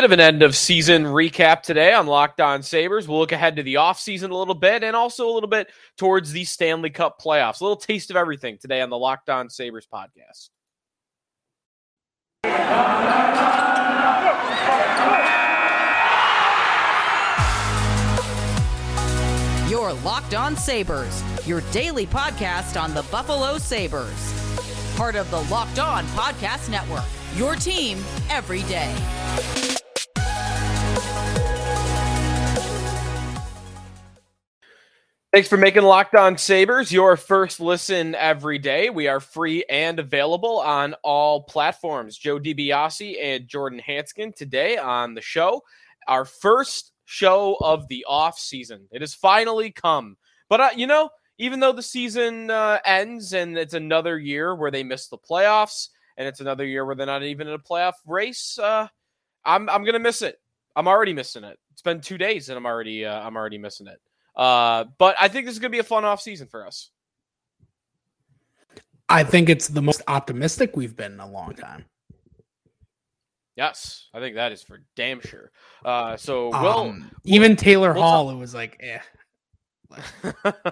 Bit 0.00 0.06
of 0.06 0.12
an 0.12 0.20
end 0.20 0.42
of 0.42 0.56
season 0.56 1.04
recap 1.04 1.60
today 1.60 1.92
on 1.92 2.06
Locked 2.06 2.40
On 2.40 2.62
Sabres. 2.62 3.06
We'll 3.06 3.18
look 3.18 3.32
ahead 3.32 3.56
to 3.56 3.62
the 3.62 3.74
offseason 3.74 4.30
a 4.30 4.34
little 4.34 4.54
bit 4.54 4.82
and 4.82 4.96
also 4.96 5.28
a 5.28 5.32
little 5.34 5.46
bit 5.46 5.68
towards 5.98 6.32
the 6.32 6.44
Stanley 6.44 6.88
Cup 6.88 7.20
playoffs. 7.20 7.60
A 7.60 7.64
little 7.64 7.76
taste 7.76 8.08
of 8.08 8.16
everything 8.16 8.56
today 8.56 8.80
on 8.80 8.88
the 8.88 8.96
Locked 8.96 9.28
On 9.28 9.50
Sabres 9.50 9.86
podcast. 9.92 10.48
Your 19.68 19.92
Locked 20.02 20.34
On 20.34 20.56
Sabres, 20.56 21.22
your 21.46 21.60
daily 21.72 22.06
podcast 22.06 22.82
on 22.82 22.94
the 22.94 23.02
Buffalo 23.10 23.58
Sabres. 23.58 24.94
Part 24.96 25.14
of 25.14 25.30
the 25.30 25.42
Locked 25.42 25.78
On 25.78 26.06
Podcast 26.06 26.70
Network, 26.70 27.04
your 27.36 27.54
team 27.54 28.02
every 28.30 28.62
day. 28.62 28.96
Thanks 35.32 35.48
for 35.48 35.56
making 35.56 35.84
Locked 35.84 36.16
On 36.16 36.36
Sabres 36.36 36.90
your 36.90 37.16
first 37.16 37.60
listen 37.60 38.16
every 38.16 38.58
day. 38.58 38.90
We 38.90 39.06
are 39.06 39.20
free 39.20 39.64
and 39.70 40.00
available 40.00 40.58
on 40.58 40.94
all 41.04 41.44
platforms. 41.44 42.18
Joe 42.18 42.40
DiBiase 42.40 43.16
and 43.22 43.46
Jordan 43.46 43.80
Hanskin 43.86 44.34
today 44.34 44.76
on 44.76 45.14
the 45.14 45.20
show. 45.20 45.62
Our 46.08 46.24
first 46.24 46.90
show 47.04 47.56
of 47.60 47.86
the 47.86 48.04
off 48.08 48.40
season. 48.40 48.88
It 48.90 49.02
has 49.02 49.14
finally 49.14 49.70
come. 49.70 50.16
But 50.48 50.60
uh, 50.60 50.70
you 50.74 50.88
know, 50.88 51.10
even 51.38 51.60
though 51.60 51.72
the 51.72 51.80
season 51.80 52.50
uh, 52.50 52.80
ends 52.84 53.32
and 53.32 53.56
it's 53.56 53.74
another 53.74 54.18
year 54.18 54.56
where 54.56 54.72
they 54.72 54.82
miss 54.82 55.06
the 55.06 55.18
playoffs 55.18 55.90
and 56.16 56.26
it's 56.26 56.40
another 56.40 56.66
year 56.66 56.84
where 56.84 56.96
they're 56.96 57.06
not 57.06 57.22
even 57.22 57.46
in 57.46 57.54
a 57.54 57.58
playoff 57.60 57.94
race, 58.04 58.58
uh, 58.58 58.88
I'm 59.44 59.70
I'm 59.70 59.84
gonna 59.84 60.00
miss 60.00 60.22
it. 60.22 60.40
I'm 60.74 60.88
already 60.88 61.12
missing 61.12 61.44
it. 61.44 61.56
It's 61.70 61.82
been 61.82 62.00
two 62.00 62.18
days 62.18 62.48
and 62.48 62.58
I'm 62.58 62.66
already 62.66 63.04
uh, 63.04 63.20
I'm 63.20 63.36
already 63.36 63.58
missing 63.58 63.86
it. 63.86 64.00
Uh, 64.36 64.84
but 64.98 65.16
I 65.20 65.28
think 65.28 65.46
this 65.46 65.54
is 65.54 65.58
going 65.58 65.70
to 65.70 65.76
be 65.76 65.80
a 65.80 65.84
fun 65.84 66.04
off 66.04 66.20
season 66.20 66.46
for 66.48 66.66
us. 66.66 66.90
I 69.08 69.24
think 69.24 69.48
it's 69.48 69.68
the 69.68 69.82
most 69.82 70.02
optimistic 70.06 70.76
we've 70.76 70.96
been 70.96 71.12
in 71.12 71.20
a 71.20 71.28
long 71.28 71.54
time. 71.54 71.84
Yes, 73.56 74.08
I 74.14 74.20
think 74.20 74.36
that 74.36 74.52
is 74.52 74.62
for 74.62 74.82
damn 74.94 75.20
sure. 75.20 75.50
Uh, 75.84 76.16
so 76.16 76.48
we'll, 76.50 76.78
um, 76.78 77.10
even 77.24 77.56
Taylor 77.56 77.92
we'll 77.92 78.02
Hall, 78.02 78.26
talk- 78.26 78.36
it 78.36 78.38
was 78.38 78.54
like, 78.54 78.80
eh. 78.80 79.00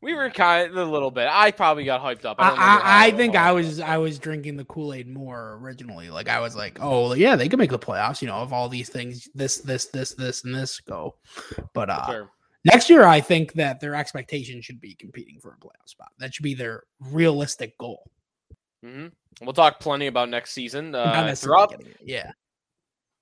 we 0.00 0.14
were 0.14 0.30
kind 0.30 0.70
of 0.70 0.76
a 0.76 0.90
little 0.90 1.10
bit. 1.10 1.28
I 1.30 1.50
probably 1.50 1.84
got 1.84 2.00
hyped 2.00 2.24
up. 2.24 2.36
I, 2.38 2.50
I, 2.50 3.06
I 3.06 3.10
think 3.10 3.34
I 3.34 3.50
was 3.50 3.80
I 3.80 3.98
was 3.98 4.18
drinking 4.18 4.56
the 4.56 4.64
Kool 4.64 4.94
Aid 4.94 5.08
more 5.08 5.58
originally. 5.60 6.08
Like 6.10 6.28
I 6.28 6.38
was 6.38 6.54
like, 6.54 6.78
oh 6.80 7.14
yeah, 7.14 7.34
they 7.34 7.48
could 7.48 7.58
make 7.58 7.70
the 7.70 7.78
playoffs. 7.78 8.22
You 8.22 8.28
know, 8.28 8.42
if 8.44 8.52
all 8.52 8.68
these 8.68 8.88
things, 8.88 9.28
this, 9.34 9.58
this, 9.58 9.86
this, 9.86 10.14
this, 10.14 10.44
and 10.44 10.54
this 10.54 10.80
go. 10.80 11.16
But 11.74 11.90
uh, 11.90 12.06
sure. 12.06 12.30
Next 12.66 12.90
year, 12.90 13.06
I 13.06 13.20
think 13.20 13.52
that 13.52 13.78
their 13.78 13.94
expectation 13.94 14.60
should 14.60 14.80
be 14.80 14.96
competing 14.96 15.38
for 15.40 15.52
a 15.52 15.64
playoff 15.64 15.88
spot. 15.88 16.08
That 16.18 16.34
should 16.34 16.42
be 16.42 16.54
their 16.54 16.82
realistic 16.98 17.78
goal. 17.78 18.10
Mm-hmm. 18.84 19.06
We'll 19.44 19.52
talk 19.52 19.78
plenty 19.78 20.08
about 20.08 20.30
next 20.30 20.50
season. 20.50 20.92
Uh, 20.92 21.32
throughout, 21.36 21.80
yeah, 22.02 22.32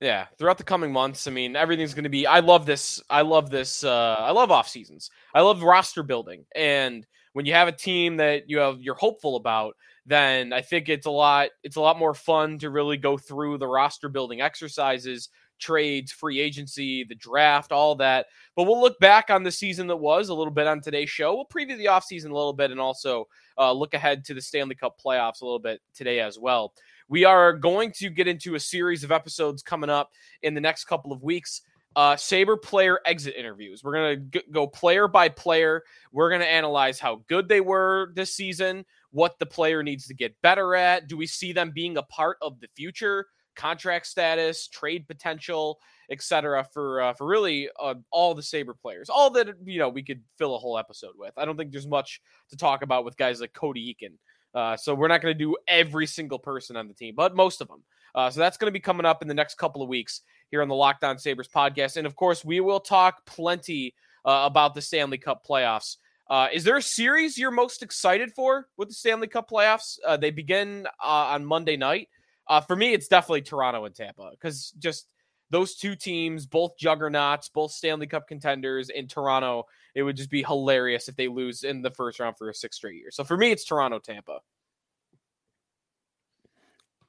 yeah, 0.01 0.27
throughout 0.39 0.57
the 0.57 0.65
coming 0.65 0.91
months. 0.91 1.27
I 1.27 1.31
mean, 1.31 1.57
everything's 1.57 1.93
going 1.93 2.05
to 2.05 2.11
be. 2.11 2.27
I 2.27 2.41
love 2.41 2.65
this. 2.65 3.03
I 3.11 3.21
love 3.21 3.51
this. 3.51 3.85
Uh, 3.85 4.17
I 4.19 4.31
love 4.31 4.51
off 4.51 4.67
seasons. 4.67 5.11
I 5.35 5.43
love 5.43 5.63
roster 5.63 6.03
building, 6.03 6.47
and 6.55 7.07
when 7.35 7.45
you 7.45 7.53
have 7.53 7.69
a 7.69 7.73
team 7.73 8.17
that 8.17 8.49
you 8.49 8.59
have 8.59 8.81
you're 8.81 8.95
hopeful 8.95 9.37
about, 9.37 9.77
then 10.07 10.55
I 10.55 10.63
think 10.63 10.89
it's 10.89 11.07
a 11.07 11.11
lot. 11.11 11.51
It's 11.63 11.77
a 11.77 11.83
lot 11.83 11.99
more 11.99 12.15
fun 12.15 12.59
to 12.61 12.71
really 12.71 12.97
go 12.97 13.19
through 13.19 13.59
the 13.59 13.69
roster 13.69 14.09
building 14.09 14.41
exercises 14.41 15.29
trades, 15.59 16.13
free 16.13 16.41
agency, 16.41 17.05
the 17.05 17.15
draft, 17.15 17.73
all 17.73 17.95
that. 17.97 18.27
But 18.57 18.65
we'll 18.65 18.81
look 18.81 18.99
back 19.01 19.31
on 19.31 19.43
the 19.43 19.51
season 19.51 19.87
that 19.89 19.97
was 19.97 20.29
a 20.29 20.35
little 20.35 20.53
bit 20.53 20.67
on 20.67 20.81
today's 20.81 21.11
show. 21.11 21.35
We'll 21.35 21.47
preview 21.47 21.77
the 21.77 21.87
offseason 21.87 22.31
a 22.31 22.35
little 22.35 22.53
bit 22.53 22.71
and 22.71 22.81
also 22.81 23.27
uh, 23.59 23.73
look 23.73 23.95
ahead 23.95 24.25
to 24.27 24.35
the 24.35 24.41
Stanley 24.41 24.75
Cup 24.75 24.97
playoffs 25.05 25.41
a 25.41 25.45
little 25.45 25.59
bit 25.59 25.81
today 25.95 26.21
as 26.21 26.39
well. 26.39 26.73
We 27.09 27.25
are 27.25 27.53
going 27.53 27.93
to 27.93 28.09
get 28.11 28.29
into 28.29 28.55
a 28.55 28.61
series 28.61 29.05
of 29.05 29.13
episodes 29.13 29.63
coming 29.63 29.91
up 29.91 30.11
in 30.43 30.55
the 30.55 30.61
next 30.61 30.85
couple 30.85 31.13
of 31.13 31.23
weeks. 31.23 31.63
Uh, 31.97 32.17
Sabre 32.17 32.57
player 32.57 32.99
exit 33.07 33.35
interviews. 33.37 33.85
We're 33.85 33.93
going 33.93 34.31
to 34.31 34.43
go 34.51 34.67
player 34.67 35.07
by 35.07 35.29
player. 35.29 35.85
We're 36.13 36.29
going 36.29 36.41
to 36.41 36.51
analyze 36.51 36.99
how 36.99 37.23
good 37.29 37.49
they 37.49 37.61
were 37.61 38.13
this 38.15 38.35
season, 38.35 38.85
what 39.13 39.39
the 39.39 39.47
player 39.47 39.83
needs 39.83 40.09
to 40.09 40.15
get 40.15 40.35
better 40.43 40.75
at. 40.75 41.07
Do 41.07 41.17
we 41.17 41.27
see 41.27 41.53
them 41.53 41.71
being 41.73 41.97
a 41.97 42.03
part 42.03 42.39
of 42.43 42.59
the 42.59 42.67
future? 42.75 43.27
Contract 43.55 44.07
status, 44.07 44.69
trade 44.69 45.07
potential, 45.07 45.79
etc. 46.11 46.67
For 46.73 47.01
uh, 47.01 47.13
for 47.15 47.27
really 47.27 47.69
uh, 47.81 47.95
all 48.11 48.35
the 48.35 48.43
Sabre 48.43 48.75
players, 48.75 49.09
all 49.09 49.31
that 49.31 49.49
you 49.65 49.79
know 49.79 49.89
we 49.89 50.03
could 50.03 50.23
fill 50.39 50.55
a 50.55 50.59
whole 50.59 50.79
episode 50.79 51.15
with. 51.19 51.33
I 51.37 51.45
don't 51.45 51.57
think 51.57 51.73
there's 51.73 51.87
much 51.87 52.21
to 52.51 52.57
talk 52.57 52.83
about 52.83 53.05
with 53.05 53.17
guys 53.17 53.41
like 53.41 53.53
Cody 53.53 53.95
Eakin. 53.95 54.15
Uh, 54.55 54.77
so 54.77 54.95
we're 54.95 55.09
not 55.09 55.21
going 55.21 55.35
to 55.35 55.39
do 55.39 55.57
every 55.67 56.07
single 56.07 56.39
person 56.39 56.77
on 56.77 56.87
the 56.87 56.95
team, 56.95 57.15
but 57.17 57.35
most 57.35 57.61
of 57.61 57.67
them. 57.67 57.83
Uh, 58.15 58.31
so 58.31 58.39
that's 58.39 58.57
going 58.57 58.69
to 58.69 58.73
be 58.73 58.81
coming 58.81 59.05
up 59.05 59.21
in 59.21 59.27
the 59.27 59.35
next 59.35 59.57
couple 59.57 59.83
of 59.83 59.89
weeks 59.89 60.21
here 60.51 60.63
on 60.63 60.69
the 60.69 60.75
Locked 60.75 61.03
On 61.03 61.19
Sabres 61.19 61.49
podcast, 61.49 61.97
and 61.97 62.07
of 62.07 62.15
course 62.15 62.45
we 62.45 62.61
will 62.61 62.79
talk 62.79 63.27
plenty 63.27 63.95
uh, 64.25 64.43
about 64.45 64.75
the 64.75 64.81
Stanley 64.81 65.19
Cup 65.19 65.45
playoffs. 65.45 65.97
Uh, 66.31 66.49
is 66.53 66.65
there 66.65 66.77
a 66.77 66.83
series 66.83 67.37
you're 67.37 67.51
most 67.51 67.83
excited 67.83 68.33
for 68.33 68.69
with 68.77 68.89
the 68.89 68.95
Stanley 68.95 69.27
Cup 69.27 69.51
playoffs? 69.51 69.99
Uh, 70.07 70.17
they 70.17 70.31
begin 70.31 70.87
uh, 71.03 71.07
on 71.33 71.45
Monday 71.45 71.77
night. 71.77 72.09
Uh, 72.49 72.61
for 72.61 72.77
me, 72.77 72.93
it's 72.93 73.09
definitely 73.09 73.43
Toronto 73.43 73.85
and 73.85 73.95
Tampa 73.95 74.31
because 74.31 74.73
just 74.79 75.09
those 75.51 75.75
two 75.77 75.95
teams, 75.95 76.47
both 76.47 76.77
juggernauts, 76.77 77.49
both 77.49 77.71
Stanley 77.71 78.07
Cup 78.07 78.27
contenders 78.27 78.91
in 78.91 79.07
Toronto, 79.07 79.65
it 79.95 80.03
would 80.03 80.17
just 80.17 80.31
be 80.31 80.43
hilarious 80.43 81.09
if 81.09 81.17
they 81.17 81.29
lose 81.29 81.65
in 81.65 81.83
the 81.83 81.91
first 81.91 82.21
round 82.21 82.37
for 82.37 82.49
a 82.51 82.55
six 82.55 82.77
straight 82.77 82.97
year. 82.97 83.11
So 83.11 83.25
for 83.25 83.37
me, 83.37 83.51
it's 83.51 83.65
Toronto, 83.65 83.99
Tampa. 83.99 84.41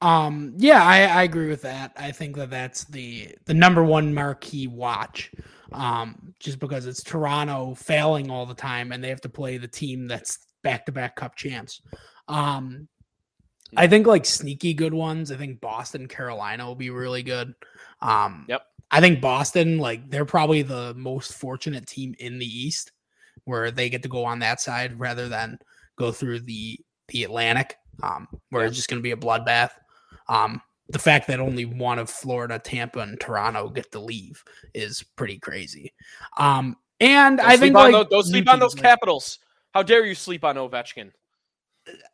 Um, 0.01 0.53
yeah, 0.57 0.83
I, 0.83 1.03
I 1.03 1.23
agree 1.23 1.47
with 1.47 1.61
that. 1.63 1.93
I 1.97 2.11
think 2.11 2.35
that 2.35 2.49
that's 2.49 2.83
the 2.83 3.35
the 3.45 3.53
number 3.53 3.83
one 3.83 4.13
marquee 4.13 4.67
watch. 4.67 5.31
Um, 5.71 6.33
just 6.39 6.59
because 6.59 6.85
it's 6.85 7.01
Toronto 7.01 7.73
failing 7.73 8.29
all 8.29 8.45
the 8.45 8.53
time 8.53 8.91
and 8.91 9.03
they 9.03 9.09
have 9.09 9.21
to 9.21 9.29
play 9.29 9.57
the 9.57 9.67
team 9.67 10.07
that's 10.07 10.37
back 10.63 10.85
to 10.85 10.91
back 10.91 11.15
cup 11.15 11.35
champs. 11.35 11.81
Um, 12.27 12.87
I 13.77 13.87
think 13.87 14.07
like 14.07 14.25
sneaky 14.25 14.73
good 14.73 14.93
ones. 14.93 15.31
I 15.31 15.37
think 15.37 15.61
Boston, 15.61 16.07
Carolina 16.07 16.65
will 16.65 16.75
be 16.75 16.89
really 16.89 17.23
good. 17.23 17.53
Um, 18.01 18.45
yep. 18.47 18.63
I 18.91 19.01
think 19.01 19.21
Boston, 19.21 19.77
like 19.77 20.09
they're 20.09 20.25
probably 20.25 20.61
the 20.61 20.93
most 20.95 21.33
fortunate 21.33 21.87
team 21.87 22.15
in 22.19 22.39
the 22.39 22.45
East, 22.45 22.91
where 23.45 23.71
they 23.71 23.89
get 23.89 24.03
to 24.03 24.09
go 24.09 24.23
on 24.25 24.39
that 24.39 24.61
side 24.61 24.99
rather 24.99 25.27
than 25.27 25.59
go 25.97 26.11
through 26.11 26.41
the 26.41 26.79
the 27.09 27.23
Atlantic, 27.23 27.77
um, 28.03 28.27
where 28.49 28.65
it's 28.65 28.75
just 28.75 28.89
going 28.89 28.99
to 28.99 29.03
be 29.03 29.11
a 29.11 29.17
bloodbath. 29.17 29.71
Um, 30.27 30.61
the 30.89 30.99
fact 30.99 31.27
that 31.27 31.39
only 31.39 31.65
one 31.65 31.99
of 31.99 32.09
Florida, 32.09 32.59
Tampa, 32.59 32.99
and 32.99 33.19
Toronto 33.19 33.69
get 33.69 33.91
to 33.91 33.99
leave 33.99 34.43
is 34.73 35.03
pretty 35.15 35.39
crazy. 35.39 35.93
Um, 36.37 36.77
and 36.99 37.37
don't 37.37 37.47
I 37.47 37.57
think 37.57 37.75
like, 37.75 37.91
those, 37.91 38.07
don't 38.09 38.23
sleep 38.23 38.49
on 38.49 38.59
those 38.59 38.75
Capitals. 38.75 39.39
How 39.73 39.83
dare 39.83 40.05
you 40.05 40.15
sleep 40.15 40.43
on 40.43 40.55
Ovechkin? 40.55 41.11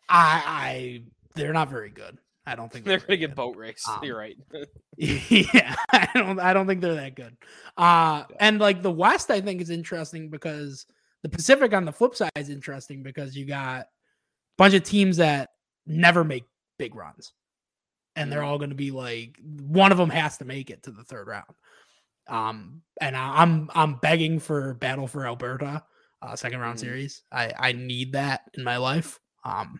I, 0.09 0.43
I 0.45 1.03
they're 1.33 1.53
not 1.53 1.69
very 1.69 1.89
good. 1.89 2.17
I 2.45 2.55
don't 2.55 2.71
think 2.71 2.85
they're, 2.85 2.97
they're 2.97 3.07
going 3.07 3.19
to 3.19 3.27
get 3.27 3.35
boat 3.35 3.55
race. 3.55 3.87
Um, 3.87 3.99
You're 4.03 4.17
right. 4.17 4.37
yeah, 4.97 5.75
I 5.91 6.09
don't. 6.13 6.39
I 6.39 6.53
don't 6.53 6.67
think 6.67 6.81
they're 6.81 6.95
that 6.95 7.15
good. 7.15 7.37
Uh, 7.77 8.23
yeah. 8.29 8.35
and 8.39 8.59
like 8.59 8.81
the 8.81 8.91
West, 8.91 9.29
I 9.29 9.41
think 9.41 9.61
is 9.61 9.69
interesting 9.69 10.29
because 10.29 10.85
the 11.23 11.29
Pacific 11.29 11.73
on 11.73 11.85
the 11.85 11.91
flip 11.91 12.15
side 12.15 12.31
is 12.35 12.49
interesting 12.49 13.03
because 13.03 13.35
you 13.35 13.45
got 13.45 13.81
a 13.81 13.87
bunch 14.57 14.73
of 14.73 14.83
teams 14.83 15.17
that 15.17 15.49
never 15.85 16.23
make 16.23 16.43
big 16.79 16.95
runs, 16.95 17.33
and 18.15 18.31
they're 18.31 18.39
mm-hmm. 18.39 18.49
all 18.49 18.57
going 18.57 18.71
to 18.71 18.75
be 18.75 18.91
like 18.91 19.37
one 19.43 19.91
of 19.91 19.97
them 19.97 20.09
has 20.09 20.37
to 20.39 20.45
make 20.45 20.69
it 20.69 20.83
to 20.83 20.91
the 20.91 21.03
third 21.03 21.27
round. 21.27 21.45
Um, 22.27 22.81
and 22.99 23.15
I, 23.15 23.41
I'm 23.41 23.69
I'm 23.75 23.95
begging 23.95 24.39
for 24.39 24.73
battle 24.75 25.07
for 25.07 25.27
Alberta, 25.27 25.83
uh, 26.23 26.35
second 26.35 26.59
round 26.59 26.77
mm-hmm. 26.79 26.87
series. 26.87 27.21
I 27.31 27.53
I 27.57 27.71
need 27.73 28.13
that 28.13 28.41
in 28.55 28.63
my 28.63 28.77
life. 28.77 29.19
Um, 29.43 29.79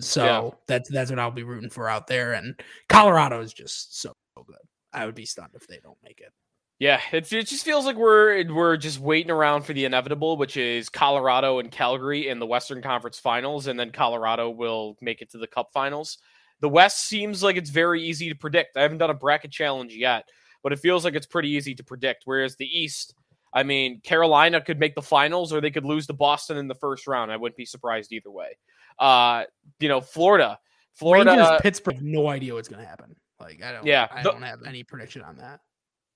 so 0.00 0.24
yeah. 0.24 0.50
that's 0.66 0.90
that's 0.90 1.10
what 1.10 1.18
I'll 1.18 1.30
be 1.30 1.42
rooting 1.42 1.70
for 1.70 1.88
out 1.88 2.06
there. 2.06 2.34
And 2.34 2.60
Colorado 2.88 3.40
is 3.40 3.52
just 3.52 4.00
so 4.00 4.12
good. 4.36 4.56
I 4.92 5.06
would 5.06 5.14
be 5.14 5.26
stunned 5.26 5.52
if 5.54 5.66
they 5.66 5.78
don't 5.82 5.98
make 6.02 6.20
it. 6.20 6.32
Yeah, 6.78 7.00
it, 7.12 7.32
it 7.32 7.48
just 7.48 7.64
feels 7.64 7.86
like 7.86 7.96
we're 7.96 8.44
we're 8.52 8.76
just 8.76 9.00
waiting 9.00 9.32
around 9.32 9.62
for 9.62 9.72
the 9.72 9.84
inevitable, 9.84 10.36
which 10.36 10.56
is 10.56 10.88
Colorado 10.88 11.58
and 11.58 11.72
Calgary 11.72 12.28
in 12.28 12.38
the 12.38 12.46
Western 12.46 12.82
Conference 12.82 13.18
Finals, 13.18 13.66
and 13.66 13.78
then 13.78 13.90
Colorado 13.90 14.48
will 14.50 14.96
make 15.00 15.20
it 15.20 15.30
to 15.32 15.38
the 15.38 15.48
Cup 15.48 15.70
Finals. 15.72 16.18
The 16.60 16.68
West 16.68 17.04
seems 17.06 17.42
like 17.42 17.56
it's 17.56 17.70
very 17.70 18.02
easy 18.02 18.28
to 18.28 18.34
predict. 18.36 18.76
I 18.76 18.82
haven't 18.82 18.98
done 18.98 19.10
a 19.10 19.14
bracket 19.14 19.50
challenge 19.50 19.94
yet, 19.94 20.28
but 20.62 20.72
it 20.72 20.78
feels 20.78 21.04
like 21.04 21.14
it's 21.14 21.26
pretty 21.26 21.50
easy 21.50 21.74
to 21.74 21.84
predict. 21.84 22.22
Whereas 22.26 22.54
the 22.54 22.66
East, 22.66 23.14
I 23.52 23.64
mean, 23.64 24.00
Carolina 24.00 24.60
could 24.60 24.78
make 24.78 24.94
the 24.94 25.02
finals, 25.02 25.52
or 25.52 25.60
they 25.60 25.72
could 25.72 25.84
lose 25.84 26.06
to 26.06 26.12
Boston 26.12 26.58
in 26.58 26.68
the 26.68 26.74
first 26.76 27.08
round. 27.08 27.32
I 27.32 27.36
wouldn't 27.36 27.56
be 27.56 27.64
surprised 27.64 28.12
either 28.12 28.30
way. 28.30 28.56
Uh, 28.98 29.44
you 29.80 29.88
know, 29.88 30.00
Florida, 30.00 30.58
Florida, 30.94 31.30
Rangers, 31.30 31.60
Pittsburgh, 31.60 32.02
no 32.02 32.28
idea 32.28 32.54
what's 32.54 32.68
going 32.68 32.82
to 32.82 32.88
happen. 32.88 33.14
Like 33.40 33.62
I 33.62 33.72
don't. 33.72 33.86
Yeah, 33.86 34.08
I 34.10 34.22
the- 34.22 34.32
don't 34.32 34.42
have 34.42 34.60
any 34.66 34.82
prediction 34.82 35.22
on 35.22 35.36
that. 35.38 35.60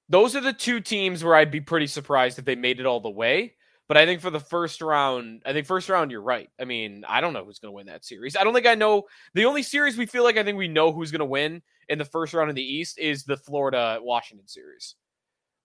Those 0.09 0.35
are 0.37 0.41
the 0.41 0.53
two 0.53 0.81
teams 0.81 1.23
where 1.25 1.35
I'd 1.35 1.51
be 1.51 1.61
pretty 1.61 1.87
surprised 1.87 2.39
if 2.39 2.45
they 2.45 2.57
made 2.57 2.81
it 2.81 2.87
all 2.87 3.01
the 3.01 3.09
way. 3.11 3.55
But 3.89 3.97
I 3.97 4.07
think 4.07 4.21
for 4.21 4.31
the 4.31 4.41
first 4.41 4.81
round, 4.81 5.43
I 5.45 5.53
think 5.53 5.67
first 5.67 5.89
round, 5.89 6.11
you're 6.11 6.23
right. 6.23 6.49
I 6.61 6.65
mean, 6.65 7.05
I 7.07 7.21
don't 7.21 7.33
know 7.33 7.45
who's 7.45 7.59
going 7.59 7.71
to 7.73 7.77
win 7.77 7.87
that 7.87 8.05
series. 8.05 8.37
I 8.37 8.45
don't 8.45 8.55
think 8.55 8.67
I 8.67 8.75
know. 8.75 9.05
The 9.35 9.45
only 9.45 9.63
series 9.63 9.97
we 9.99 10.07
feel 10.07 10.23
like 10.25 10.37
I 10.37 10.45
think 10.45 10.57
we 10.59 10.69
know 10.69 10.93
who's 10.93 11.11
going 11.11 11.19
to 11.21 11.25
win 11.27 11.63
in 11.89 11.99
the 11.99 12.05
first 12.05 12.33
round 12.35 12.49
of 12.51 12.57
the 12.57 12.63
East 12.65 12.99
is 12.99 13.25
the 13.25 13.37
Florida 13.37 13.99
Washington 14.01 14.49
series. 14.49 14.95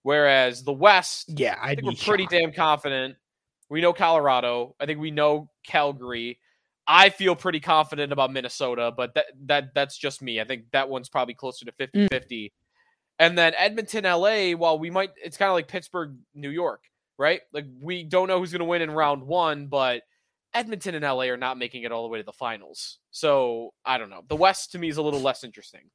Whereas 0.03 0.63
the 0.63 0.73
West, 0.73 1.29
Yeah, 1.39 1.57
I 1.61 1.69
think 1.69 1.81
be 1.81 1.85
we're 1.87 1.93
pretty 2.05 2.23
shocked. 2.23 2.31
damn 2.31 2.51
confident. 2.53 3.15
We 3.69 3.81
know 3.81 3.93
Colorado. 3.93 4.75
I 4.79 4.85
think 4.85 4.99
we 4.99 5.11
know 5.11 5.49
Calgary. 5.65 6.39
I 6.87 7.09
feel 7.09 7.35
pretty 7.35 7.59
confident 7.59 8.13
about 8.13 8.31
Minnesota, 8.31 8.93
but 8.95 9.13
that 9.15 9.25
that 9.47 9.73
that's 9.75 9.97
just 9.97 10.21
me. 10.21 10.39
I 10.39 10.45
think 10.45 10.65
that 10.71 10.87
one's 10.89 11.09
probably 11.09 11.33
closer 11.33 11.65
to 11.65 11.71
50-50. 11.73 12.51
And 13.19 13.37
then 13.37 13.53
Edmonton, 13.57 14.03
LA, 14.05 14.51
while 14.51 14.79
we 14.79 14.89
might 14.89 15.09
it's 15.21 15.37
kind 15.37 15.49
of 15.49 15.55
like 15.55 15.67
Pittsburgh, 15.67 16.15
New 16.33 16.49
York, 16.51 16.83
right? 17.17 17.41
Like 17.51 17.65
we 17.81 18.03
don't 18.03 18.27
know 18.27 18.39
who's 18.39 18.51
going 18.51 18.59
to 18.59 18.65
win 18.65 18.81
in 18.81 18.91
round 18.91 19.23
1, 19.23 19.67
but 19.67 20.03
Edmonton 20.53 20.95
and 20.95 21.03
LA 21.03 21.23
are 21.25 21.35
not 21.37 21.57
making 21.57 21.83
it 21.83 21.91
all 21.91 22.03
the 22.03 22.09
way 22.09 22.19
to 22.19 22.23
the 22.23 22.31
finals. 22.31 22.99
So, 23.11 23.73
I 23.85 23.97
don't 23.97 24.09
know. 24.09 24.21
The 24.29 24.35
West 24.35 24.71
to 24.71 24.79
me 24.79 24.87
is 24.87 24.97
a 24.97 25.01
little 25.01 25.19
less 25.19 25.43
interesting 25.43 25.89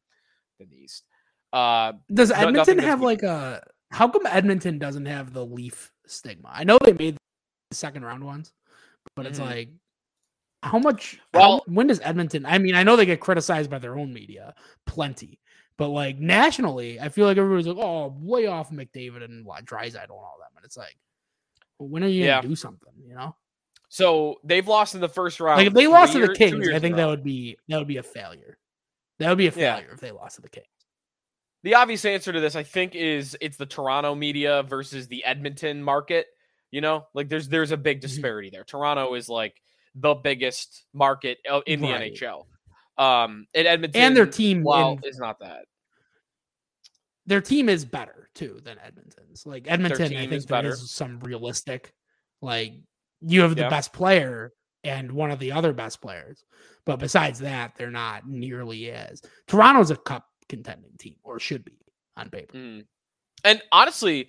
than 0.58 0.68
the 0.68 0.76
East. 0.76 1.04
Uh 1.52 1.92
Does 2.12 2.30
No- 2.30 2.36
Edmonton 2.36 2.78
have 2.80 2.98
good. 3.00 3.04
like 3.06 3.22
a? 3.22 3.62
How 3.90 4.08
come 4.08 4.26
Edmonton 4.26 4.78
doesn't 4.78 5.06
have 5.06 5.32
the 5.32 5.44
Leaf 5.44 5.90
stigma? 6.06 6.50
I 6.52 6.64
know 6.64 6.78
they 6.84 6.92
made 6.92 7.16
the 7.70 7.76
second 7.76 8.04
round 8.04 8.24
ones, 8.24 8.52
but 9.16 9.26
it's 9.26 9.38
Mhm. 9.38 9.44
like, 9.46 9.68
how 10.62 10.78
much? 10.78 11.18
Well- 11.34 11.58
how, 11.58 11.72
when 11.72 11.86
does 11.86 12.00
Edmonton? 12.02 12.46
I 12.46 12.58
mean, 12.58 12.74
I 12.74 12.82
know 12.82 12.96
they 12.96 13.06
get 13.06 13.20
criticized 13.20 13.70
by 13.70 13.78
their 13.78 13.98
own 13.98 14.12
media, 14.12 14.54
plenty, 14.86 15.40
but 15.76 15.88
like 15.88 16.18
nationally, 16.18 17.00
I 17.00 17.08
feel 17.08 17.26
like 17.26 17.36
everybody's 17.36 17.66
like, 17.66 17.84
oh, 17.84 18.14
way 18.20 18.46
off 18.46 18.70
McDavid 18.70 19.24
and 19.24 19.44
what 19.44 19.64
Draisaitl 19.64 20.02
and 20.02 20.10
all 20.10 20.36
that." 20.40 20.50
But 20.54 20.64
it's 20.64 20.76
like, 20.76 20.96
when 21.78 22.04
are 22.04 22.08
you 22.08 22.26
gonna 22.26 22.48
do 22.48 22.54
something? 22.56 22.92
You 23.06 23.14
know, 23.14 23.34
so 23.88 24.36
they've 24.44 24.66
lost 24.66 24.94
in 24.94 25.00
the 25.00 25.08
first 25.08 25.40
round. 25.40 25.58
like 25.58 25.66
if 25.66 25.74
they 25.74 25.86
lost 25.86 26.12
to 26.12 26.20
the 26.26 26.34
Kings, 26.34 26.68
I 26.68 26.78
think 26.78 26.96
that 26.96 27.06
would 27.06 27.24
be 27.24 27.56
that 27.68 27.78
would 27.78 27.88
be 27.88 27.96
a 27.98 28.02
failure. 28.02 28.58
That 29.18 29.28
would 29.28 29.38
be 29.38 29.46
a 29.48 29.52
Yeah. 29.54 29.76
failure 29.76 29.92
if 29.92 30.00
they 30.00 30.10
lost 30.12 30.36
to 30.36 30.42
the 30.42 30.48
Kings. 30.48 30.66
the 31.64 31.76
obvious 31.76 32.04
answer 32.04 32.32
to 32.32 32.40
this, 32.40 32.56
I 32.56 32.64
think, 32.64 32.96
is 32.96 33.36
it's 33.40 33.56
the 33.56 33.66
Toronto 33.66 34.16
media 34.16 34.64
versus 34.64 35.06
the 35.06 35.24
Edmonton 35.24 35.80
market. 35.82 36.26
You 36.72 36.80
know, 36.80 37.06
like 37.14 37.28
there's 37.28 37.48
there's 37.48 37.70
a 37.70 37.76
big 37.76 37.98
Mhm. 37.98 38.02
disparity 38.02 38.50
there. 38.50 38.64
Toronto 38.64 39.14
is 39.14 39.28
like 39.28 39.60
the 39.94 40.14
biggest 40.14 40.84
market 40.94 41.38
uh, 41.48 41.60
in 41.66 41.80
the 41.80 41.88
Right. 41.92 42.12
NHL. 42.12 42.46
Um, 42.98 43.46
and 43.54 43.66
Edmonton 43.66 44.00
And 44.02 44.16
their 44.16 44.26
team 44.26 44.62
well, 44.62 44.92
in- 44.92 45.00
is 45.04 45.18
not 45.18 45.38
that. 45.40 45.64
their 47.26 47.40
team 47.40 47.68
is 47.68 47.84
better 47.84 48.28
too 48.34 48.60
than 48.64 48.78
Edmonton's. 48.78 49.46
Like 49.46 49.64
Edmonton, 49.68 50.06
I 50.16 50.26
think 50.26 50.30
there 50.30 50.40
better. 50.62 50.70
is 50.70 50.90
some 50.90 51.20
realistic. 51.20 51.92
Like 52.40 52.74
you 53.20 53.42
have 53.42 53.54
the 53.54 53.62
Yeah. 53.62 53.68
best 53.70 53.92
player 53.92 54.52
and 54.84 55.12
one 55.12 55.30
of 55.30 55.38
the 55.38 55.52
other 55.52 55.72
best 55.72 56.00
players, 56.00 56.44
but 56.84 56.96
besides 56.98 57.38
that, 57.40 57.76
they're 57.76 57.90
not 57.92 58.26
nearly 58.26 58.90
as. 58.90 59.22
Toronto's 59.46 59.90
a 59.92 59.96
cup 59.96 60.26
contending 60.48 60.96
team, 60.98 61.16
or 61.22 61.38
should 61.38 61.64
be 61.64 61.78
on 62.16 62.28
paper. 62.30 62.56
Mm. 62.58 62.86
And 63.44 63.62
honestly, 63.70 64.28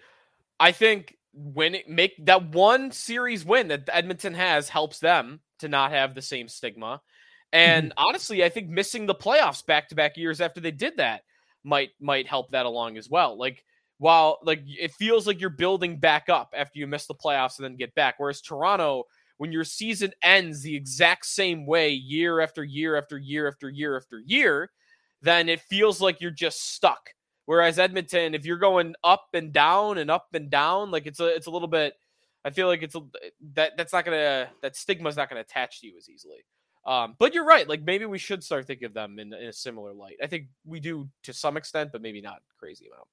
I 0.59 0.71
think 0.71 1.17
when 1.33 1.77
make 1.87 2.13
that 2.25 2.49
one 2.51 2.91
series 2.91 3.43
win 3.45 3.69
that 3.69 3.89
Edmonton 3.91 4.33
has 4.35 4.69
helps 4.69 4.99
them 4.99 5.41
to 5.59 5.67
not 5.67 5.91
have 5.91 6.13
the 6.15 6.21
same 6.21 6.47
stigma. 6.47 7.01
And 7.51 7.91
Mm-hmm. 7.91 7.97
honestly, 7.97 8.43
I 8.43 8.49
think 8.49 8.69
missing 8.69 9.05
the 9.05 9.15
playoffs 9.15 9.65
back 9.65 9.89
to 9.89 9.95
back 9.95 10.17
years 10.17 10.41
after 10.41 10.59
they 10.59 10.71
did 10.71 10.97
that 10.97 11.23
might 11.63 11.91
might 11.99 12.27
help 12.27 12.51
that 12.51 12.65
along 12.65 12.97
as 12.97 13.09
well. 13.09 13.37
Like 13.37 13.63
while 13.97 14.39
like 14.43 14.61
it 14.65 14.91
feels 14.93 15.27
like 15.27 15.39
you're 15.39 15.49
building 15.49 15.99
back 15.99 16.29
up 16.29 16.53
after 16.55 16.79
you 16.79 16.87
miss 16.87 17.07
the 17.07 17.15
playoffs 17.15 17.57
and 17.57 17.65
then 17.65 17.77
get 17.77 17.95
back. 17.95 18.15
Whereas 18.17 18.41
Toronto, 18.41 19.05
when 19.37 19.51
your 19.51 19.63
season 19.63 20.11
ends 20.23 20.61
the 20.61 20.75
exact 20.75 21.25
same 21.25 21.65
way 21.65 21.91
year 21.91 22.39
after 22.41 22.63
year 22.63 22.95
after 22.97 23.17
year 23.17 23.47
after 23.47 23.69
year 23.69 23.97
after 23.97 24.19
year, 24.25 24.69
then 25.21 25.47
it 25.49 25.61
feels 25.61 26.01
like 26.01 26.19
you're 26.21 26.31
just 26.31 26.73
stuck. 26.73 27.09
Whereas 27.45 27.77
Edmonton, 27.77 28.33
if 28.33 28.45
you're 28.45 28.57
going 28.57 28.95
up 29.03 29.27
and 29.33 29.51
down 29.51 29.97
and 29.97 30.09
up 30.09 30.27
and 30.33 30.49
down, 30.49 30.91
like 30.91 31.05
it's 31.05 31.19
a 31.19 31.27
it's 31.27 31.47
a 31.47 31.51
little 31.51 31.67
bit. 31.67 31.93
I 32.45 32.49
feel 32.49 32.67
like 32.67 32.83
it's 32.83 32.95
a 32.95 33.01
that 33.53 33.73
that's 33.77 33.93
not 33.93 34.05
gonna 34.05 34.49
that 34.61 34.75
stigma's 34.75 35.17
not 35.17 35.29
gonna 35.29 35.41
attach 35.41 35.81
to 35.81 35.87
you 35.87 35.93
as 35.97 36.09
easily. 36.09 36.45
Um, 36.85 37.15
but 37.17 37.33
you're 37.33 37.45
right. 37.45 37.67
Like 37.67 37.83
maybe 37.83 38.05
we 38.05 38.17
should 38.17 38.43
start 38.43 38.67
thinking 38.67 38.85
of 38.85 38.93
them 38.93 39.19
in, 39.19 39.33
in 39.33 39.47
a 39.47 39.53
similar 39.53 39.93
light. 39.93 40.17
I 40.21 40.27
think 40.27 40.47
we 40.65 40.79
do 40.79 41.07
to 41.23 41.33
some 41.33 41.55
extent, 41.55 41.91
but 41.91 42.01
maybe 42.01 42.21
not 42.21 42.41
crazy 42.57 42.87
amount. 42.87 43.07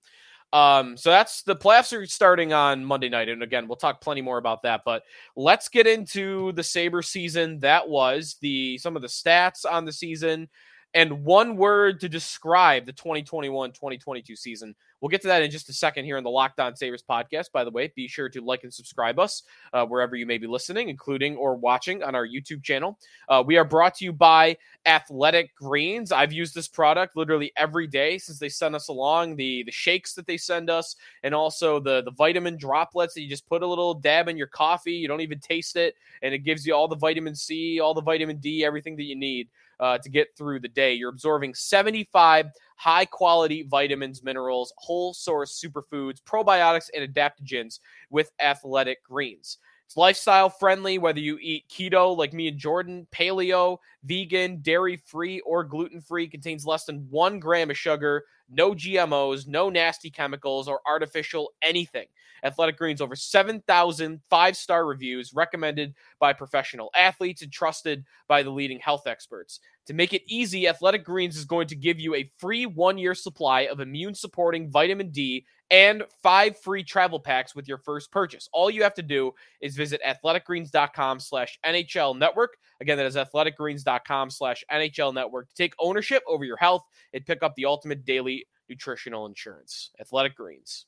Um, 0.52 0.96
so 0.96 1.10
that's 1.10 1.42
the 1.42 1.54
playoffs 1.54 1.96
are 1.96 2.04
starting 2.06 2.52
on 2.52 2.84
Monday 2.84 3.08
night, 3.08 3.28
and 3.28 3.42
again, 3.42 3.68
we'll 3.68 3.76
talk 3.76 4.00
plenty 4.00 4.20
more 4.20 4.38
about 4.38 4.62
that. 4.62 4.82
But 4.84 5.04
let's 5.36 5.68
get 5.68 5.86
into 5.86 6.50
the 6.52 6.64
Saber 6.64 7.02
season. 7.02 7.60
That 7.60 7.88
was 7.88 8.36
the 8.40 8.78
some 8.78 8.96
of 8.96 9.02
the 9.02 9.08
stats 9.08 9.64
on 9.70 9.84
the 9.84 9.92
season, 9.92 10.48
and 10.94 11.24
one 11.24 11.56
word 11.56 12.00
to 12.00 12.08
describe 12.08 12.84
the 12.84 12.92
2021-2022 12.92 14.36
season. 14.36 14.74
We'll 15.00 15.08
get 15.08 15.22
to 15.22 15.28
that 15.28 15.42
in 15.42 15.50
just 15.50 15.68
a 15.68 15.72
second 15.72 16.04
here 16.04 16.18
in 16.18 16.24
the 16.24 16.30
Locked 16.30 16.60
On 16.60 16.74
Sabres 16.76 17.02
podcast. 17.08 17.52
By 17.52 17.64
the 17.64 17.70
way, 17.70 17.92
be 17.94 18.08
sure 18.08 18.28
to 18.28 18.40
like 18.42 18.64
and 18.64 18.74
subscribe 18.74 19.18
us 19.18 19.44
uh, 19.72 19.86
wherever 19.86 20.16
you 20.16 20.26
may 20.26 20.36
be 20.36 20.46
listening, 20.46 20.88
including 20.88 21.36
or 21.36 21.54
watching 21.54 22.02
on 22.02 22.14
our 22.14 22.26
YouTube 22.26 22.62
channel. 22.62 22.98
Uh, 23.28 23.42
we 23.46 23.56
are 23.56 23.64
brought 23.64 23.94
to 23.94 24.04
you 24.04 24.12
by 24.12 24.56
Athletic 24.84 25.54
Greens. 25.54 26.12
I've 26.12 26.32
used 26.32 26.54
this 26.54 26.68
product 26.68 27.16
literally 27.16 27.52
every 27.56 27.86
day 27.86 28.18
since 28.18 28.38
they 28.38 28.48
sent 28.48 28.74
us 28.74 28.88
along 28.88 29.36
the 29.36 29.62
the 29.62 29.72
shakes 29.72 30.12
that 30.14 30.26
they 30.26 30.36
send 30.36 30.68
us, 30.68 30.96
and 31.22 31.34
also 31.34 31.80
the 31.80 32.02
the 32.02 32.12
vitamin 32.12 32.58
droplets 32.58 33.14
that 33.14 33.22
you 33.22 33.28
just 33.28 33.46
put 33.46 33.62
a 33.62 33.66
little 33.66 33.94
dab 33.94 34.28
in 34.28 34.36
your 34.36 34.48
coffee. 34.48 34.92
You 34.92 35.08
don't 35.08 35.20
even 35.20 35.38
taste 35.38 35.76
it, 35.76 35.94
and 36.22 36.34
it 36.34 36.40
gives 36.40 36.66
you 36.66 36.74
all 36.74 36.88
the 36.88 36.96
vitamin 36.96 37.34
C, 37.34 37.80
all 37.80 37.94
the 37.94 38.02
vitamin 38.02 38.38
D, 38.38 38.64
everything 38.64 38.96
that 38.96 39.04
you 39.04 39.16
need 39.16 39.48
uh, 39.80 39.98
to 39.98 40.08
get 40.08 40.28
through 40.36 40.60
the 40.60 40.68
day. 40.68 40.92
You're 40.92 41.10
absorbing 41.10 41.54
75 41.54 42.46
high 42.76 43.04
quality 43.04 43.62
vitamins, 43.68 44.22
minerals, 44.22 44.72
whole 44.78 45.12
source 45.12 45.62
superfoods, 45.62 46.22
probiotics, 46.22 46.88
and 46.94 47.12
adaptogens 47.12 47.80
with 48.10 48.30
Athletic 48.40 49.02
Greens. 49.04 49.58
It's 49.90 49.96
lifestyle 49.96 50.48
friendly, 50.48 50.98
whether 50.98 51.18
you 51.18 51.36
eat 51.42 51.68
keto 51.68 52.16
like 52.16 52.32
me 52.32 52.46
and 52.46 52.56
Jordan, 52.56 53.08
paleo, 53.10 53.78
vegan, 54.04 54.58
dairy 54.62 54.94
free, 55.04 55.40
or 55.40 55.64
gluten 55.64 56.00
free, 56.00 56.28
contains 56.28 56.64
less 56.64 56.84
than 56.84 57.08
one 57.10 57.40
gram 57.40 57.72
of 57.72 57.76
sugar, 57.76 58.22
no 58.48 58.72
GMOs, 58.72 59.48
no 59.48 59.68
nasty 59.68 60.08
chemicals, 60.08 60.68
or 60.68 60.80
artificial 60.86 61.50
anything. 61.60 62.06
Athletic 62.44 62.78
Greens, 62.78 63.00
over 63.00 63.16
7,000 63.16 64.20
five 64.30 64.56
star 64.56 64.86
reviews, 64.86 65.34
recommended 65.34 65.92
by 66.20 66.34
professional 66.34 66.90
athletes 66.94 67.42
and 67.42 67.50
trusted 67.50 68.04
by 68.28 68.44
the 68.44 68.50
leading 68.50 68.78
health 68.78 69.08
experts. 69.08 69.58
To 69.86 69.92
make 69.92 70.12
it 70.12 70.22
easy, 70.28 70.68
Athletic 70.68 71.04
Greens 71.04 71.36
is 71.36 71.44
going 71.44 71.66
to 71.66 71.74
give 71.74 71.98
you 71.98 72.14
a 72.14 72.30
free 72.38 72.64
one 72.64 72.96
year 72.96 73.16
supply 73.16 73.62
of 73.62 73.80
immune 73.80 74.14
supporting 74.14 74.70
vitamin 74.70 75.10
D 75.10 75.44
and 75.70 76.02
five 76.22 76.58
free 76.58 76.82
travel 76.82 77.20
packs 77.20 77.54
with 77.54 77.68
your 77.68 77.78
first 77.78 78.10
purchase. 78.10 78.48
All 78.52 78.70
you 78.70 78.82
have 78.82 78.94
to 78.94 79.02
do 79.02 79.32
is 79.60 79.76
visit 79.76 80.00
athleticgreens.com 80.06 81.20
slash 81.20 81.58
NHL 81.64 82.18
network. 82.18 82.56
Again, 82.80 82.96
that 82.96 83.06
is 83.06 83.16
athleticgreens.com 83.16 84.30
slash 84.30 84.64
NHL 84.72 85.14
network 85.14 85.48
to 85.48 85.54
take 85.54 85.74
ownership 85.78 86.22
over 86.26 86.44
your 86.44 86.56
health 86.56 86.84
and 87.12 87.24
pick 87.24 87.42
up 87.42 87.54
the 87.54 87.66
ultimate 87.66 88.04
daily 88.04 88.46
nutritional 88.68 89.26
insurance. 89.26 89.90
Athletic 90.00 90.36
Greens. 90.36 90.86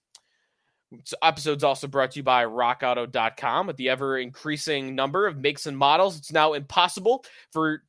This 0.91 1.15
episode's 1.23 1.65
also 1.65 1.87
brought 1.87 2.11
to 2.12 2.19
you 2.19 2.23
by 2.23 2.45
rockauto.com. 2.45 3.67
With 3.67 3.77
the 3.77 3.89
ever 3.89 4.19
increasing 4.19 4.95
number 4.95 5.27
of 5.27 5.39
makes 5.39 5.67
and 5.67 5.77
models, 5.77 6.19
it's 6.19 6.33
now 6.33 6.53
impossible 6.53 7.25
for 7.51 7.83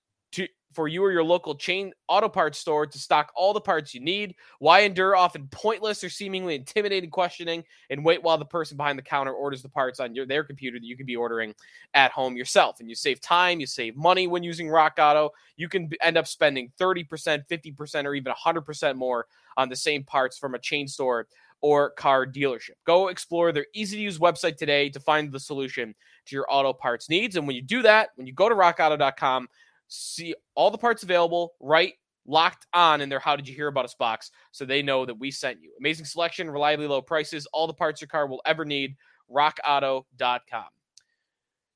for 0.73 0.87
you 0.87 1.03
or 1.03 1.11
your 1.11 1.23
local 1.23 1.55
chain 1.55 1.93
auto 2.07 2.27
parts 2.27 2.59
store 2.59 2.85
to 2.85 2.99
stock 2.99 3.31
all 3.35 3.53
the 3.53 3.61
parts 3.61 3.93
you 3.93 3.99
need. 3.99 4.35
Why 4.59 4.81
endure 4.81 5.15
often 5.15 5.47
pointless 5.51 6.03
or 6.03 6.09
seemingly 6.09 6.55
intimidating 6.55 7.09
questioning 7.09 7.63
and 7.89 8.03
wait 8.03 8.21
while 8.21 8.37
the 8.37 8.45
person 8.45 8.77
behind 8.77 8.97
the 8.97 9.03
counter 9.03 9.33
orders 9.33 9.61
the 9.61 9.69
parts 9.69 9.99
on 9.99 10.15
your 10.15 10.25
their 10.25 10.43
computer 10.43 10.79
that 10.79 10.85
you 10.85 10.97
could 10.97 11.05
be 11.05 11.15
ordering 11.15 11.53
at 11.93 12.11
home 12.11 12.35
yourself? 12.35 12.79
And 12.79 12.89
you 12.89 12.95
save 12.95 13.21
time, 13.21 13.59
you 13.59 13.67
save 13.67 13.95
money 13.95 14.27
when 14.27 14.43
using 14.43 14.69
Rock 14.69 14.97
Auto. 14.99 15.31
You 15.57 15.69
can 15.69 15.89
end 16.01 16.17
up 16.17 16.27
spending 16.27 16.71
30%, 16.79 17.07
50%, 17.47 18.05
or 18.05 18.15
even 18.15 18.33
100% 18.33 18.95
more 18.95 19.27
on 19.57 19.69
the 19.69 19.75
same 19.75 20.03
parts 20.03 20.37
from 20.37 20.55
a 20.55 20.59
chain 20.59 20.87
store 20.87 21.27
or 21.63 21.91
car 21.91 22.27
dealership. 22.27 22.71
Go 22.85 23.07
explore 23.07 23.53
their 23.53 23.65
easy 23.73 23.95
to 23.95 24.03
use 24.03 24.19
website 24.19 24.57
today 24.57 24.89
to 24.89 24.99
find 24.99 25.31
the 25.31 25.39
solution 25.39 25.95
to 26.25 26.35
your 26.35 26.45
auto 26.49 26.73
parts 26.73 27.09
needs. 27.09 27.37
And 27.37 27.47
when 27.47 27.55
you 27.55 27.61
do 27.61 27.81
that, 27.83 28.09
when 28.15 28.27
you 28.27 28.33
go 28.33 28.49
to 28.49 28.55
rockauto.com, 28.55 29.47
see 29.87 30.35
all 30.55 30.71
the 30.71 30.77
parts 30.77 31.03
available 31.03 31.53
right 31.59 31.93
locked 32.25 32.65
on 32.73 33.01
in 33.01 33.09
their 33.09 33.19
how 33.19 33.35
did 33.35 33.47
you 33.47 33.55
hear 33.55 33.67
about 33.67 33.85
us 33.85 33.95
box 33.95 34.31
so 34.51 34.65
they 34.65 34.81
know 34.81 35.05
that 35.05 35.19
we 35.19 35.29
sent 35.29 35.61
you. 35.61 35.71
Amazing 35.79 36.05
selection 36.05 36.49
reliably 36.49 36.87
low 36.87 37.01
prices 37.01 37.45
all 37.47 37.67
the 37.67 37.73
parts 37.73 38.01
your 38.01 38.07
car 38.07 38.27
will 38.27 38.41
ever 38.45 38.65
need 38.65 38.95
rockauto.com 39.29 40.65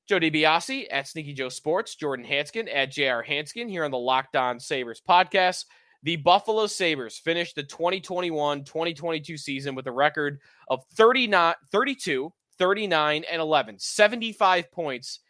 joe 0.08 0.20
DiBiase 0.20 0.86
at 0.90 1.08
sneaky 1.08 1.32
joe 1.32 1.48
sports 1.48 1.94
jordan 1.94 2.24
hanskin 2.24 2.68
at 2.72 2.90
jr 2.90 3.22
hanskin 3.26 3.68
here 3.68 3.84
on 3.84 3.90
the 3.90 3.98
locked 3.98 4.36
on 4.36 4.60
sabres 4.60 5.02
podcast. 5.06 5.64
The 6.04 6.16
Buffalo 6.16 6.66
Sabres 6.68 7.18
finished 7.18 7.56
the 7.56 7.64
2021 7.64 8.64
2022 8.64 9.36
season 9.36 9.74
with 9.74 9.86
a 9.88 9.92
record 9.92 10.38
of 10.68 10.84
39, 10.94 11.54
32, 11.72 12.32
39, 12.56 13.24
and 13.30 13.42
11, 13.42 13.78
75 13.78 14.70
points 14.70 15.20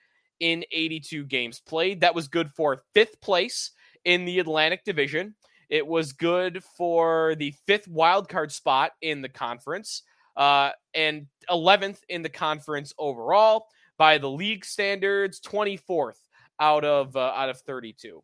in 0.40 0.64
82 0.73 1.25
games 1.25 1.61
played. 1.61 2.00
That 2.00 2.14
was 2.14 2.28
good 2.28 2.50
for 2.50 2.83
fifth 2.95 3.21
place 3.21 3.73
in 4.04 4.25
the 4.25 4.38
Atlantic 4.38 4.85
Division. 4.85 5.35
It 5.68 5.87
was 5.87 6.12
good 6.12 6.62
for 6.76 7.35
the 7.37 7.54
fifth 7.66 7.88
wildcard 7.88 8.50
spot 8.52 8.92
in 9.02 9.21
the 9.21 9.28
conference 9.28 10.02
uh, 10.37 10.71
and 10.95 11.26
11th 11.50 11.99
in 12.09 12.23
the 12.23 12.28
conference 12.28 12.95
overall 12.99 13.66
by 13.99 14.16
the 14.16 14.30
league 14.30 14.64
standards, 14.64 15.40
24th 15.40 16.16
out 16.61 16.85
of 16.85 17.16
uh, 17.16 17.33
out 17.35 17.50
of 17.50 17.61
32. 17.62 18.23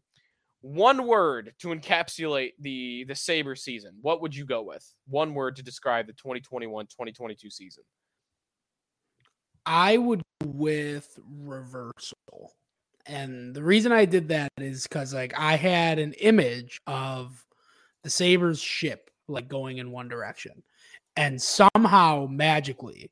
One 0.63 1.07
word 1.07 1.53
to 1.59 1.69
encapsulate 1.69 2.53
the 2.61 3.05
the 3.05 3.15
Saber 3.15 3.55
season. 3.55 3.97
What 4.01 4.23
would 4.23 4.35
you 4.35 4.47
go 4.47 4.63
with? 4.63 4.89
One 5.09 5.35
word 5.35 5.57
to 5.57 5.63
describe 5.63 6.07
the 6.07 6.15
2021-2022 6.15 7.53
season. 7.53 7.85
I 9.67 9.99
would 9.99 10.23
with 10.45 11.19
reversal. 11.27 12.55
And 13.07 13.55
the 13.55 13.63
reason 13.63 13.93
I 13.93 14.05
did 14.05 14.29
that 14.29 14.51
is 14.59 14.85
because 14.85 15.13
like 15.13 15.35
I 15.37 15.57
had 15.57 15.99
an 15.99 16.15
image 16.15 16.81
of 16.87 17.45
the 18.03 18.11
Sabres 18.11 18.61
ship 18.61 19.11
like 19.29 19.49
going 19.49 19.79
in 19.79 19.91
one 19.91 20.09
direction. 20.09 20.63
And 21.17 21.41
somehow 21.41 22.27
magically 22.31 23.11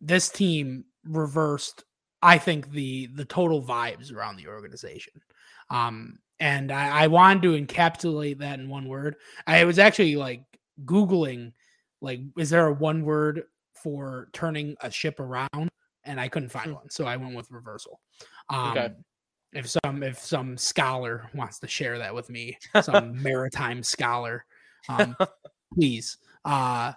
this 0.00 0.28
team 0.28 0.84
reversed, 1.04 1.84
I 2.22 2.38
think, 2.38 2.70
the 2.70 3.06
the 3.14 3.24
total 3.24 3.62
vibes 3.62 4.14
around 4.14 4.36
the 4.36 4.48
organization. 4.48 5.14
Um, 5.70 6.18
and 6.38 6.72
I, 6.72 7.04
I 7.04 7.06
wanted 7.08 7.42
to 7.42 7.60
encapsulate 7.60 8.38
that 8.38 8.58
in 8.58 8.68
one 8.68 8.88
word. 8.88 9.16
I 9.46 9.64
was 9.64 9.78
actually 9.78 10.16
like 10.16 10.42
Googling, 10.84 11.52
like, 12.00 12.20
is 12.38 12.50
there 12.50 12.66
a 12.66 12.72
one 12.72 13.04
word 13.04 13.44
for 13.74 14.28
turning 14.32 14.76
a 14.80 14.90
ship 14.90 15.20
around? 15.20 15.70
And 16.10 16.20
I 16.20 16.28
couldn't 16.28 16.50
find 16.50 16.68
hmm. 16.68 16.74
one. 16.74 16.90
So 16.90 17.06
I 17.06 17.16
went 17.16 17.36
with 17.36 17.50
reversal. 17.50 18.00
Um, 18.48 18.70
okay. 18.70 18.88
If 19.52 19.68
some 19.68 20.02
if 20.02 20.18
some 20.18 20.56
scholar 20.56 21.28
wants 21.34 21.58
to 21.60 21.68
share 21.68 21.98
that 21.98 22.14
with 22.14 22.30
me, 22.30 22.56
some 22.82 23.20
maritime 23.20 23.82
scholar, 23.82 24.44
um, 24.88 25.16
please. 25.74 26.18
Uh, 26.44 26.92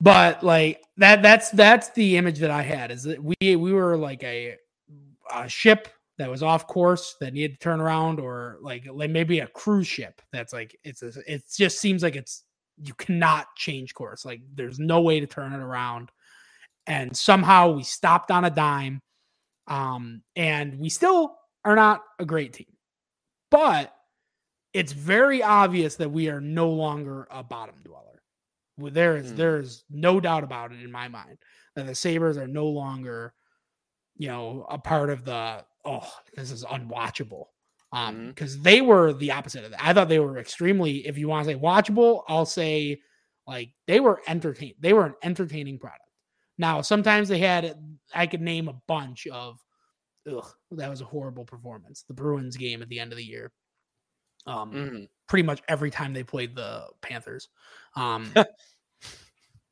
but 0.00 0.42
like 0.42 0.82
that 0.96 1.22
that's 1.22 1.50
that's 1.50 1.90
the 1.90 2.16
image 2.16 2.40
that 2.40 2.50
I 2.50 2.62
had 2.62 2.90
is 2.90 3.04
that 3.04 3.22
we 3.22 3.34
we 3.40 3.72
were 3.72 3.96
like 3.96 4.22
a, 4.24 4.56
a 5.32 5.48
ship 5.48 5.88
that 6.18 6.30
was 6.30 6.42
off 6.42 6.66
course 6.66 7.16
that 7.20 7.32
needed 7.32 7.54
to 7.54 7.58
turn 7.58 7.80
around 7.80 8.20
or 8.20 8.58
like 8.60 8.84
like 8.90 9.10
maybe 9.10 9.40
a 9.40 9.46
cruise 9.46 9.86
ship 9.86 10.20
that's 10.32 10.52
like 10.52 10.76
it's 10.84 11.02
a, 11.02 11.12
it 11.26 11.42
just 11.56 11.80
seems 11.80 12.02
like 12.02 12.16
it's 12.16 12.44
you 12.82 12.94
cannot 12.94 13.46
change 13.56 13.94
course 13.94 14.24
like 14.24 14.40
there's 14.54 14.78
no 14.78 15.00
way 15.00 15.20
to 15.20 15.26
turn 15.26 15.52
it 15.52 15.60
around 15.60 16.10
and 16.86 17.16
somehow 17.16 17.72
we 17.72 17.82
stopped 17.82 18.30
on 18.30 18.44
a 18.44 18.50
dime 18.50 19.00
um 19.68 20.22
and 20.36 20.78
we 20.78 20.88
still 20.88 21.36
are 21.64 21.76
not 21.76 22.02
a 22.18 22.24
great 22.24 22.52
team 22.52 22.66
but 23.50 23.94
it's 24.72 24.92
very 24.92 25.42
obvious 25.42 25.96
that 25.96 26.10
we 26.10 26.28
are 26.28 26.40
no 26.40 26.70
longer 26.70 27.28
a 27.30 27.42
bottom 27.42 27.76
dweller 27.84 28.12
there 28.78 29.16
is 29.16 29.32
mm. 29.32 29.36
there 29.36 29.58
is 29.60 29.84
no 29.90 30.20
doubt 30.20 30.44
about 30.44 30.72
it 30.72 30.82
in 30.82 30.90
my 30.90 31.08
mind 31.08 31.38
that 31.76 31.86
the 31.86 31.94
Sabres 31.94 32.36
are 32.36 32.46
no 32.46 32.66
longer, 32.66 33.34
you 34.16 34.28
know, 34.28 34.66
a 34.68 34.78
part 34.78 35.10
of 35.10 35.24
the 35.24 35.64
oh, 35.84 36.08
this 36.36 36.50
is 36.50 36.64
unwatchable. 36.64 37.44
Um, 37.94 38.28
because 38.28 38.56
mm. 38.56 38.62
they 38.62 38.80
were 38.80 39.12
the 39.12 39.32
opposite 39.32 39.64
of 39.64 39.72
that. 39.72 39.84
I 39.84 39.92
thought 39.92 40.08
they 40.08 40.18
were 40.18 40.38
extremely, 40.38 41.06
if 41.06 41.18
you 41.18 41.28
want 41.28 41.46
to 41.46 41.52
say 41.52 41.60
watchable, 41.60 42.22
I'll 42.26 42.46
say 42.46 43.00
like 43.46 43.70
they 43.86 44.00
were 44.00 44.22
entertained. 44.26 44.76
They 44.80 44.94
were 44.94 45.04
an 45.04 45.14
entertaining 45.22 45.78
product. 45.78 46.00
Now, 46.58 46.80
sometimes 46.82 47.28
they 47.28 47.38
had 47.38 47.74
I 48.14 48.26
could 48.26 48.42
name 48.42 48.68
a 48.68 48.80
bunch 48.86 49.26
of 49.26 49.58
ugh, 50.30 50.46
that 50.72 50.90
was 50.90 51.00
a 51.00 51.06
horrible 51.06 51.44
performance. 51.44 52.04
The 52.06 52.14
Bruins 52.14 52.56
game 52.56 52.82
at 52.82 52.88
the 52.88 53.00
end 53.00 53.12
of 53.12 53.18
the 53.18 53.24
year. 53.24 53.50
Um, 54.46 54.72
mm 54.72 55.08
pretty 55.32 55.44
much 55.44 55.62
every 55.66 55.90
time 55.90 56.12
they 56.12 56.22
played 56.22 56.54
the 56.54 56.84
Panthers. 57.00 57.48
Um, 57.96 58.30
yeah, 58.36 58.44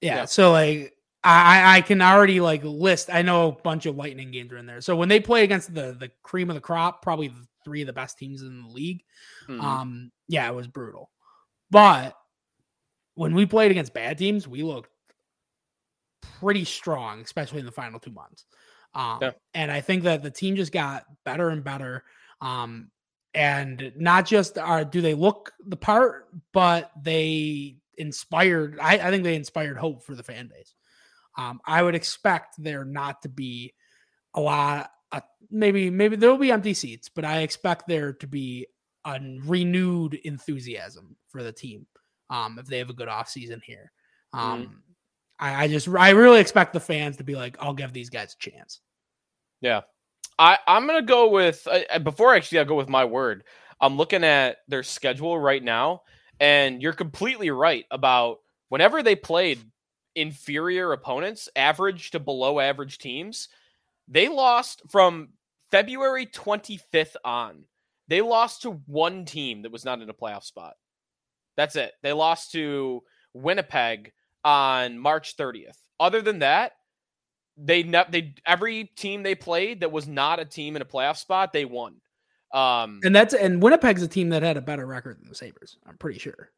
yeah, 0.00 0.24
so 0.24 0.52
like 0.52 0.94
I 1.22 1.76
I 1.76 1.80
can 1.82 2.00
already 2.00 2.40
like 2.40 2.64
list. 2.64 3.10
I 3.12 3.20
know 3.20 3.48
a 3.48 3.52
bunch 3.52 3.84
of 3.84 3.94
Lightning 3.94 4.30
games 4.30 4.50
are 4.52 4.56
in 4.56 4.64
there. 4.64 4.80
So 4.80 4.96
when 4.96 5.10
they 5.10 5.20
play 5.20 5.44
against 5.44 5.74
the 5.74 5.92
the 5.92 6.10
cream 6.22 6.48
of 6.48 6.54
the 6.54 6.62
crop, 6.62 7.02
probably 7.02 7.28
the 7.28 7.46
three 7.62 7.82
of 7.82 7.86
the 7.86 7.92
best 7.92 8.16
teams 8.16 8.40
in 8.40 8.62
the 8.62 8.68
league. 8.68 9.02
Mm-hmm. 9.48 9.60
Um, 9.60 10.12
yeah, 10.28 10.48
it 10.48 10.54
was 10.54 10.66
brutal. 10.66 11.10
But 11.70 12.16
when 13.16 13.34
we 13.34 13.44
played 13.44 13.70
against 13.70 13.92
bad 13.92 14.16
teams, 14.16 14.48
we 14.48 14.62
looked 14.62 14.90
pretty 16.40 16.64
strong, 16.64 17.20
especially 17.20 17.60
in 17.60 17.66
the 17.66 17.72
final 17.72 18.00
two 18.00 18.10
months. 18.10 18.44
Um, 18.94 19.18
yeah. 19.22 19.30
And 19.54 19.70
I 19.70 19.80
think 19.80 20.04
that 20.04 20.22
the 20.22 20.30
team 20.30 20.56
just 20.56 20.72
got 20.72 21.04
better 21.24 21.50
and 21.50 21.62
better. 21.62 22.04
Um, 22.40 22.90
and 23.34 23.92
not 23.96 24.26
just 24.26 24.58
are 24.58 24.84
do 24.84 25.00
they 25.00 25.14
look 25.14 25.52
the 25.64 25.76
part, 25.76 26.28
but 26.52 26.90
they 27.00 27.76
inspired. 27.96 28.78
I, 28.80 28.94
I 28.94 29.10
think 29.10 29.22
they 29.22 29.36
inspired 29.36 29.76
hope 29.76 30.02
for 30.02 30.14
the 30.14 30.22
fan 30.22 30.48
base. 30.48 30.74
Um, 31.38 31.60
I 31.64 31.82
would 31.82 31.94
expect 31.94 32.56
there 32.58 32.84
not 32.84 33.22
to 33.22 33.28
be 33.28 33.74
a 34.34 34.40
lot. 34.40 34.90
Uh, 35.12 35.20
maybe 35.50 35.90
maybe 35.90 36.16
there 36.16 36.30
will 36.30 36.38
be 36.38 36.50
empty 36.50 36.74
seats, 36.74 37.08
but 37.08 37.24
I 37.24 37.40
expect 37.40 37.86
there 37.86 38.12
to 38.14 38.26
be 38.26 38.66
a 39.04 39.20
renewed 39.44 40.14
enthusiasm 40.24 41.16
for 41.28 41.42
the 41.42 41.52
team 41.52 41.86
um, 42.30 42.58
if 42.58 42.66
they 42.66 42.78
have 42.78 42.90
a 42.90 42.94
good 42.94 43.08
off 43.08 43.28
season 43.28 43.62
here. 43.64 43.92
Um, 44.32 44.62
mm. 44.62 44.70
I, 45.40 45.64
I 45.64 45.68
just 45.68 45.88
I 45.88 46.10
really 46.10 46.40
expect 46.40 46.72
the 46.72 46.80
fans 46.80 47.16
to 47.16 47.24
be 47.24 47.34
like, 47.34 47.56
I'll 47.60 47.74
give 47.74 47.92
these 47.92 48.10
guys 48.10 48.34
a 48.34 48.50
chance. 48.50 48.80
Yeah, 49.60 49.80
I 50.38 50.58
I'm 50.68 50.86
gonna 50.86 51.02
go 51.02 51.30
with 51.30 51.66
uh, 51.70 51.98
before 51.98 52.34
actually 52.34 52.60
I 52.60 52.64
go 52.64 52.76
with 52.76 52.88
my 52.88 53.04
word. 53.04 53.44
I'm 53.80 53.96
looking 53.96 54.22
at 54.24 54.58
their 54.68 54.82
schedule 54.82 55.38
right 55.38 55.62
now, 55.62 56.02
and 56.38 56.82
you're 56.82 56.92
completely 56.92 57.50
right 57.50 57.86
about 57.90 58.38
whenever 58.68 59.02
they 59.02 59.16
played 59.16 59.58
inferior 60.14 60.92
opponents, 60.92 61.48
average 61.56 62.10
to 62.10 62.20
below 62.20 62.60
average 62.60 62.98
teams, 62.98 63.48
they 64.08 64.28
lost 64.28 64.82
from 64.90 65.30
February 65.70 66.26
25th 66.26 67.16
on. 67.24 67.64
They 68.08 68.20
lost 68.20 68.62
to 68.62 68.72
one 68.86 69.24
team 69.24 69.62
that 69.62 69.72
was 69.72 69.84
not 69.84 70.02
in 70.02 70.10
a 70.10 70.14
playoff 70.14 70.42
spot. 70.42 70.74
That's 71.56 71.76
it. 71.76 71.92
They 72.02 72.12
lost 72.12 72.52
to 72.52 73.02
Winnipeg 73.34 74.12
on 74.44 74.98
March 74.98 75.36
30th. 75.36 75.76
Other 75.98 76.22
than 76.22 76.40
that, 76.40 76.72
they 77.56 77.82
ne- 77.82 78.06
they 78.08 78.34
every 78.46 78.84
team 78.96 79.22
they 79.22 79.34
played 79.34 79.80
that 79.80 79.92
was 79.92 80.06
not 80.06 80.40
a 80.40 80.44
team 80.44 80.76
in 80.76 80.82
a 80.82 80.86
playoff 80.86 81.18
spot, 81.18 81.52
they 81.52 81.64
won. 81.64 81.96
Um, 82.52 83.00
and 83.04 83.14
that's 83.14 83.34
and 83.34 83.62
Winnipeg's 83.62 84.02
a 84.02 84.08
team 84.08 84.30
that 84.30 84.42
had 84.42 84.56
a 84.56 84.62
better 84.62 84.86
record 84.86 85.20
than 85.20 85.28
the 85.28 85.34
Sabres. 85.34 85.76
I'm 85.86 85.98
pretty 85.98 86.18
sure. 86.18 86.50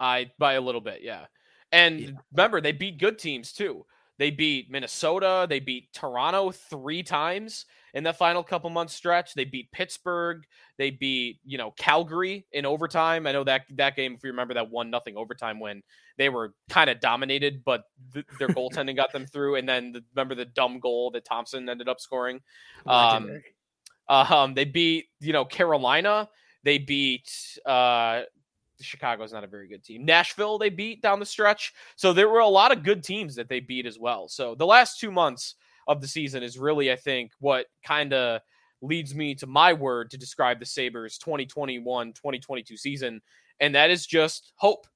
I 0.00 0.30
by 0.38 0.54
a 0.54 0.60
little 0.60 0.80
bit, 0.80 1.00
yeah. 1.02 1.26
And 1.72 2.00
yeah. 2.00 2.10
remember, 2.32 2.60
they 2.60 2.72
beat 2.72 2.98
good 2.98 3.18
teams 3.18 3.52
too. 3.52 3.86
They 4.18 4.30
beat 4.30 4.70
Minnesota. 4.70 5.46
They 5.48 5.60
beat 5.60 5.92
Toronto 5.92 6.50
three 6.50 7.02
times 7.02 7.66
in 7.94 8.02
the 8.02 8.12
final 8.12 8.42
couple 8.42 8.68
months 8.70 8.92
stretch. 8.92 9.34
They 9.34 9.44
beat 9.44 9.70
Pittsburgh. 9.72 10.44
They 10.76 10.90
beat 10.90 11.38
you 11.44 11.56
know 11.56 11.70
Calgary 11.72 12.44
in 12.52 12.66
overtime. 12.66 13.26
I 13.26 13.32
know 13.32 13.44
that 13.44 13.62
that 13.70 13.96
game, 13.96 14.14
if 14.14 14.24
you 14.24 14.30
remember 14.30 14.54
that 14.54 14.70
one 14.70 14.90
nothing 14.90 15.16
overtime 15.16 15.60
win, 15.60 15.82
they 16.18 16.28
were 16.28 16.54
kind 16.68 16.90
of 16.90 17.00
dominated, 17.00 17.64
but 17.64 17.84
th- 18.12 18.26
their 18.38 18.48
goaltending 18.48 18.96
got 18.96 19.12
them 19.12 19.26
through. 19.26 19.56
And 19.56 19.68
then 19.68 19.92
the, 19.92 20.04
remember 20.14 20.34
the 20.34 20.44
dumb 20.44 20.80
goal 20.80 21.12
that 21.12 21.24
Thompson 21.24 21.68
ended 21.68 21.88
up 21.88 22.00
scoring. 22.00 22.40
Um, 22.86 23.40
um, 24.08 24.54
they 24.54 24.64
beat 24.64 25.06
you 25.20 25.32
know 25.32 25.44
Carolina. 25.44 26.28
They 26.64 26.78
beat 26.78 27.30
uh, 27.64 28.22
Chicago's 28.80 29.32
not 29.32 29.44
a 29.44 29.48
very 29.48 29.68
good 29.68 29.84
team. 29.84 30.04
Nashville 30.04 30.58
they 30.58 30.68
beat 30.68 31.00
down 31.00 31.20
the 31.20 31.26
stretch. 31.26 31.72
So 31.94 32.12
there 32.12 32.28
were 32.28 32.40
a 32.40 32.48
lot 32.48 32.72
of 32.72 32.82
good 32.82 33.04
teams 33.04 33.36
that 33.36 33.48
they 33.48 33.60
beat 33.60 33.86
as 33.86 34.00
well. 34.00 34.28
So 34.28 34.56
the 34.56 34.66
last 34.66 34.98
two 34.98 35.12
months 35.12 35.54
of 35.86 36.00
the 36.00 36.08
season 36.08 36.42
is 36.42 36.58
really, 36.58 36.90
I 36.90 36.96
think, 36.96 37.32
what 37.38 37.66
kind 37.84 38.12
of 38.12 38.40
leads 38.82 39.14
me 39.14 39.34
to 39.36 39.46
my 39.46 39.72
word 39.72 40.10
to 40.10 40.18
describe 40.18 40.60
the 40.60 40.66
Sabres 40.66 41.18
2021 41.18 42.12
2022 42.12 42.76
season. 42.76 43.20
And 43.60 43.74
that 43.74 43.90
is 43.90 44.06
just 44.06 44.52
hope. 44.56 44.86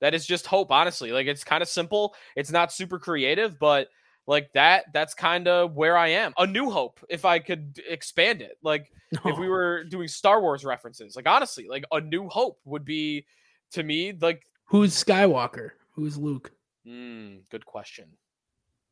That 0.00 0.14
is 0.14 0.26
just 0.26 0.46
hope, 0.46 0.70
honestly. 0.70 1.12
Like 1.12 1.26
it's 1.26 1.44
kind 1.44 1.62
of 1.62 1.68
simple. 1.68 2.14
It's 2.36 2.50
not 2.50 2.72
super 2.72 2.98
creative, 2.98 3.58
but 3.58 3.88
like 4.26 4.52
that, 4.52 4.84
that's 4.92 5.14
kind 5.14 5.48
of 5.48 5.74
where 5.74 5.96
I 5.96 6.08
am. 6.08 6.34
A 6.38 6.46
new 6.46 6.70
hope, 6.70 7.00
if 7.08 7.24
I 7.24 7.38
could 7.38 7.80
expand 7.88 8.42
it. 8.42 8.58
Like 8.62 8.92
no. 9.12 9.32
if 9.32 9.38
we 9.38 9.48
were 9.48 9.84
doing 9.84 10.08
Star 10.08 10.40
Wars 10.40 10.64
references, 10.64 11.16
like 11.16 11.28
honestly, 11.28 11.66
like 11.68 11.84
a 11.90 12.00
new 12.00 12.28
hope 12.28 12.60
would 12.64 12.84
be 12.84 13.26
to 13.72 13.82
me 13.82 14.12
like 14.20 14.44
who's 14.66 15.02
Skywalker? 15.02 15.70
Who's 15.94 16.16
Luke? 16.16 16.52
Mm, 16.86 17.40
good 17.50 17.66
question. 17.66 18.06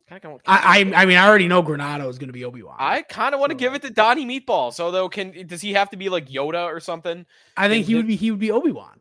Kind 0.08 0.24
of 0.24 0.40
I, 0.46 0.78
I, 0.78 1.02
I 1.02 1.04
mean, 1.04 1.16
I 1.16 1.26
already 1.26 1.48
know 1.48 1.64
Granato 1.64 2.08
is 2.08 2.18
going 2.18 2.28
to 2.28 2.32
be 2.32 2.44
Obi 2.44 2.62
Wan. 2.62 2.76
I 2.78 3.02
kind 3.02 3.34
of 3.34 3.40
want 3.40 3.50
to 3.50 3.56
give 3.56 3.74
it 3.74 3.82
to 3.82 3.90
Donnie 3.90 4.24
Meatball. 4.24 4.72
So 4.72 4.92
though, 4.92 5.08
can 5.08 5.46
does 5.48 5.60
he 5.60 5.72
have 5.72 5.90
to 5.90 5.96
be 5.96 6.08
like 6.08 6.28
Yoda 6.28 6.64
or 6.66 6.78
something? 6.78 7.26
I 7.56 7.68
think 7.68 7.86
he 7.86 7.96
would 7.96 8.06
be 8.06 8.14
he 8.14 8.30
would 8.30 8.38
be 8.38 8.52
Obi 8.52 8.70
Wan. 8.70 9.00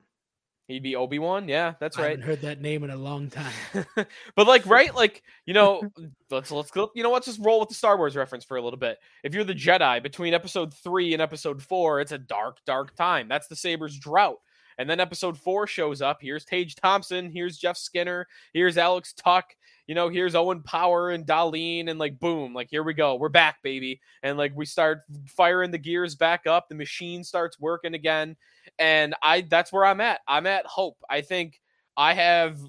He'd 0.67 0.81
be 0.81 0.95
Obi 0.95 1.19
Wan. 1.19 1.47
Yeah, 1.47 1.75
that's 1.79 1.99
right. 1.99 2.05
I 2.05 2.09
haven't 2.09 2.25
heard 2.25 2.41
that 2.41 2.59
name 2.59 2.83
in 2.83 2.89
a 2.89 2.95
long 2.95 3.29
time. 3.29 3.53
but 4.35 4.47
like, 4.47 4.65
right? 4.65 4.93
Like, 4.95 5.21
you 5.45 5.53
know, 5.53 5.83
let's 6.31 6.49
let's 6.49 6.71
go. 6.71 6.89
You 6.95 7.03
know, 7.03 7.11
let's 7.11 7.27
just 7.27 7.39
roll 7.39 7.59
with 7.59 7.69
the 7.69 7.75
Star 7.75 7.97
Wars 7.97 8.15
reference 8.15 8.43
for 8.43 8.57
a 8.57 8.61
little 8.61 8.79
bit. 8.79 8.97
If 9.23 9.35
you're 9.35 9.43
the 9.43 9.53
Jedi 9.53 10.01
between 10.01 10.33
Episode 10.33 10.73
three 10.73 11.13
and 11.13 11.21
Episode 11.21 11.61
four, 11.61 12.01
it's 12.01 12.13
a 12.13 12.17
dark, 12.17 12.57
dark 12.65 12.95
time. 12.95 13.27
That's 13.27 13.47
the 13.47 13.55
Sabers' 13.55 13.99
drought. 13.99 14.39
And 14.79 14.89
then 14.89 14.99
Episode 14.99 15.37
four 15.37 15.67
shows 15.67 16.01
up. 16.01 16.17
Here's 16.19 16.45
Tage 16.45 16.75
Thompson. 16.75 17.29
Here's 17.29 17.59
Jeff 17.59 17.77
Skinner. 17.77 18.27
Here's 18.51 18.79
Alex 18.79 19.13
Tuch 19.13 19.55
you 19.87 19.95
know, 19.95 20.09
here's 20.09 20.35
Owen 20.35 20.61
Power 20.63 21.11
and 21.11 21.25
Dahlin, 21.25 21.89
and 21.89 21.99
like 21.99 22.19
boom, 22.19 22.53
like 22.53 22.69
here 22.69 22.83
we 22.83 22.93
go, 22.93 23.15
we're 23.15 23.29
back, 23.29 23.61
baby, 23.61 24.01
and 24.23 24.37
like 24.37 24.51
we 24.55 24.65
start 24.65 25.01
firing 25.27 25.71
the 25.71 25.77
gears 25.77 26.15
back 26.15 26.47
up, 26.47 26.69
the 26.69 26.75
machine 26.75 27.23
starts 27.23 27.59
working 27.59 27.93
again, 27.93 28.35
and 28.79 29.13
I 29.21 29.41
that's 29.41 29.71
where 29.71 29.85
I'm 29.85 30.01
at. 30.01 30.21
I'm 30.27 30.47
at 30.47 30.65
hope. 30.65 30.97
I 31.09 31.21
think 31.21 31.61
I 31.97 32.13
have, 32.13 32.59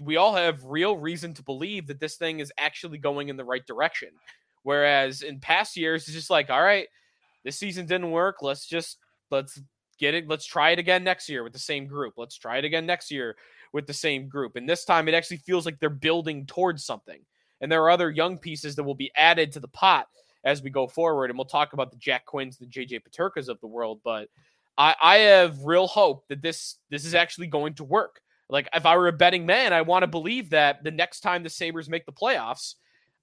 we 0.00 0.16
all 0.16 0.34
have 0.34 0.64
real 0.64 0.96
reason 0.96 1.34
to 1.34 1.42
believe 1.42 1.86
that 1.88 1.98
this 1.98 2.16
thing 2.16 2.40
is 2.40 2.52
actually 2.58 2.98
going 2.98 3.28
in 3.28 3.36
the 3.36 3.44
right 3.44 3.66
direction. 3.66 4.10
Whereas 4.62 5.22
in 5.22 5.40
past 5.40 5.76
years, 5.76 6.04
it's 6.04 6.12
just 6.12 6.30
like, 6.30 6.50
all 6.50 6.62
right, 6.62 6.88
this 7.44 7.56
season 7.56 7.86
didn't 7.86 8.10
work. 8.10 8.42
Let's 8.42 8.66
just 8.66 8.98
let's 9.30 9.60
get 9.98 10.14
it. 10.14 10.28
Let's 10.28 10.44
try 10.44 10.70
it 10.70 10.78
again 10.78 11.04
next 11.04 11.28
year 11.28 11.42
with 11.42 11.52
the 11.52 11.58
same 11.58 11.86
group. 11.86 12.14
Let's 12.16 12.36
try 12.36 12.58
it 12.58 12.64
again 12.64 12.84
next 12.84 13.10
year 13.10 13.36
with 13.72 13.86
the 13.86 13.92
same 13.92 14.28
group. 14.28 14.56
And 14.56 14.68
this 14.68 14.84
time 14.84 15.08
it 15.08 15.14
actually 15.14 15.38
feels 15.38 15.64
like 15.66 15.78
they're 15.78 15.90
building 15.90 16.46
towards 16.46 16.84
something. 16.84 17.20
And 17.60 17.70
there 17.70 17.82
are 17.82 17.90
other 17.90 18.10
young 18.10 18.38
pieces 18.38 18.76
that 18.76 18.84
will 18.84 18.94
be 18.94 19.10
added 19.16 19.52
to 19.52 19.60
the 19.60 19.68
pot 19.68 20.08
as 20.44 20.62
we 20.62 20.70
go 20.70 20.86
forward. 20.86 21.30
And 21.30 21.38
we'll 21.38 21.46
talk 21.46 21.72
about 21.72 21.90
the 21.90 21.96
Jack 21.96 22.26
Quinns, 22.26 22.58
the 22.58 22.66
JJ 22.66 23.00
Peterkas 23.02 23.48
of 23.48 23.60
the 23.60 23.66
world. 23.66 24.00
But 24.04 24.28
I, 24.78 24.94
I 25.00 25.16
have 25.18 25.64
real 25.64 25.86
hope 25.86 26.28
that 26.28 26.42
this 26.42 26.76
this 26.90 27.04
is 27.04 27.14
actually 27.14 27.46
going 27.46 27.74
to 27.74 27.84
work. 27.84 28.20
Like 28.48 28.68
if 28.74 28.86
I 28.86 28.96
were 28.96 29.08
a 29.08 29.12
betting 29.12 29.46
man, 29.46 29.72
I 29.72 29.82
want 29.82 30.02
to 30.02 30.06
believe 30.06 30.50
that 30.50 30.84
the 30.84 30.90
next 30.90 31.20
time 31.20 31.42
the 31.42 31.50
Sabres 31.50 31.88
make 31.88 32.06
the 32.06 32.12
playoffs, 32.12 32.74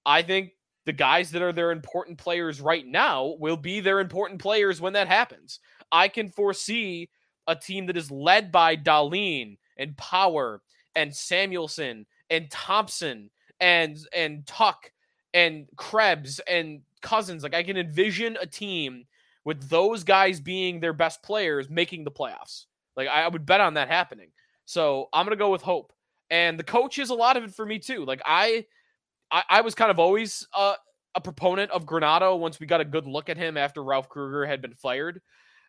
I 0.06 0.22
think 0.22 0.52
the 0.86 0.94
guys 0.94 1.32
that 1.32 1.42
are 1.42 1.54
their 1.54 1.72
important 1.72 2.18
players 2.18 2.60
right 2.60 2.86
now 2.86 3.36
will 3.40 3.56
be 3.56 3.80
their 3.80 4.00
important 4.00 4.42
players 4.42 4.82
when 4.82 4.94
that 4.94 5.08
happens. 5.08 5.60
I 5.92 6.10
can 6.10 6.30
foresee 6.30 7.10
a 7.48 7.56
team 7.56 7.86
that 7.88 7.98
is 7.98 8.12
led 8.12 8.52
by 8.52 8.76
Dahlin 8.76 9.58
and 9.78 9.98
Power 9.98 10.62
and 10.96 11.12
Samuelsson 11.12 12.06
and 12.30 12.50
Thompson 12.50 13.30
and 13.60 13.98
and 14.14 14.46
Tuch 14.46 14.92
and 15.34 15.68
Krebs 15.76 16.40
and 16.48 16.82
Cozens. 17.02 17.44
Like 17.44 17.54
I 17.54 17.64
can 17.64 17.78
envision 17.78 18.38
a 18.40 18.46
team 18.46 19.06
with 19.46 19.70
those 19.70 20.04
guys 20.04 20.40
being 20.40 20.80
their 20.80 20.94
best 20.94 21.22
players 21.24 21.70
making 21.70 22.04
the 22.04 22.12
playoffs. 22.12 22.66
Like 22.96 23.08
I 23.08 23.28
would 23.28 23.46
bet 23.46 23.62
on 23.62 23.76
that 23.76 23.90
happening. 23.90 24.30
So 24.66 25.10
I'm 25.14 25.26
gonna 25.26 25.36
go 25.36 25.52
with 25.52 25.62
hope. 25.62 25.94
And 26.30 26.58
the 26.58 26.64
coach 26.64 26.98
is 27.00 27.10
a 27.10 27.16
lot 27.16 27.38
of 27.38 27.44
it 27.44 27.54
for 27.54 27.66
me 27.66 27.80
too. 27.80 28.06
Like 28.06 28.22
I 28.26 28.66
I, 29.32 29.44
I 29.50 29.62
was 29.62 29.76
kind 29.76 29.92
of 29.92 30.00
always 30.00 30.48
uh, 30.56 30.76
a 31.16 31.22
proponent 31.22 31.72
of 31.72 31.86
Granato 31.86 32.38
once 32.38 32.60
we 32.60 32.68
got 32.68 32.82
a 32.82 32.86
good 32.86 33.08
look 33.08 33.30
at 33.30 33.38
him 33.38 33.58
after 33.58 33.84
Ralph 33.84 34.10
Krueger 34.10 34.46
had 34.46 34.62
been 34.62 34.74
fired. 34.74 35.22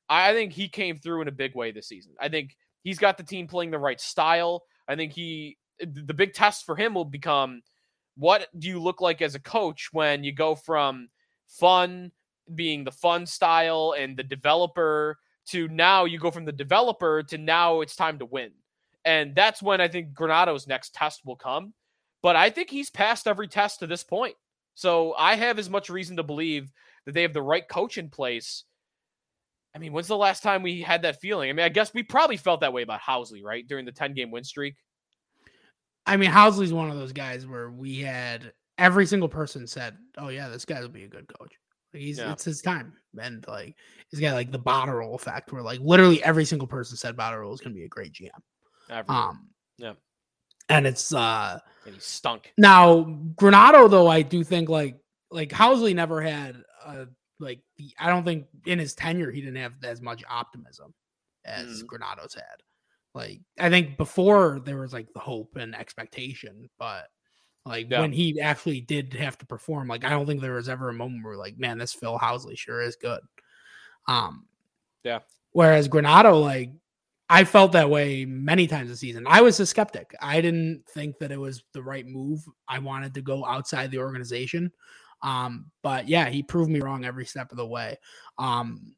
I 0.09 0.33
think 0.35 0.53
he 0.53 0.69
came 0.69 0.99
through 0.99 1.23
in 1.23 1.29
a 1.29 1.33
big 1.33 1.55
way 1.55 1.73
this 1.73 1.89
season. 1.89 2.13
I 2.21 2.29
think 2.29 2.57
he's 2.85 2.99
got 2.99 3.17
the 3.17 3.25
team 3.25 3.49
playing 3.49 3.73
the 3.73 3.79
right 3.79 4.01
style. 4.01 4.63
I 4.87 4.95
think 4.95 5.13
he 5.13 5.57
the 5.81 6.15
big 6.15 6.35
test 6.35 6.65
for 6.65 6.77
him 6.77 6.95
will 6.95 7.05
become 7.05 7.63
what 8.17 8.47
do 8.57 8.69
you 8.69 8.81
look 8.81 9.01
like 9.01 9.21
as 9.21 9.35
a 9.35 9.41
coach 9.41 9.89
when 9.91 10.23
you 10.23 10.33
go 10.33 10.55
from 10.55 11.09
fun 11.49 12.13
being 12.55 12.85
the 12.85 12.93
fun 12.93 13.27
style 13.27 13.95
and 13.99 14.17
the 14.17 14.23
developer 14.23 15.19
to 15.47 15.67
now 15.69 16.05
you 16.05 16.19
go 16.19 16.31
from 16.31 16.45
the 16.45 16.53
developer 16.53 17.23
to 17.25 17.39
now 17.39 17.81
it's 17.81 17.97
time 17.97 18.19
to 18.19 18.25
win. 18.25 18.51
And 19.05 19.35
that's 19.35 19.63
when 19.63 19.81
I 19.81 19.89
think 19.89 20.15
Granato's 20.15 20.67
next 20.67 20.95
test 20.95 21.23
will 21.27 21.37
come. 21.37 21.75
But 22.23 22.37
I 22.37 22.49
think 22.51 22.71
he's 22.71 22.89
passed 22.89 23.27
every 23.27 23.49
test 23.49 23.81
to 23.81 23.87
this 23.87 24.05
point. 24.05 24.37
So 24.75 25.15
I 25.19 25.35
have 25.37 25.59
as 25.59 25.69
much 25.69 25.91
reason 25.91 26.17
to 26.17 26.23
believe 26.23 26.73
that 27.05 27.13
they 27.13 27.23
have 27.23 27.35
the 27.35 27.43
right 27.43 27.69
coach 27.69 27.99
in 27.99 28.09
place 28.09 28.65
I 29.75 29.79
mean, 29.79 29.93
when's 29.93 30.07
the 30.07 30.17
last 30.17 30.43
time 30.43 30.63
we 30.63 30.83
had 30.83 31.03
that 31.03 31.21
feeling? 31.21 31.51
I 31.51 31.53
mean, 31.53 31.65
I 31.65 31.69
guess 31.69 31.93
we 31.93 32.03
probably 32.03 32.37
felt 32.37 32.61
that 32.61 32.73
way 32.73 32.83
about 32.83 33.01
Housley, 33.01 33.43
right? 33.43 33.67
During 33.67 33.85
the 33.85 33.93
10 33.93 34.15
game 34.15 34.31
win 34.31 34.45
streak. 34.45 34.77
I 36.07 36.17
mean, 36.17 36.31
Housley's 36.31 36.73
one 36.73 36.91
of 36.91 36.97
those 36.97 37.13
guys 37.13 37.47
where 37.47 37.71
we 37.71 38.01
had 38.01 38.53
every 38.79 39.07
single 39.07 39.29
person 39.29 39.67
said, 39.67 39.97
Oh, 40.19 40.29
yeah, 40.29 40.49
this 40.49 40.65
guy 40.65 40.81
will 40.81 40.89
be 40.89 41.05
a 41.05 41.09
good 41.09 41.27
coach. 41.39 41.53
Like 41.95 42.03
he's 42.03 42.19
yeah. 42.19 42.33
it's 42.33 42.45
his 42.45 42.61
time. 42.61 42.93
And 43.19 43.45
like 43.47 43.77
he's 44.11 44.21
got 44.21 44.35
like 44.35 44.51
the 44.51 44.59
Botterill 44.59 45.15
effect 45.15 45.53
where 45.53 45.63
like 45.63 45.79
literally 45.81 46.23
every 46.25 46.45
single 46.45 46.67
person 46.67 46.97
said 46.97 47.17
Botterill 47.17 47.55
is 47.55 47.61
gonna 47.61 47.77
be 47.77 47.85
a 47.85 47.89
great 47.89 48.13
GM. 48.13 48.31
Everyone. 48.91 49.25
Um 49.25 49.49
yeah. 49.79 49.93
And 50.69 50.87
it's 50.87 51.15
uh 51.15 51.61
and 51.87 51.95
he 51.95 52.01
stunk. 52.01 52.53
Now, 52.59 53.05
Granato 53.37 53.89
though, 53.89 54.09
I 54.09 54.23
do 54.23 54.43
think 54.43 54.69
like 54.69 54.97
like 55.31 55.51
Housley 55.51 55.95
never 55.95 56.21
had 56.21 56.57
a 56.85 57.07
like 57.39 57.61
the, 57.77 57.93
I 57.99 58.09
don't 58.09 58.25
think 58.25 58.47
in 58.67 58.79
his 58.79 58.95
tenure 58.95 59.31
he 59.31 59.41
didn't 59.41 59.57
have 59.57 59.73
as 59.83 60.01
much 60.01 60.23
optimism 60.29 60.95
as 61.45 61.83
mm. 61.83 61.87
Granato's 61.87 62.35
had. 62.35 62.63
Like 63.15 63.41
I 63.59 63.71
think 63.71 63.97
before 63.97 64.61
there 64.65 64.79
was 64.79 64.93
like 64.93 65.13
the 65.13 65.21
hope 65.21 65.57
and 65.57 65.75
expectation, 65.75 66.69
but 66.79 67.07
like 67.65 67.91
yeah. 67.91 68.01
when 68.01 68.13
he 68.13 68.41
actually 68.41 68.81
did 68.81 69.15
have 69.15 69.39
to 69.39 69.47
perform, 69.47 69.89
like 69.89 70.05
I 70.05 70.11
don't 70.11 70.27
think 70.27 70.41
there 70.41 70.55
was 70.55 70.69
ever 70.69 70.89
a 70.89 70.95
moment 70.95 71.25
where 71.25 71.37
like, 71.37 71.59
man, 71.59 71.79
this 71.79 71.93
Phil 71.93 72.19
Housley 72.19 72.59
sure 72.59 72.83
is 72.83 72.97
good. 72.97 73.21
Um 74.09 74.47
yeah. 75.05 75.21
Whereas 75.53 75.89
Granato, 75.89 76.41
like 76.41 76.73
I 77.31 77.45
felt 77.45 77.73
that 77.73 77.89
way 77.89 78.25
many 78.25 78.67
times 78.67 78.91
this 78.91 79.01
season. 79.01 79.25
I 79.27 79.41
was 79.41 79.59
a 79.61 79.67
skeptic. 79.67 80.15
I 80.21 80.41
didn't 80.41 80.85
think 80.91 81.19
that 81.19 81.33
it 81.33 81.41
was 81.41 81.63
the 81.73 81.83
right 81.83 82.07
move. 82.07 82.45
I 82.69 82.81
wanted 82.81 83.15
to 83.15 83.23
go 83.23 83.47
outside 83.47 83.91
the 83.91 83.99
organization. 83.99 84.73
Um, 85.25 85.71
but 85.83 86.07
yeah, 86.07 86.29
he 86.29 86.43
proved 86.43 86.71
me 86.71 86.81
wrong 86.81 87.05
every 87.05 87.25
step 87.25 87.51
of 87.51 87.57
the 87.57 87.67
way. 87.67 87.97
Um, 88.39 88.95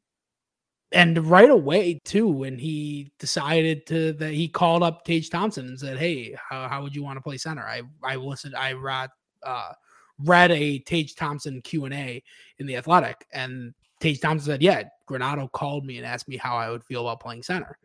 and 0.91 1.17
right 1.25 1.49
away 1.49 1.99
too, 2.03 2.27
when 2.27 2.59
he 2.59 3.11
decided 3.17 3.87
to 3.87 4.13
that 4.13 4.33
he 4.33 4.47
called 4.47 4.83
up 4.83 5.03
Tage 5.03 5.29
Thompson 5.29 5.67
and 5.67 5.79
said, 5.79 5.97
"Hey, 5.97 6.35
how, 6.49 6.67
how 6.67 6.83
would 6.83 6.95
you 6.95 7.03
want 7.03 7.17
to 7.17 7.21
play 7.21 7.37
center?" 7.37 7.63
I 7.63 7.81
I 8.03 8.15
listened, 8.17 8.55
I 8.55 8.73
read 8.73 9.09
uh, 9.43 9.71
read 10.23 10.51
a 10.51 10.79
Tage 10.79 11.15
Thompson 11.15 11.61
Q 11.61 11.85
and 11.85 11.93
A 11.93 12.23
in 12.59 12.67
the 12.67 12.75
Athletic, 12.77 13.25
and 13.33 13.73
Tage 13.99 14.19
Thompson 14.21 14.51
said, 14.51 14.61
"Yeah, 14.61 14.83
Granato 15.09 15.51
called 15.51 15.85
me 15.85 15.97
and 15.97 16.05
asked 16.05 16.29
me 16.29 16.37
how 16.37 16.55
I 16.55 16.69
would 16.69 16.83
feel 16.83 17.01
about 17.01 17.21
playing 17.21 17.43
center." 17.43 17.77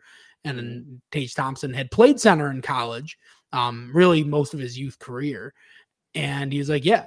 And. 0.44 1.00
Tage 1.12 1.34
Thompson 1.34 1.72
had 1.72 1.90
played 1.90 2.18
center 2.18 2.50
in 2.50 2.62
college, 2.62 3.16
um, 3.52 3.90
really 3.94 4.24
most 4.24 4.54
of 4.54 4.60
his 4.60 4.78
youth 4.78 4.98
career, 4.98 5.54
and 6.14 6.52
he 6.52 6.58
was 6.58 6.68
like, 6.68 6.84
"Yeah, 6.84 7.06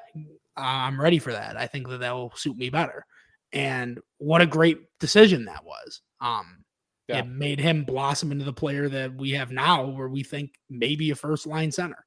I'm 0.58 1.00
ready 1.00 1.20
for 1.20 1.32
that. 1.32 1.58
I 1.58 1.68
think 1.68 1.88
that 1.90 2.00
that 2.00 2.14
will 2.14 2.32
suit 2.36 2.58
me 2.58 2.70
better. 2.70 3.06
And 3.54 4.00
what 4.18 4.42
a 4.42 4.46
great 4.46 4.80
decision 5.00 5.46
that 5.46 5.64
was. 5.64 6.02
Um, 6.22 6.66
yeah. 7.08 7.20
It 7.20 7.28
made 7.28 7.60
him 7.60 7.84
blossom 7.84 8.32
into 8.32 8.46
the 8.46 8.54
player 8.54 8.90
that 8.90 9.16
we 9.16 9.32
have 9.32 9.52
now, 9.52 9.86
where 9.86 10.08
we 10.08 10.24
think 10.24 10.52
maybe 10.70 11.12
a 11.12 11.16
first 11.16 11.46
line 11.46 11.72
center. 11.72 12.04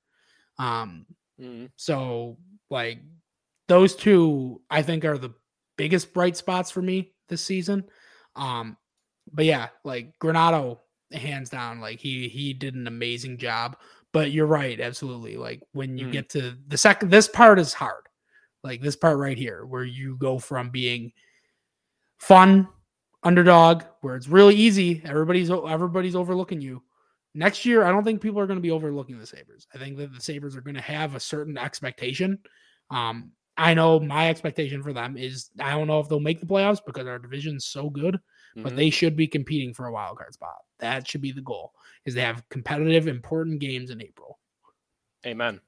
Um, 0.58 1.06
mm-hmm. 1.40 1.66
so 1.76 2.36
like 2.68 2.98
those 3.68 3.94
two, 3.94 4.60
I 4.68 4.82
think 4.82 5.04
are 5.04 5.18
the 5.18 5.34
biggest 5.76 6.12
bright 6.12 6.36
spots 6.36 6.70
for 6.70 6.82
me 6.82 7.12
this 7.28 7.42
season. 7.42 7.84
Um, 8.34 8.76
but 9.32 9.44
yeah, 9.44 9.68
like 9.84 10.18
Granato, 10.20 10.78
hands 11.12 11.48
down, 11.48 11.80
like 11.80 12.00
he 12.00 12.28
he 12.28 12.52
did 12.52 12.74
an 12.74 12.86
amazing 12.86 13.38
job. 13.38 13.76
But 14.12 14.32
you're 14.32 14.46
right, 14.46 14.80
absolutely. 14.80 15.36
Like 15.36 15.62
when 15.72 15.96
you 15.96 16.06
mm. 16.06 16.12
get 16.12 16.30
to 16.30 16.56
the 16.66 16.78
second, 16.78 17.10
this 17.10 17.28
part 17.28 17.58
is 17.58 17.72
hard 17.72 18.07
like 18.62 18.80
this 18.80 18.96
part 18.96 19.18
right 19.18 19.38
here, 19.38 19.64
where 19.64 19.84
you 19.84 20.16
go 20.16 20.38
from 20.38 20.70
being 20.70 21.12
fun 22.18 22.68
underdog, 23.22 23.84
where 24.00 24.16
it's 24.16 24.28
really 24.28 24.54
easy, 24.54 25.02
everybody's 25.04 25.50
everybody's 25.50 26.16
overlooking 26.16 26.60
you. 26.60 26.82
Next 27.34 27.64
year, 27.64 27.84
I 27.84 27.90
don't 27.90 28.04
think 28.04 28.20
people 28.20 28.40
are 28.40 28.46
going 28.46 28.58
to 28.58 28.62
be 28.62 28.70
overlooking 28.70 29.18
the 29.18 29.26
Sabres. 29.26 29.66
I 29.74 29.78
think 29.78 29.96
that 29.98 30.12
the 30.12 30.20
Sabres 30.20 30.56
are 30.56 30.60
going 30.60 30.74
to 30.76 30.80
have 30.80 31.14
a 31.14 31.20
certain 31.20 31.58
expectation. 31.58 32.38
Um, 32.90 33.32
I 33.56 33.74
know 33.74 33.98
my 34.00 34.30
expectation 34.30 34.82
for 34.82 34.92
them 34.92 35.16
is 35.16 35.50
I 35.60 35.72
don't 35.72 35.88
know 35.88 36.00
if 36.00 36.08
they'll 36.08 36.20
make 36.20 36.40
the 36.40 36.46
playoffs 36.46 36.80
because 36.84 37.06
our 37.06 37.18
division's 37.18 37.66
so 37.66 37.90
good, 37.90 38.14
mm-hmm. 38.14 38.62
but 38.62 38.76
they 38.76 38.88
should 38.90 39.16
be 39.16 39.26
competing 39.26 39.74
for 39.74 39.86
a 39.86 39.92
wild 39.92 40.16
card 40.16 40.32
spot. 40.32 40.54
That 40.78 41.06
should 41.06 41.20
be 41.20 41.32
the 41.32 41.42
goal. 41.42 41.72
Is 42.04 42.14
they 42.14 42.22
have 42.22 42.48
competitive, 42.48 43.08
important 43.08 43.60
games 43.60 43.90
in 43.90 44.00
April. 44.00 44.38
Amen. 45.26 45.60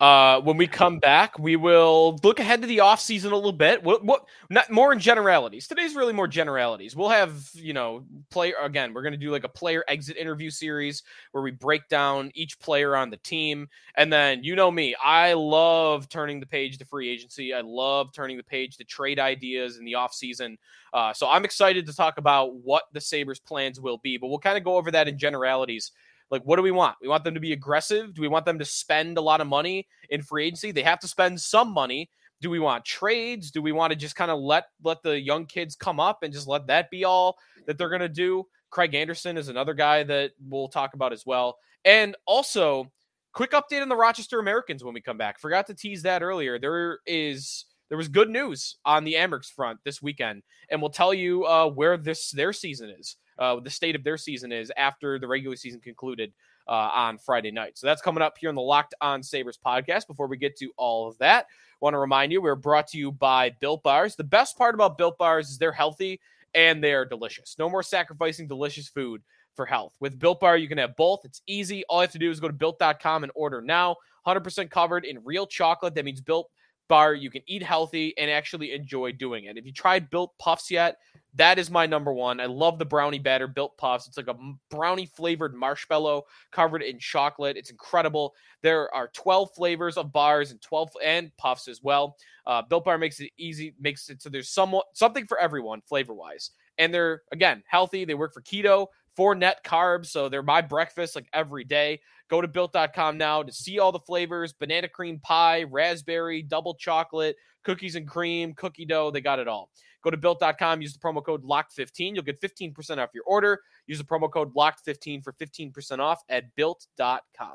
Uh, 0.00 0.40
when 0.40 0.56
we 0.56 0.66
come 0.66 0.98
back, 0.98 1.38
we 1.38 1.54
will 1.54 2.18
look 2.24 2.40
ahead 2.40 2.60
to 2.62 2.66
the 2.66 2.78
offseason 2.78 3.30
a 3.30 3.36
little 3.36 3.52
bit. 3.52 3.80
What, 3.84 4.04
what, 4.04 4.26
not 4.50 4.68
more 4.68 4.92
in 4.92 4.98
generalities. 4.98 5.68
Today's 5.68 5.94
really 5.94 6.12
more 6.12 6.26
generalities. 6.26 6.96
We'll 6.96 7.10
have, 7.10 7.48
you 7.54 7.72
know, 7.72 8.04
player 8.30 8.54
again, 8.60 8.92
we're 8.92 9.02
going 9.02 9.12
to 9.12 9.18
do 9.18 9.30
like 9.30 9.44
a 9.44 9.48
player 9.48 9.84
exit 9.86 10.16
interview 10.16 10.50
series 10.50 11.04
where 11.30 11.44
we 11.44 11.52
break 11.52 11.86
down 11.88 12.32
each 12.34 12.58
player 12.58 12.96
on 12.96 13.10
the 13.10 13.16
team. 13.18 13.68
And 13.96 14.12
then, 14.12 14.42
you 14.42 14.56
know 14.56 14.72
me, 14.72 14.96
I 15.02 15.34
love 15.34 16.08
turning 16.08 16.40
the 16.40 16.46
page 16.46 16.76
to 16.78 16.84
free 16.84 17.08
agency. 17.08 17.54
I 17.54 17.60
love 17.60 18.12
turning 18.12 18.36
the 18.36 18.42
page 18.42 18.76
to 18.78 18.84
trade 18.84 19.20
ideas 19.20 19.78
in 19.78 19.84
the 19.84 19.92
offseason. 19.92 20.56
Uh, 20.92 21.12
so 21.12 21.30
I'm 21.30 21.44
excited 21.44 21.86
to 21.86 21.94
talk 21.94 22.18
about 22.18 22.56
what 22.56 22.84
the 22.92 23.00
Sabres 23.00 23.38
plans 23.38 23.80
will 23.80 23.98
be, 23.98 24.16
but 24.16 24.26
we'll 24.26 24.40
kind 24.40 24.58
of 24.58 24.64
go 24.64 24.76
over 24.76 24.90
that 24.90 25.06
in 25.06 25.16
generalities 25.16 25.92
like, 26.30 26.42
what 26.42 26.56
do 26.56 26.62
we 26.62 26.70
want? 26.70 26.96
We 27.00 27.08
want 27.08 27.24
them 27.24 27.34
to 27.34 27.40
be 27.40 27.52
aggressive. 27.52 28.14
Do 28.14 28.22
we 28.22 28.28
want 28.28 28.44
them 28.44 28.58
to 28.58 28.64
spend 28.64 29.18
a 29.18 29.20
lot 29.20 29.40
of 29.40 29.46
money 29.46 29.86
in 30.10 30.22
free 30.22 30.46
agency? 30.46 30.72
They 30.72 30.82
have 30.82 30.98
to 31.00 31.08
spend 31.08 31.40
some 31.40 31.72
money. 31.72 32.10
Do 32.40 32.50
we 32.50 32.58
want 32.58 32.84
trades? 32.84 33.50
Do 33.50 33.62
we 33.62 33.72
want 33.72 33.92
to 33.92 33.96
just 33.96 34.16
kind 34.16 34.30
of 34.30 34.38
let 34.40 34.64
let 34.82 35.02
the 35.02 35.20
young 35.20 35.46
kids 35.46 35.76
come 35.76 36.00
up 36.00 36.22
and 36.22 36.32
just 36.32 36.48
let 36.48 36.66
that 36.66 36.90
be 36.90 37.04
all 37.04 37.36
that 37.66 37.78
they're 37.78 37.88
going 37.88 38.00
to 38.00 38.08
do? 38.08 38.44
Craig 38.70 38.94
Anderson 38.94 39.38
is 39.38 39.48
another 39.48 39.74
guy 39.74 40.02
that 40.02 40.32
we'll 40.48 40.68
talk 40.68 40.94
about 40.94 41.12
as 41.12 41.24
well. 41.24 41.56
And 41.84 42.16
also, 42.26 42.90
quick 43.32 43.52
update 43.52 43.80
on 43.80 43.88
the 43.88 43.96
Rochester 43.96 44.40
Americans 44.40 44.82
when 44.82 44.92
we 44.92 45.00
come 45.00 45.16
back. 45.16 45.38
Forgot 45.38 45.66
to 45.68 45.74
tease 45.74 46.02
that 46.02 46.22
earlier. 46.22 46.58
There 46.58 46.98
is 47.06 47.64
there 47.88 47.98
was 47.98 48.08
good 48.08 48.28
news 48.28 48.76
on 48.84 49.04
the 49.04 49.14
Amerks 49.14 49.50
front 49.50 49.78
this 49.84 50.02
weekend, 50.02 50.42
and 50.70 50.82
we'll 50.82 50.90
tell 50.90 51.14
you 51.14 51.44
uh, 51.46 51.68
where 51.70 51.96
this 51.96 52.32
their 52.32 52.52
season 52.52 52.90
is 52.98 53.16
uh, 53.38 53.60
the 53.60 53.70
state 53.70 53.94
of 53.94 54.04
their 54.04 54.16
season 54.16 54.52
is 54.52 54.72
after 54.76 55.18
the 55.18 55.26
regular 55.26 55.56
season 55.56 55.80
concluded 55.80 56.32
uh, 56.68 56.90
on 56.94 57.18
Friday 57.18 57.50
night. 57.50 57.78
So 57.78 57.86
that's 57.86 58.02
coming 58.02 58.22
up 58.22 58.38
here 58.38 58.48
on 58.48 58.54
the 58.54 58.62
Locked 58.62 58.94
On 59.00 59.22
Sabres 59.22 59.58
podcast. 59.64 60.06
Before 60.06 60.26
we 60.26 60.36
get 60.36 60.56
to 60.56 60.70
all 60.76 61.08
of 61.08 61.18
that, 61.18 61.46
want 61.80 61.94
to 61.94 61.98
remind 61.98 62.32
you 62.32 62.40
we're 62.40 62.54
brought 62.54 62.88
to 62.88 62.98
you 62.98 63.12
by 63.12 63.50
Built 63.60 63.82
Bars. 63.82 64.16
The 64.16 64.24
best 64.24 64.56
part 64.56 64.74
about 64.74 64.98
Built 64.98 65.18
Bars 65.18 65.50
is 65.50 65.58
they're 65.58 65.72
healthy 65.72 66.20
and 66.54 66.82
they 66.82 66.92
are 66.92 67.04
delicious. 67.04 67.56
No 67.58 67.68
more 67.68 67.82
sacrificing 67.82 68.48
delicious 68.48 68.88
food 68.88 69.22
for 69.54 69.66
health. 69.66 69.94
With 70.00 70.18
Built 70.18 70.40
Bar, 70.40 70.56
you 70.56 70.68
can 70.68 70.78
have 70.78 70.96
both. 70.96 71.20
It's 71.24 71.42
easy. 71.46 71.84
All 71.88 71.98
you 71.98 72.02
have 72.02 72.12
to 72.12 72.18
do 72.18 72.30
is 72.30 72.40
go 72.40 72.48
to 72.48 72.54
built.com 72.54 73.22
and 73.22 73.32
order 73.34 73.60
now. 73.60 73.96
100% 74.26 74.70
covered 74.70 75.04
in 75.04 75.22
real 75.24 75.46
chocolate. 75.46 75.94
That 75.94 76.04
means 76.04 76.20
Built 76.20 76.50
bar. 76.88 77.14
You 77.14 77.30
can 77.30 77.42
eat 77.46 77.62
healthy 77.62 78.16
and 78.18 78.30
actually 78.30 78.72
enjoy 78.72 79.12
doing 79.12 79.44
it. 79.44 79.56
If 79.56 79.66
you 79.66 79.72
tried 79.72 80.10
Built 80.10 80.36
Puffs 80.38 80.70
yet, 80.70 80.98
that 81.36 81.58
is 81.58 81.70
my 81.70 81.86
number 81.86 82.12
one. 82.12 82.40
I 82.40 82.46
love 82.46 82.78
the 82.78 82.84
brownie 82.84 83.18
batter 83.18 83.46
Built 83.46 83.76
Puffs. 83.76 84.06
It's 84.06 84.16
like 84.16 84.28
a 84.28 84.36
brownie 84.70 85.06
flavored 85.06 85.54
marshmallow 85.54 86.24
covered 86.50 86.82
in 86.82 86.98
chocolate. 86.98 87.56
It's 87.56 87.70
incredible. 87.70 88.34
There 88.62 88.92
are 88.94 89.08
12 89.08 89.50
flavors 89.54 89.96
of 89.96 90.12
bars 90.12 90.50
and 90.50 90.60
12 90.62 90.90
and 91.04 91.36
puffs 91.36 91.68
as 91.68 91.82
well. 91.82 92.16
Uh, 92.46 92.62
Built 92.62 92.84
Bar 92.84 92.98
makes 92.98 93.20
it 93.20 93.30
easy, 93.36 93.74
makes 93.78 94.08
it 94.08 94.22
so 94.22 94.30
there's 94.30 94.48
somewhat 94.48 94.86
something 94.94 95.26
for 95.26 95.38
everyone 95.38 95.82
flavor 95.82 96.14
wise. 96.14 96.50
And 96.78 96.92
they're 96.92 97.22
again 97.32 97.62
healthy. 97.66 98.04
They 98.04 98.14
work 98.14 98.32
for 98.32 98.42
keto, 98.42 98.88
four 99.14 99.34
net 99.34 99.62
carbs, 99.64 100.06
so 100.06 100.28
they're 100.28 100.42
my 100.42 100.62
breakfast 100.62 101.16
like 101.16 101.28
every 101.32 101.64
day. 101.64 102.00
Go 102.28 102.40
to 102.40 102.48
built.com 102.48 103.18
now 103.18 103.42
to 103.42 103.52
see 103.52 103.78
all 103.78 103.92
the 103.92 104.00
flavors 104.00 104.52
banana 104.52 104.88
cream 104.88 105.20
pie, 105.20 105.64
raspberry, 105.64 106.42
double 106.42 106.74
chocolate, 106.74 107.36
cookies 107.62 107.94
and 107.94 108.08
cream, 108.08 108.54
cookie 108.54 108.84
dough. 108.86 109.10
They 109.10 109.20
got 109.20 109.38
it 109.38 109.48
all. 109.48 109.70
Go 110.06 110.10
to 110.12 110.16
built.com, 110.16 110.80
use 110.80 110.92
the 110.92 111.00
promo 111.00 111.20
code 111.20 111.42
LOCKED15. 111.42 112.14
You'll 112.14 112.22
get 112.22 112.40
15% 112.40 112.98
off 112.98 113.10
your 113.12 113.24
order. 113.26 113.60
Use 113.88 113.98
the 113.98 114.04
promo 114.04 114.30
code 114.30 114.54
LOCKED15 114.54 115.24
for 115.24 115.32
15% 115.32 115.98
off 115.98 116.22
at 116.28 116.54
built.com. 116.54 117.54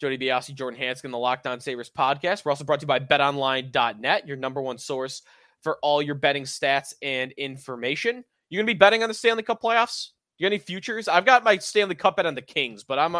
Joe 0.00 0.08
DiBiase, 0.08 0.54
Jordan 0.54 0.80
Hanskin, 0.80 1.10
the 1.10 1.18
Locked 1.18 1.46
On 1.46 1.60
Sabres 1.60 1.90
podcast. 1.90 2.42
We're 2.42 2.52
also 2.52 2.64
brought 2.64 2.80
to 2.80 2.84
you 2.84 2.88
by 2.88 3.00
betonline.net, 3.00 4.26
your 4.26 4.38
number 4.38 4.62
one 4.62 4.78
source 4.78 5.20
for 5.60 5.76
all 5.82 6.00
your 6.00 6.14
betting 6.14 6.44
stats 6.44 6.94
and 7.02 7.32
information. 7.32 8.24
You're 8.48 8.60
going 8.60 8.68
to 8.68 8.72
be 8.72 8.78
betting 8.78 9.02
on 9.02 9.10
the 9.10 9.14
Stanley 9.14 9.42
Cup 9.42 9.60
playoffs? 9.60 10.12
You 10.38 10.44
got 10.44 10.54
any 10.54 10.58
futures? 10.58 11.06
I've 11.06 11.26
got 11.26 11.44
my 11.44 11.58
Stanley 11.58 11.96
Cup 11.96 12.16
bet 12.16 12.24
on 12.24 12.34
the 12.34 12.40
Kings, 12.40 12.82
but 12.82 12.98
I'm 12.98 13.14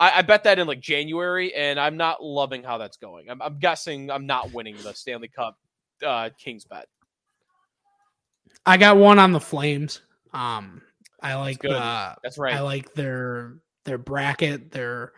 I 0.00 0.22
bet 0.22 0.42
that 0.42 0.58
in 0.58 0.66
like 0.66 0.80
January, 0.80 1.54
and 1.54 1.78
I'm 1.78 1.96
not 1.96 2.20
loving 2.20 2.64
how 2.64 2.78
that's 2.78 2.96
going. 2.96 3.30
I'm, 3.30 3.40
I'm 3.40 3.60
guessing 3.60 4.10
I'm 4.10 4.26
not 4.26 4.52
winning 4.52 4.76
the 4.82 4.92
Stanley 4.94 5.28
Cup 5.28 5.56
uh, 6.04 6.30
Kings 6.36 6.64
bet. 6.64 6.88
I 8.66 8.76
got 8.76 8.96
one 8.96 9.18
on 9.18 9.32
the 9.32 9.40
Flames. 9.40 10.00
Um, 10.32 10.82
I 11.22 11.34
like 11.34 11.62
That's, 11.62 11.74
uh, 11.74 12.14
That's 12.22 12.38
right. 12.38 12.54
I 12.54 12.60
like 12.60 12.92
their 12.94 13.56
their 13.84 13.98
bracket. 13.98 14.70
Their 14.70 15.12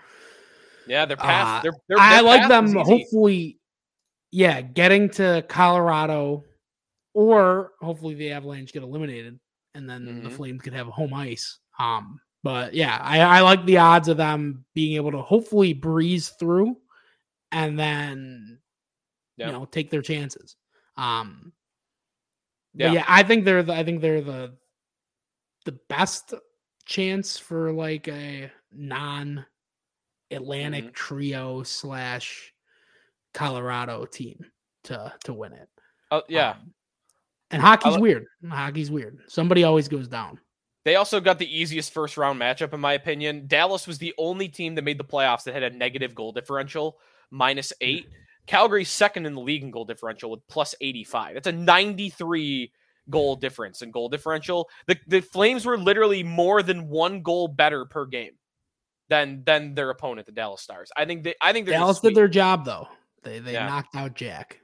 yeah, 0.87 1.05
their 1.05 1.17
path. 1.17 1.61
uh, 1.61 1.63
their, 1.63 1.73
their, 1.89 1.99
I 1.99 2.15
their 2.17 2.23
like 2.23 2.49
them. 2.49 2.75
Hopefully, 2.75 3.59
yeah, 4.31 4.61
getting 4.61 5.09
to 5.11 5.45
Colorado, 5.49 6.45
or 7.15 7.73
hopefully 7.81 8.15
the 8.15 8.31
Avalanche 8.33 8.73
get 8.73 8.83
eliminated, 8.83 9.39
and 9.75 9.89
then 9.89 10.23
the 10.23 10.29
Mhm. 10.29 10.33
Flames 10.33 10.63
could 10.63 10.75
have 10.75 10.87
home 10.89 11.15
ice. 11.15 11.59
Um, 11.79 12.21
but 12.43 12.75
yeah, 12.75 12.99
I, 13.03 13.21
I 13.21 13.41
like 13.41 13.65
the 13.67 13.79
odds 13.79 14.09
of 14.09 14.17
them 14.17 14.65
being 14.75 14.95
able 14.97 15.11
to 15.13 15.23
hopefully 15.23 15.73
breeze 15.73 16.29
through, 16.39 16.77
and 17.53 17.79
then 17.79 18.59
Yep. 19.39 19.47
you 19.49 19.53
know 19.53 19.65
take 19.65 19.91
their 19.91 20.03
chances. 20.03 20.57
Um, 20.97 21.53
Yeah. 22.77 22.89
yeah. 22.89 22.93
yeah, 22.93 23.05
I 23.09 23.23
think 23.23 23.45
they're 23.45 23.63
the, 23.63 23.73
I 23.73 23.83
think 23.85 24.01
they're 24.01 24.21
the 24.21 24.55
the 25.65 25.73
best 25.89 26.35
chance 26.85 27.39
for 27.39 27.73
like 27.73 28.07
a 28.09 28.51
non 28.73 29.45
Atlantic 30.31 30.85
Mhm. 30.87 30.93
trio 30.95 31.63
slash 31.63 32.53
Colorado 33.35 34.05
team 34.07 34.45
to 34.85 35.13
to 35.25 35.33
win 35.33 35.53
it. 35.53 35.69
Oh, 36.11 36.23
yeah. 36.29 36.51
Um, 36.51 36.73
and 37.51 37.63
hockey's 37.63 37.99
weird. 37.99 38.27
Hockey's 38.49 38.91
weird. 38.91 39.19
Somebody 39.29 39.65
always 39.65 39.89
goes 39.89 40.09
down. 40.09 40.39
They 40.85 40.97
also 40.97 41.21
got 41.21 41.39
the 41.39 41.59
easiest 41.59 41.93
first 41.93 42.17
round 42.17 42.41
matchup, 42.41 42.73
in 42.73 42.81
my 42.81 42.93
opinion. 42.93 43.47
Dallas 43.49 43.87
was 43.87 43.99
the 43.99 44.15
only 44.19 44.49
team 44.49 44.75
that 44.77 44.83
made 44.83 44.99
the 44.99 45.05
playoffs 45.05 45.45
that 45.45 45.55
had 45.55 45.65
a 45.65 45.71
negative 45.71 46.15
goal 46.15 46.33
differential, 46.33 46.99
minus 47.31 47.73
eight. 47.81 48.09
Calgary's 48.47 48.89
second 48.91 49.27
in 49.27 49.35
the 49.35 49.41
league 49.41 49.63
in 49.63 49.71
goal 49.71 49.85
differential 49.85 50.31
with 50.31 50.41
plus 50.49 50.75
85. 50.81 51.35
That's 51.35 51.47
a 51.47 51.53
93 51.53 52.73
goal 53.11 53.37
difference 53.37 53.83
in 53.83 53.91
goal 53.91 54.09
differential. 54.09 54.69
The, 54.87 54.97
the 55.07 55.21
Flames 55.21 55.65
were 55.65 55.79
literally 55.79 56.23
more 56.23 56.63
than 56.63 56.89
one 56.89 57.23
goal 57.23 57.49
better 57.49 57.85
per 57.85 58.07
game 58.07 58.33
than 59.09 59.43
than 59.45 59.75
their 59.75 59.91
opponent, 59.91 60.27
the 60.27 60.33
Dallas 60.33 60.61
Stars. 60.63 60.91
I 60.97 61.05
think 61.05 61.23
they 61.25 61.35
I 61.41 61.53
think 61.53 61.67
they're 61.67 61.79
Dallas 61.79 62.01
did 62.01 62.15
their 62.15 62.29
job 62.29 62.65
though. 62.65 62.89
They 63.23 63.39
they 63.39 63.53
Yeah. 63.53 63.67
knocked 63.67 63.95
out 63.95 64.15
Jack. 64.15 64.61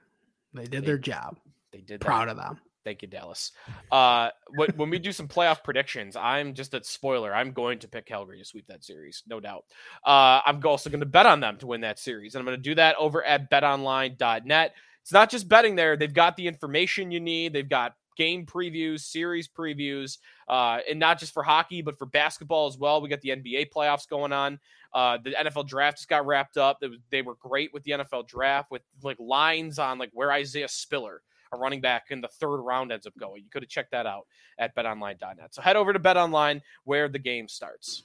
They 0.53 0.65
did 0.65 0.83
They- 0.83 0.87
their 0.87 0.99
job. 0.99 1.39
they 1.73 1.81
did 1.81 2.01
that. 2.01 2.05
Proud 2.05 2.29
of 2.29 2.37
them. 2.37 2.61
Thank 2.85 3.03
you, 3.03 3.09
Dallas. 3.09 3.53
Uh, 3.93 4.31
when, 4.77 4.91
we 4.91 4.99
do 4.99 5.13
some 5.13 5.29
playoff 5.29 5.63
predictions, 5.63 6.17
I'm 6.17 6.55
just 6.55 6.75
a 6.75 6.83
spoiler. 6.83 7.33
I'm 7.33 7.53
going 7.53 7.79
to 7.81 7.89
pick 7.89 8.07
Calgary 8.07 8.39
to 8.39 8.45
sweep 8.45 8.67
that 8.67 8.85
series, 8.85 9.23
no 9.29 9.39
doubt. 9.39 9.65
Uh, 10.05 10.41
I'm 10.45 10.61
also 10.67 10.91
going 10.91 11.01
to 11.01 11.07
bet 11.07 11.27
on 11.27 11.41
them 11.41 11.59
to 11.59 11.67
win 11.67 11.83
that 11.83 11.99
series, 11.99 12.35
and 12.35 12.41
I'm 12.41 12.47
going 12.47 12.57
to 12.57 12.63
do 12.63 12.75
that 12.75 12.97
over 12.99 13.23
at 13.25 13.51
betonline.net. 13.51 14.75
It's 15.01 15.13
not 15.13 15.31
just 15.31 15.49
betting 15.49 15.77
there; 15.77 15.97
they've 15.97 16.13
got 16.13 16.37
the 16.37 16.49
information 16.49 17.11
you 17.13 17.21
need. 17.21 17.53
They've 17.53 17.69
got 17.69 17.95
game 18.17 18.47
previews, 18.47 19.01
series 19.01 19.49
previews, 19.49 20.19
uh, 20.49 20.79
and 20.89 20.99
not 20.99 21.19
just 21.19 21.33
for 21.33 21.43
hockey, 21.43 21.83
but 21.83 21.99
for 21.99 22.07
basketball 22.07 22.67
as 22.67 22.77
well. 22.77 23.01
We 23.01 23.09
got 23.09 23.21
the 23.21 23.31
NBA 23.31 23.73
playoffs 23.73 24.09
going 24.09 24.33
on. 24.33 24.59
Uh, 24.93 25.19
the 25.23 25.31
NFL 25.31 25.69
draft 25.69 25.99
just 25.99 26.09
got 26.09 26.27
wrapped 26.27 26.57
up. 26.57 26.83
They 27.11 27.23
were 27.23 27.37
great 27.37 27.73
with 27.73 27.85
the 27.85 27.93
NFL 27.93 28.29
draft 28.29 28.71
with 28.71 28.83
like 29.03 29.19
lines 29.19 29.79
on 29.79 29.99
like 29.99 30.11
where 30.13 30.33
Isaiah 30.33 30.69
Spiller 30.69 31.23
a 31.53 31.57
running 31.57 31.81
back 31.81 32.05
in 32.11 32.21
the 32.21 32.29
third 32.29 32.59
round 32.59 32.93
ends 32.93 33.07
up 33.07 33.15
going. 33.19 33.43
You 33.43 33.51
could 33.51 33.63
have 33.63 33.71
checked 33.71 33.93
that 33.93 34.07
out 34.07 34.27
at 34.59 34.75
betonline.net. 34.75 35.55
So 35.55 35.63
head 35.63 35.77
over 35.77 35.93
to 35.93 36.01
betonline 36.01 36.61
where 36.85 37.09
the 37.09 37.19
game 37.19 37.49
starts. 37.49 38.05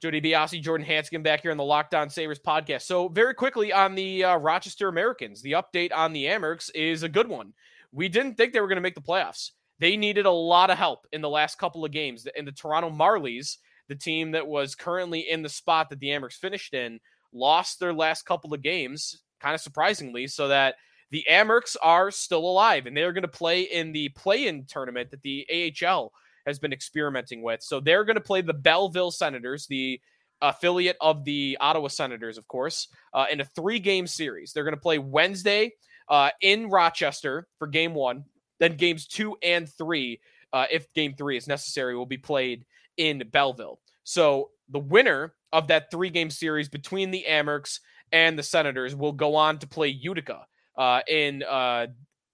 Joe 0.00 0.10
DiBiase, 0.10 0.62
Jordan 0.62 0.86
Hanskin 0.86 1.22
back 1.22 1.42
here 1.42 1.50
on 1.50 1.58
the 1.58 1.64
Locked 1.64 1.94
On 1.94 2.08
Sabres 2.08 2.38
podcast. 2.38 2.82
So, 2.82 3.08
very 3.08 3.34
quickly 3.34 3.70
on 3.70 3.94
the 3.94 4.24
uh, 4.24 4.36
Rochester 4.38 4.88
Americans, 4.88 5.42
the 5.42 5.52
update 5.52 5.92
on 5.94 6.14
the 6.14 6.24
Amerks 6.24 6.70
is 6.74 7.02
a 7.02 7.08
good 7.08 7.28
one. 7.28 7.52
We 7.92 8.08
didn't 8.08 8.36
think 8.36 8.54
they 8.54 8.62
were 8.62 8.66
going 8.66 8.76
to 8.76 8.82
make 8.82 8.94
the 8.94 9.02
playoffs. 9.02 9.50
They 9.78 9.98
needed 9.98 10.24
a 10.24 10.30
lot 10.30 10.70
of 10.70 10.78
help 10.78 11.06
in 11.12 11.20
the 11.20 11.28
last 11.28 11.58
couple 11.58 11.84
of 11.84 11.92
games. 11.92 12.26
And 12.34 12.46
the 12.46 12.52
Toronto 12.52 12.88
Marlies, 12.88 13.58
the 13.88 13.94
team 13.94 14.30
that 14.30 14.46
was 14.46 14.74
currently 14.74 15.28
in 15.28 15.42
the 15.42 15.48
spot 15.50 15.90
that 15.90 16.00
the 16.00 16.08
Amerks 16.08 16.34
finished 16.34 16.72
in, 16.72 16.98
lost 17.34 17.78
their 17.78 17.92
last 17.92 18.24
couple 18.24 18.54
of 18.54 18.62
games, 18.62 19.22
kind 19.38 19.54
of 19.54 19.60
surprisingly, 19.60 20.26
so 20.26 20.48
that 20.48 20.76
the 21.10 21.24
Amerks 21.30 21.76
are 21.82 22.10
still 22.10 22.46
alive 22.46 22.86
and 22.86 22.96
they're 22.96 23.12
going 23.12 23.22
to 23.22 23.28
play 23.28 23.62
in 23.62 23.92
the 23.92 24.08
play-in 24.10 24.64
tournament 24.64 25.10
that 25.10 25.22
the 25.22 25.46
AHL 25.82 26.12
has 26.46 26.58
been 26.58 26.72
experimenting 26.72 27.42
with. 27.42 27.62
So 27.62 27.80
they're 27.80 28.04
going 28.04 28.16
to 28.16 28.22
play 28.22 28.40
the 28.40 28.54
Belleville 28.54 29.10
Senators, 29.10 29.66
the 29.66 30.00
affiliate 30.40 30.96
of 31.00 31.24
the 31.24 31.58
Ottawa 31.60 31.88
Senators, 31.88 32.38
of 32.38 32.48
course, 32.48 32.88
uh, 33.12 33.26
in 33.30 33.40
a 33.40 33.44
three-game 33.44 34.06
series. 34.06 34.52
They're 34.52 34.64
going 34.64 34.74
to 34.74 34.80
play 34.80 34.98
Wednesday 34.98 35.72
uh, 36.08 36.30
in 36.40 36.68
Rochester 36.68 37.46
for 37.58 37.66
Game 37.66 37.94
One, 37.94 38.24
then 38.58 38.76
Games 38.76 39.06
Two 39.06 39.36
and 39.42 39.68
Three, 39.68 40.20
uh, 40.52 40.66
if 40.70 40.92
Game 40.92 41.14
Three 41.14 41.36
is 41.36 41.46
necessary, 41.46 41.96
will 41.96 42.06
be 42.06 42.18
played 42.18 42.64
in 42.96 43.22
Belleville. 43.30 43.78
So 44.04 44.50
the 44.68 44.78
winner 44.78 45.34
of 45.52 45.68
that 45.68 45.90
three 45.90 46.10
game 46.10 46.30
series 46.30 46.68
between 46.68 47.10
the 47.10 47.24
Amerks 47.28 47.80
and 48.12 48.38
the 48.38 48.42
Senators 48.42 48.94
will 48.94 49.12
go 49.12 49.36
on 49.36 49.58
to 49.58 49.66
play 49.66 49.88
Utica 49.88 50.46
uh, 50.80 51.02
in 51.06 51.42
uh, 51.42 51.86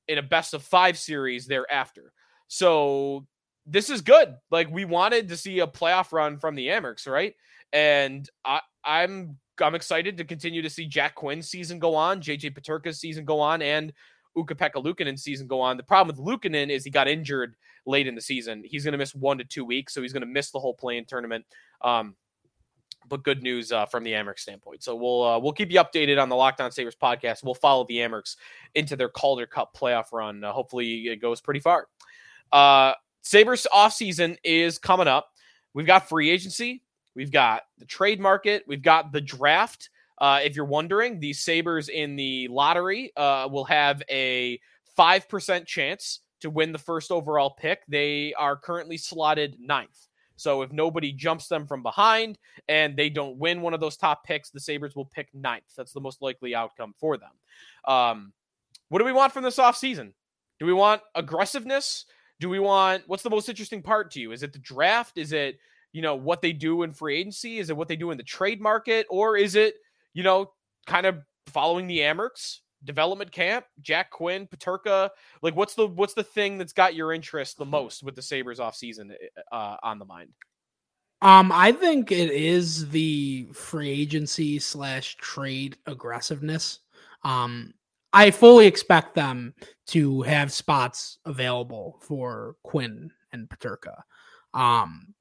in 0.07 0.19
a 0.19 0.23
best 0.23 0.55
of 0.55 0.63
five 0.63 0.97
series 0.97 1.47
thereafter. 1.47 2.13
So 2.47 3.27
this 3.67 3.91
is 3.91 4.03
good. 4.03 4.37
Like 4.53 4.71
we 4.71 4.85
wanted 4.85 5.29
to 5.29 5.37
see 5.37 5.59
a 5.59 5.67
playoff 5.67 6.13
run 6.13 6.39
from 6.39 6.55
the 6.55 6.69
Amerks, 6.69 7.09
right? 7.09 7.35
And 7.73 8.31
I, 8.45 8.61
I'm 8.85 9.37
I'm 9.61 9.75
excited 9.75 10.17
to 10.19 10.25
continue 10.25 10.63
to 10.63 10.71
see 10.71 10.87
Jack 10.87 11.17
Quinn's 11.17 11.51
season 11.51 11.81
go 11.81 11.97
on, 11.97 12.21
JJ 12.21 12.57
Peterka's 12.57 13.01
season 13.01 13.25
go 13.25 13.41
on, 13.41 13.63
and 13.63 13.93
Ukko-Pekka 14.39 14.75
Luukkonen 14.75 15.19
season 15.19 15.49
go 15.49 15.61
on. 15.61 15.77
The 15.77 15.83
problem 15.83 16.17
with 16.17 16.25
Luukkonen 16.25 16.71
is 16.71 16.85
he 16.85 16.91
got 16.91 17.09
injured 17.09 17.57
late 17.85 18.07
in 18.07 18.15
the 18.15 18.21
season. 18.21 18.63
He's 18.65 18.85
going 18.85 18.93
to 18.93 18.99
miss 18.99 19.15
one 19.15 19.39
to 19.39 19.45
two 19.45 19.65
weeks, 19.65 19.93
so 19.93 20.03
he's 20.03 20.13
going 20.13 20.21
to 20.21 20.27
miss 20.27 20.53
the 20.53 20.61
whole 20.61 20.75
play-in 20.75 21.05
tournament. 21.07 21.47
Um, 21.81 22.15
but 23.09 23.23
good 23.23 23.43
news 23.43 23.73
uh, 23.73 23.87
from 23.87 24.05
the 24.05 24.13
Amerks 24.13 24.41
standpoint. 24.41 24.83
So 24.83 24.95
we'll 24.95 25.23
uh, 25.23 25.39
we'll 25.39 25.53
keep 25.53 25.71
you 25.71 25.81
updated 25.81 26.21
on 26.21 26.29
the 26.29 26.37
Locked 26.37 26.61
On 26.61 26.71
Sabres 26.71 26.97
podcast. 27.01 27.45
We'll 27.45 27.55
follow 27.55 27.85
the 27.89 27.99
Amerks 27.99 28.37
into 28.75 28.97
their 28.97 29.09
Calder 29.09 29.47
Cup 29.47 29.77
playoff 29.77 30.13
run. 30.13 30.45
Uh, 30.45 30.53
hopefully, 30.53 31.09
it 31.09 31.17
goes 31.17 31.41
pretty 31.41 31.61
far. 31.61 31.89
Uh, 32.53 32.95
Sabres 33.23 33.67
offseason 33.73 34.37
is 34.45 34.79
coming 34.79 35.09
up. 35.09 35.31
We've 35.75 35.87
got 35.87 36.09
free 36.09 36.31
agency. 36.31 36.83
We've 37.15 37.33
got 37.33 37.63
the 37.79 37.85
trade 37.85 38.21
market. 38.21 38.65
We've 38.67 38.83
got 38.83 39.13
the 39.13 39.21
draft. 39.21 39.91
Uh, 40.19 40.41
if 40.43 40.57
you're 40.57 40.65
wondering, 40.65 41.21
the 41.21 41.33
Sabres 41.33 41.89
in 41.89 42.17
the 42.17 42.49
lottery 42.49 43.13
uh, 43.17 43.49
will 43.51 43.65
have 43.65 44.03
a 44.11 44.61
5% 44.99 45.67
chance 45.67 46.21
to 46.41 46.51
win 46.51 46.73
the 46.73 46.79
first 46.79 47.11
overall 47.11 47.51
pick. 47.51 47.83
They 47.89 48.33
are 48.35 48.57
currently 48.57 48.97
slotted 48.97 49.57
ninth. 49.59 50.06
So 50.37 50.63
if 50.63 50.73
nobody 50.73 51.13
jumps 51.13 51.49
them 51.49 51.67
from 51.67 51.83
behind 51.83 52.39
and 52.69 52.97
they 52.97 53.09
don't 53.11 53.39
win 53.39 53.63
one 53.63 53.75
of 53.75 53.81
those 53.81 53.97
top 53.97 54.25
picks, 54.25 54.51
the 54.51 54.61
Sabres 54.61 54.95
will 54.95 55.07
pick 55.07 55.29
ninth. 55.35 55.65
That's 55.77 55.93
the 55.93 56.01
most 56.01 56.23
likely 56.23 56.55
outcome 56.55 56.95
for 56.99 57.17
them. 57.17 57.31
Um, 57.87 58.33
what 58.89 58.99
do 58.99 59.05
we 59.05 59.13
want 59.13 59.33
from 59.33 59.43
this 59.43 59.59
offseason? 59.59 60.13
Do 60.61 60.67
we 60.67 60.73
want 60.73 61.03
aggressiveness? 61.15 62.05
Do 62.39 62.49
we 62.49 62.59
want 62.59 63.03
what's 63.07 63.23
the 63.23 63.31
most 63.31 63.49
interesting 63.49 63.83
part 63.83 64.11
to 64.13 64.21
you? 64.21 64.33
Is 64.33 64.43
it 64.43 64.53
the 64.53 64.59
draft? 64.59 65.19
Is 65.19 65.33
it, 65.33 65.59
you 65.93 66.03
know, 66.03 66.15
what 66.15 66.43
they 66.43 66.53
do 66.53 66.83
in 66.83 66.93
free 66.93 67.19
agency? 67.19 67.59
Is 67.59 67.71
it 67.71 67.77
what 67.77 67.89
they 67.89 67.97
do 67.97 68.11
in 68.11 68.19
the 68.19 68.23
trade 68.23 68.61
market? 68.61 69.07
Or 69.09 69.37
is 69.37 69.55
it, 69.55 69.77
you 70.13 70.23
know, 70.23 70.53
kind 70.87 71.07
of 71.07 71.19
following 71.47 71.87
the 71.87 72.01
Amerks, 72.01 72.61
development 72.87 73.31
camp, 73.31 73.67
Jack 73.83 74.11
Quinn, 74.11 74.47
Peterka. 74.47 75.11
Like, 75.43 75.55
what's 75.55 75.75
the 75.75 75.87
what's 75.87 76.15
the 76.15 76.25
thing 76.25 76.57
that's 76.57 76.73
got 76.73 76.95
your 76.95 77.13
interest 77.13 77.59
the 77.59 77.67
most 77.67 78.03
with 78.03 78.15
the 78.15 78.23
Sabres 78.23 78.61
off 78.61 78.75
season 78.75 79.15
uh, 79.53 79.77
on 79.83 79.99
the 79.99 80.05
mind? 80.07 80.31
Um, 81.23 81.51
I 81.53 81.73
think 81.73 82.13
it 82.13 82.31
is 82.31 82.89
the 82.91 83.49
free 83.53 83.91
agency 83.91 84.59
slash 84.59 85.17
trade 85.17 85.77
aggressiveness. 85.87 86.81
Um, 87.25 87.75
I 88.13 88.31
fully 88.31 88.67
expect 88.67 89.15
them 89.15 89.55
to 89.89 90.23
have 90.23 90.53
spots 90.53 91.19
available 91.25 91.99
for 92.03 92.57
Quinn 92.63 93.11
and 93.33 93.49
Peterka. 93.49 94.03
Um, 94.55 95.15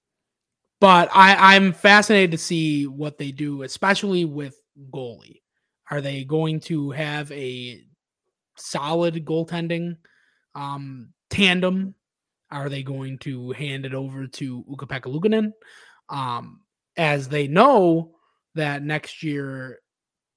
but 0.79 1.09
I, 1.13 1.55
I'm 1.55 1.73
fascinated 1.73 2.31
to 2.31 2.37
see 2.37 2.87
what 2.87 3.17
they 3.17 3.31
do, 3.31 3.63
especially 3.63 4.25
with 4.25 4.61
goalie. 4.91 5.41
Are 5.91 6.01
they 6.01 6.23
going 6.23 6.59
to 6.61 6.91
have 6.91 7.31
a 7.31 7.81
solid 8.57 9.25
goaltending 9.25 9.97
um, 10.55 11.09
tandem? 11.29 11.95
Are 12.51 12.69
they 12.69 12.83
going 12.83 13.17
to 13.19 13.51
hand 13.51 13.85
it 13.85 13.93
over 13.93 14.27
to 14.27 14.65
Ukko-Pekka 14.71 15.51
Um, 16.09 16.61
as 16.97 17.27
they 17.27 17.47
know 17.47 18.15
that 18.55 18.83
next 18.83 19.23
year 19.23 19.79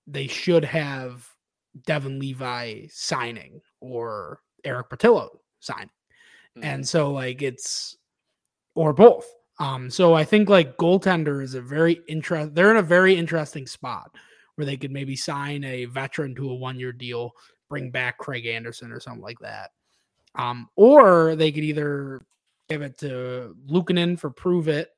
they 0.06 0.26
should 0.26 0.64
have 0.64 1.26
Devon 1.86 2.18
Levi 2.18 2.86
signing 2.90 3.60
or 3.80 4.40
Erik 4.64 4.88
Portillo 4.88 5.40
signing. 5.60 5.90
Mm-hmm. 6.56 6.64
And 6.64 6.88
so 6.88 7.12
like 7.12 7.42
it's 7.42 7.96
or 8.74 8.92
both. 8.92 9.26
Um, 9.60 9.90
so 9.90 10.14
I 10.14 10.24
think 10.24 10.48
like 10.48 10.76
goaltender 10.76 11.42
is 11.42 11.54
a 11.54 11.60
very 11.60 12.00
interest. 12.08 12.54
They're 12.54 12.70
in 12.70 12.76
a 12.76 12.82
very 12.82 13.16
interesting 13.16 13.66
spot 13.66 14.10
where 14.58 14.66
they 14.66 14.76
could 14.76 14.90
maybe 14.90 15.14
sign 15.14 15.62
a 15.62 15.84
veteran 15.84 16.34
to 16.34 16.50
a 16.50 16.54
one 16.54 16.80
year 16.80 16.90
deal, 16.90 17.30
bring 17.68 17.92
back 17.92 18.18
Craig 18.18 18.44
Anderson 18.44 18.90
or 18.90 18.98
something 18.98 19.22
like 19.22 19.38
that. 19.38 19.70
Um, 20.34 20.68
or 20.74 21.36
they 21.36 21.52
could 21.52 21.62
either 21.62 22.26
give 22.68 22.82
it 22.82 22.98
to 22.98 23.54
Luukkonen 23.70 24.18
for 24.18 24.30
prove 24.30 24.66
it, 24.66 24.90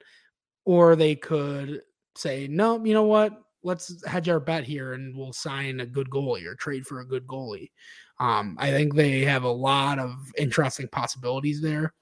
or 0.64 0.96
they 0.96 1.14
could 1.14 1.82
say, 2.16 2.48
no, 2.48 2.82
you 2.82 2.94
know 2.94 3.02
what? 3.02 3.42
Let's 3.62 4.02
hedge 4.06 4.30
our 4.30 4.40
bet 4.40 4.64
here 4.64 4.94
and 4.94 5.14
we'll 5.14 5.34
sign 5.34 5.80
a 5.80 5.86
good 5.86 6.08
goalie 6.08 6.46
or 6.46 6.54
trade 6.54 6.86
for 6.86 7.00
a 7.00 7.06
good 7.06 7.26
goalie. 7.26 7.70
Um, 8.18 8.56
I 8.58 8.70
think 8.70 8.94
they 8.94 9.20
have 9.26 9.44
a 9.44 9.52
lot 9.52 9.98
of 9.98 10.14
interesting 10.38 10.88
possibilities 10.88 11.60
there. 11.60 11.92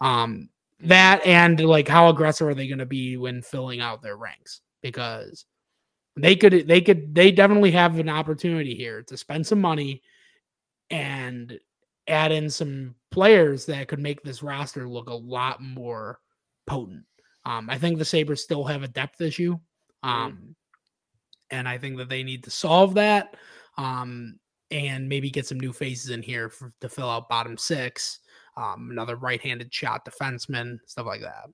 Um, 0.00 0.50
that 0.78 1.26
and 1.26 1.58
like 1.58 1.88
how 1.88 2.10
aggressive 2.10 2.46
are 2.46 2.54
they 2.54 2.68
going 2.68 2.78
to 2.78 2.86
be 2.86 3.16
when 3.16 3.42
filling 3.42 3.80
out 3.80 4.02
their 4.02 4.16
ranks? 4.16 4.60
Because 4.82 5.46
they 6.16 6.36
could 6.36 6.66
they 6.66 6.80
could 6.80 7.14
they 7.14 7.32
definitely 7.32 7.70
have 7.70 7.98
an 7.98 8.08
opportunity 8.08 8.74
here 8.74 9.02
to 9.02 9.16
spend 9.16 9.46
some 9.46 9.60
money 9.60 10.02
and 10.90 11.58
add 12.08 12.32
in 12.32 12.50
some 12.50 12.94
players 13.10 13.66
that 13.66 13.88
could 13.88 14.00
make 14.00 14.22
this 14.22 14.42
roster 14.42 14.88
look 14.88 15.08
a 15.08 15.14
lot 15.14 15.62
more 15.62 16.20
potent. 16.66 17.04
Um, 17.44 17.70
I 17.70 17.78
think 17.78 17.98
the 17.98 18.04
Sabres 18.04 18.42
still 18.42 18.64
have 18.64 18.82
a 18.82 18.88
depth 18.88 19.20
issue. 19.20 19.54
Mm-hmm. 20.04 20.08
Um, 20.08 20.56
and 21.50 21.68
I 21.68 21.78
think 21.78 21.98
that 21.98 22.08
they 22.08 22.22
need 22.22 22.44
to 22.44 22.50
solve 22.50 22.94
that. 22.94 23.36
Um, 23.78 24.38
and 24.70 25.08
maybe 25.08 25.30
get 25.30 25.46
some 25.46 25.60
new 25.60 25.72
faces 25.72 26.10
in 26.10 26.22
here 26.22 26.48
for, 26.48 26.72
to 26.80 26.88
fill 26.88 27.08
out 27.08 27.28
bottom 27.28 27.58
six. 27.58 28.20
Um, 28.56 28.88
another 28.90 29.16
right-handed 29.16 29.72
shot 29.72 30.04
defenseman, 30.04 30.78
stuff 30.86 31.06
like 31.06 31.20
that. 31.20 31.44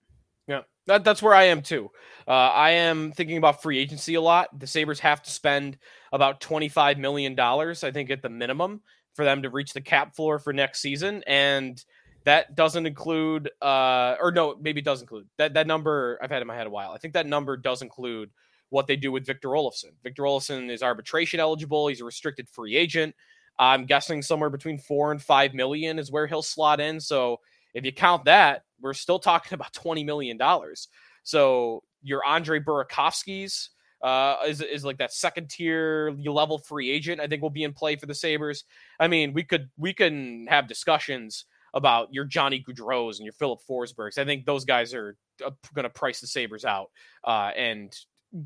Yeah, 0.49 0.63
that, 0.87 1.05
that's 1.05 1.23
where 1.23 1.35
I 1.35 1.45
am 1.45 1.63
too. 1.63 1.91
Uh, 2.27 2.31
I 2.31 2.71
am 2.71 3.13
thinking 3.13 3.37
about 3.37 3.63
free 3.63 3.79
agency 3.79 4.15
a 4.15 4.21
lot. 4.21 4.59
The 4.59 4.67
Sabres 4.67 5.01
have 5.01 5.23
to 5.23 5.31
spend 5.31 5.79
about 6.13 6.41
$25 6.41 6.99
million, 6.99 7.39
I 7.39 7.75
think, 7.93 8.11
at 8.11 8.23
the 8.23 8.31
minimum 8.31 8.81
for 9.15 9.25
them 9.25 9.43
to 9.43 9.51
reach 9.51 9.73
the 9.75 9.81
cap 9.81 10.17
floor 10.17 10.39
for 10.39 10.53
next 10.53 10.81
season. 10.81 11.23
And 11.27 11.83
that 12.25 12.55
doesn't 12.55 12.87
include, 12.87 13.51
uh, 13.61 14.17
or 14.21 14.33
no, 14.33 14.57
maybe 14.61 14.81
it 14.81 14.85
does 14.85 15.01
include 15.03 15.27
that, 15.37 15.55
that 15.55 15.67
number 15.67 16.19
I've 16.23 16.31
had 16.31 16.43
in 16.43 16.49
my 16.49 16.57
head 16.57 16.67
a 16.67 16.71
while. 16.71 16.93
I 16.93 16.99
think 16.99 17.15
that 17.15 17.27
number 17.27 17.57
does 17.57 17.83
include 17.83 18.31
what 18.71 18.87
they 18.87 18.97
do 18.97 19.13
with 19.13 19.27
Victor 19.27 19.49
Olofsson. 19.49 19.93
Victor 20.03 20.23
Olofsson 20.23 20.71
is 20.71 20.83
arbitration 20.83 21.41
eligible. 21.41 21.89
He's 21.89 22.01
a 22.01 22.05
restricted 22.05 22.49
free 22.49 22.77
agent. 22.77 23.15
I'm 23.59 23.87
guessing 23.87 24.23
somewhere 24.23 24.51
between 24.51 24.79
four 24.79 25.11
and 25.11 25.21
five 25.21 25.55
million 25.55 25.99
is 25.99 26.13
where 26.13 26.27
he'll 26.27 26.43
slot 26.43 26.81
in. 26.81 27.01
So 27.01 27.41
if 27.75 27.85
you 27.85 27.93
count 27.93 28.25
that, 28.25 28.63
we're 28.81 28.95
still 28.95 29.19
talking 29.19 29.53
about 29.55 29.73
$20 29.73 30.05
million. 30.05 30.39
So 31.23 31.83
your 32.03 32.25
Andre 32.25 32.61
Burakovsky's 32.61 33.71
uh, 34.03 34.37
is, 34.47 34.61
is 34.61 34.85
like 34.85 34.99
that 34.99 35.13
second 35.13 35.51
tier 35.51 36.13
level 36.25 36.59
free 36.59 36.91
agent. 36.91 37.21
I 37.21 37.27
think 37.27 37.43
will 37.43 37.51
be 37.51 37.65
in 37.65 37.73
play 37.73 37.97
for 37.97 38.07
the 38.07 38.15
Sabres. 38.15 38.65
I 39.01 39.09
mean, 39.09 39.33
we 39.33 39.43
could 39.43 39.69
we 39.77 39.93
can 39.93 40.47
have 40.49 40.69
discussions 40.69 41.47
about 41.75 42.13
your 42.13 42.25
Johnny 42.25 42.65
Gaudreau's 42.67 43.19
and 43.19 43.27
your 43.27 43.33
Filip 43.33 43.61
Forsbergs. 43.69 44.19
I 44.19 44.25
think 44.25 44.47
those 44.47 44.65
guys 44.65 44.95
are 44.95 45.17
uh, 45.45 45.51
going 45.75 45.83
to 45.83 45.91
price 45.91 46.21
the 46.21 46.27
Sabres 46.27 46.65
out, 46.65 46.91
uh, 47.25 47.51
and 47.57 47.93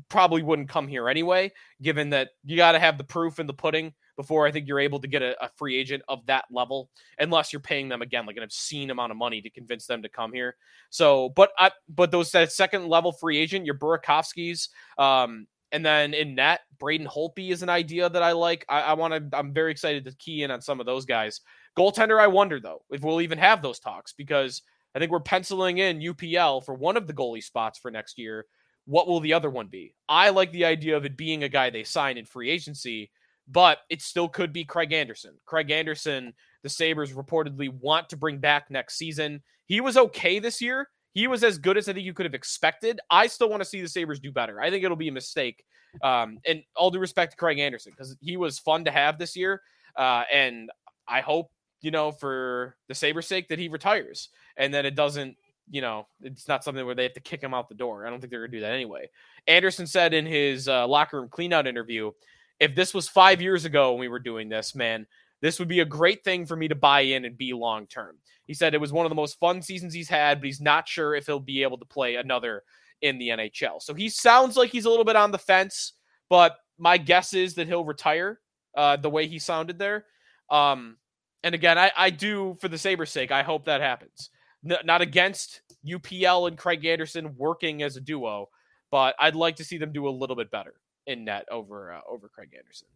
probably 0.09 0.41
wouldn't 0.41 0.69
come 0.69 0.87
here 0.87 1.07
anyway. 1.07 1.51
Given 1.81 2.09
that 2.09 2.29
you 2.43 2.57
got 2.57 2.71
to 2.71 2.79
have 2.79 2.97
the 2.97 3.03
proof 3.03 3.39
in 3.39 3.45
the 3.45 3.53
pudding 3.53 3.93
before 4.15 4.45
I 4.45 4.51
think 4.51 4.67
you're 4.67 4.79
able 4.79 4.99
to 4.99 5.07
get 5.07 5.21
a, 5.21 5.43
a, 5.43 5.49
free 5.49 5.77
agent 5.77 6.03
of 6.07 6.25
that 6.27 6.45
level, 6.51 6.89
unless 7.19 7.51
you're 7.51 7.59
paying 7.59 7.89
them 7.89 8.01
again 8.01 8.25
like 8.25 8.37
an 8.37 8.43
obscene 8.43 8.89
amount 8.89 9.11
of 9.11 9.17
money 9.17 9.41
to 9.41 9.49
convince 9.49 9.85
them 9.85 10.01
to 10.03 10.09
come 10.09 10.33
here. 10.33 10.55
So, 10.89 11.29
but 11.29 11.51
I, 11.57 11.71
but 11.89 12.11
those 12.11 12.31
that 12.31 12.51
second 12.51 12.87
level 12.87 13.11
free 13.11 13.37
agent, 13.37 13.65
your 13.65 13.75
Burakovsky's, 13.75 14.69
um, 14.97 15.47
and 15.71 15.83
then 15.83 16.13
in 16.13 16.35
net, 16.35 16.61
Braden 16.79 17.07
Holtby 17.07 17.49
is 17.49 17.63
an 17.63 17.69
idea 17.69 18.07
that 18.07 18.21
I 18.21 18.33
like. 18.33 18.65
I, 18.69 18.81
I 18.81 18.93
want 18.93 19.13
to. 19.13 19.37
I'm 19.37 19.53
very 19.53 19.71
excited 19.71 20.05
to 20.05 20.15
key 20.17 20.43
in 20.43 20.51
on 20.51 20.61
some 20.61 20.79
of 20.79 20.85
those 20.85 21.05
guys. 21.05 21.41
Goaltender, 21.77 22.19
I 22.19 22.27
wonder 22.27 22.59
though 22.59 22.83
if 22.91 23.01
we'll 23.01 23.21
even 23.21 23.39
have 23.39 23.61
those 23.61 23.79
talks 23.79 24.13
because 24.13 24.61
I 24.95 24.99
think 24.99 25.11
we're 25.11 25.19
penciling 25.19 25.79
in 25.79 25.99
UPL 25.99 26.63
for 26.63 26.75
one 26.75 26.95
of 26.95 27.07
the 27.07 27.13
goalie 27.13 27.43
spots 27.43 27.79
for 27.79 27.89
next 27.89 28.19
year. 28.19 28.45
What 28.85 29.07
will 29.07 29.21
the 29.21 29.33
other 29.33 29.49
one 29.49 29.67
be? 29.67 29.95
I 30.07 30.29
like 30.29 30.51
the 30.51 30.65
idea 30.65 30.95
of 30.97 31.05
it 31.05 31.17
being 31.17 31.43
a 31.43 31.49
guy 31.49 31.69
they 31.69 31.83
sign 31.83 32.17
in 32.17 32.25
free 32.25 32.49
agency 32.49 33.09
but 33.47 33.79
it 33.89 34.01
still 34.01 34.29
could 34.29 34.53
be 34.53 34.63
Craig 34.63 34.93
Anderson. 34.93 35.33
Craig 35.45 35.71
Anderson, 35.71 36.33
the 36.61 36.69
Sabres 36.69 37.13
reportedly 37.13 37.69
want 37.69 38.09
to 38.09 38.17
bring 38.17 38.37
back 38.37 38.69
next 38.69 38.97
season. 38.97 39.41
He 39.65 39.81
was 39.81 39.97
okay 39.97 40.39
this 40.39 40.61
year. 40.61 40.89
He 41.13 41.27
was 41.27 41.43
as 41.43 41.57
good 41.57 41.77
as 41.77 41.87
I 41.87 41.93
think 41.93 42.05
you 42.05 42.13
could 42.13 42.25
have 42.25 42.33
expected. 42.33 42.99
I 43.09 43.27
still 43.27 43.49
want 43.49 43.61
to 43.61 43.69
see 43.69 43.81
the 43.81 43.87
Sabres 43.87 44.19
do 44.19 44.31
better. 44.31 44.61
I 44.61 44.69
think 44.69 44.83
it'll 44.83 44.97
be 44.97 45.09
a 45.09 45.13
mistake. 45.13 45.63
Um, 46.01 46.39
and 46.45 46.63
all 46.75 46.89
due 46.89 46.99
respect 46.99 47.33
to 47.33 47.37
Craig 47.37 47.59
Anderson, 47.59 47.91
because 47.91 48.15
he 48.19 48.35
was 48.35 48.57
fun 48.57 48.85
to 48.85 48.91
have 48.91 49.19
this 49.19 49.35
year. 49.35 49.61
Uh, 49.95 50.23
and 50.31 50.71
I 51.07 51.21
hope, 51.21 51.51
you 51.81 51.91
know, 51.91 52.11
for 52.11 52.75
the 52.87 52.95
Sabres 52.95 53.27
sake 53.27 53.49
that 53.49 53.59
he 53.59 53.67
retires 53.67 54.29
and 54.57 54.73
that 54.73 54.85
it 54.85 54.95
doesn't 54.95 55.37
you 55.69 55.81
know, 55.81 56.07
it's 56.21 56.47
not 56.47 56.63
something 56.63 56.85
where 56.85 56.95
they 56.95 57.03
have 57.03 57.13
to 57.13 57.19
kick 57.19 57.41
him 57.41 57.53
out 57.53 57.69
the 57.69 57.75
door. 57.75 58.05
I 58.05 58.09
don't 58.09 58.19
think 58.19 58.31
they're 58.31 58.41
going 58.41 58.51
to 58.51 58.57
do 58.57 58.61
that 58.61 58.73
anyway. 58.73 59.09
Anderson 59.47 59.87
said 59.87 60.13
in 60.13 60.25
his 60.25 60.67
uh, 60.67 60.87
locker 60.87 61.21
room 61.21 61.29
cleanout 61.29 61.67
interview, 61.67 62.11
if 62.59 62.75
this 62.75 62.93
was 62.93 63.09
five 63.09 63.41
years 63.41 63.65
ago 63.65 63.91
when 63.91 63.99
we 63.99 64.07
were 64.07 64.19
doing 64.19 64.49
this, 64.49 64.75
man, 64.75 65.05
this 65.41 65.59
would 65.59 65.67
be 65.67 65.81
a 65.81 65.85
great 65.85 66.23
thing 66.23 66.45
for 66.45 66.55
me 66.55 66.67
to 66.69 66.75
buy 66.75 67.01
in 67.01 67.25
and 67.25 67.37
be 67.37 67.53
long 67.53 67.85
term. 67.87 68.17
He 68.45 68.53
said 68.53 68.73
it 68.73 68.81
was 68.81 68.93
one 68.93 69.05
of 69.05 69.09
the 69.09 69.15
most 69.15 69.39
fun 69.39 69.61
seasons 69.61 69.93
he's 69.93 70.09
had, 70.09 70.39
but 70.39 70.45
he's 70.45 70.61
not 70.61 70.87
sure 70.87 71.15
if 71.15 71.25
he'll 71.25 71.39
be 71.39 71.63
able 71.63 71.77
to 71.77 71.85
play 71.85 72.15
another 72.15 72.63
in 73.01 73.17
the 73.17 73.29
NHL. 73.29 73.81
So 73.81 73.93
he 73.93 74.09
sounds 74.09 74.55
like 74.55 74.69
he's 74.69 74.85
a 74.85 74.89
little 74.89 75.05
bit 75.05 75.15
on 75.15 75.31
the 75.31 75.37
fence, 75.37 75.93
but 76.29 76.57
my 76.77 76.97
guess 76.97 77.33
is 77.33 77.55
that 77.55 77.67
he'll 77.67 77.83
retire 77.83 78.39
uh, 78.75 78.95
the 78.95 79.09
way 79.09 79.27
he 79.27 79.39
sounded 79.39 79.77
there. 79.77 80.05
Um, 80.49 80.97
and 81.43 81.53
again, 81.53 81.77
I, 81.77 81.91
I 81.95 82.09
do, 82.09 82.55
for 82.61 82.69
the 82.69 82.77
Sabres' 82.77 83.11
sake, 83.11 83.31
I 83.31 83.43
hope 83.43 83.65
that 83.65 83.81
happens. 83.81 84.29
N- 84.69 84.77
not 84.85 85.01
against 85.01 85.61
UPL 85.85 86.47
and 86.47 86.57
Craig 86.57 86.85
Anderson 86.85 87.35
working 87.35 87.83
as 87.83 87.97
a 87.97 88.01
duo, 88.01 88.47
but 88.91 89.15
I'd 89.19 89.35
like 89.35 89.57
to 89.57 89.65
see 89.65 89.77
them 89.77 89.91
do 89.91 90.07
a 90.07 90.09
little 90.09 90.37
bit 90.37 90.51
better 90.51 90.75
in 91.07 91.25
net 91.25 91.45
over 91.51 91.93
uh, 91.93 92.01
over 92.09 92.29
Craig 92.29 92.51
Anderson. 92.57 92.87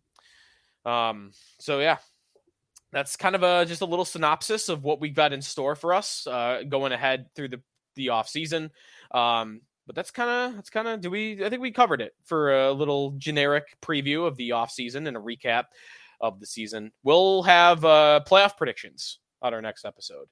Um, 0.86 1.32
so 1.60 1.80
yeah, 1.80 1.98
that's 2.92 3.16
kind 3.16 3.36
of 3.36 3.44
a 3.44 3.66
just 3.66 3.82
a 3.82 3.86
little 3.86 4.06
synopsis 4.06 4.70
of 4.70 4.84
what 4.84 5.02
we've 5.02 5.16
got 5.16 5.34
in 5.34 5.42
store 5.42 5.76
for 5.76 5.94
us 5.94 6.26
uh, 6.28 6.64
going 6.68 6.92
ahead 6.92 7.28
through 7.36 7.50
the 7.50 7.62
the 7.96 8.10
off 8.10 8.30
season. 8.30 8.72
Um, 9.12 9.62
but 9.86 9.96
that's 9.96 10.12
kind 10.12 10.30
of 10.30 10.56
that's 10.56 10.70
kind 10.70 10.88
of 10.88 11.02
do 11.02 11.10
we 11.10 11.44
I 11.44 11.50
think 11.50 11.62
we 11.62 11.72
covered 11.72 12.02
it 12.02 12.14
for 12.26 12.66
a 12.66 12.72
little 12.72 13.12
generic 13.18 13.78
preview 13.82 14.28
of 14.28 14.36
the 14.38 14.52
off 14.52 14.72
season 14.72 15.08
and 15.08 15.18
a 15.18 15.20
recap 15.20 15.66
of 16.22 16.40
the 16.40 16.46
season. 16.46 16.92
We'll 17.04 17.44
have 17.44 17.84
uh, 17.86 18.22
playoff 18.28 18.58
predictions 18.58 19.20
on 19.42 19.54
our 19.54 19.62
next 19.62 19.86
episode. 19.86 20.28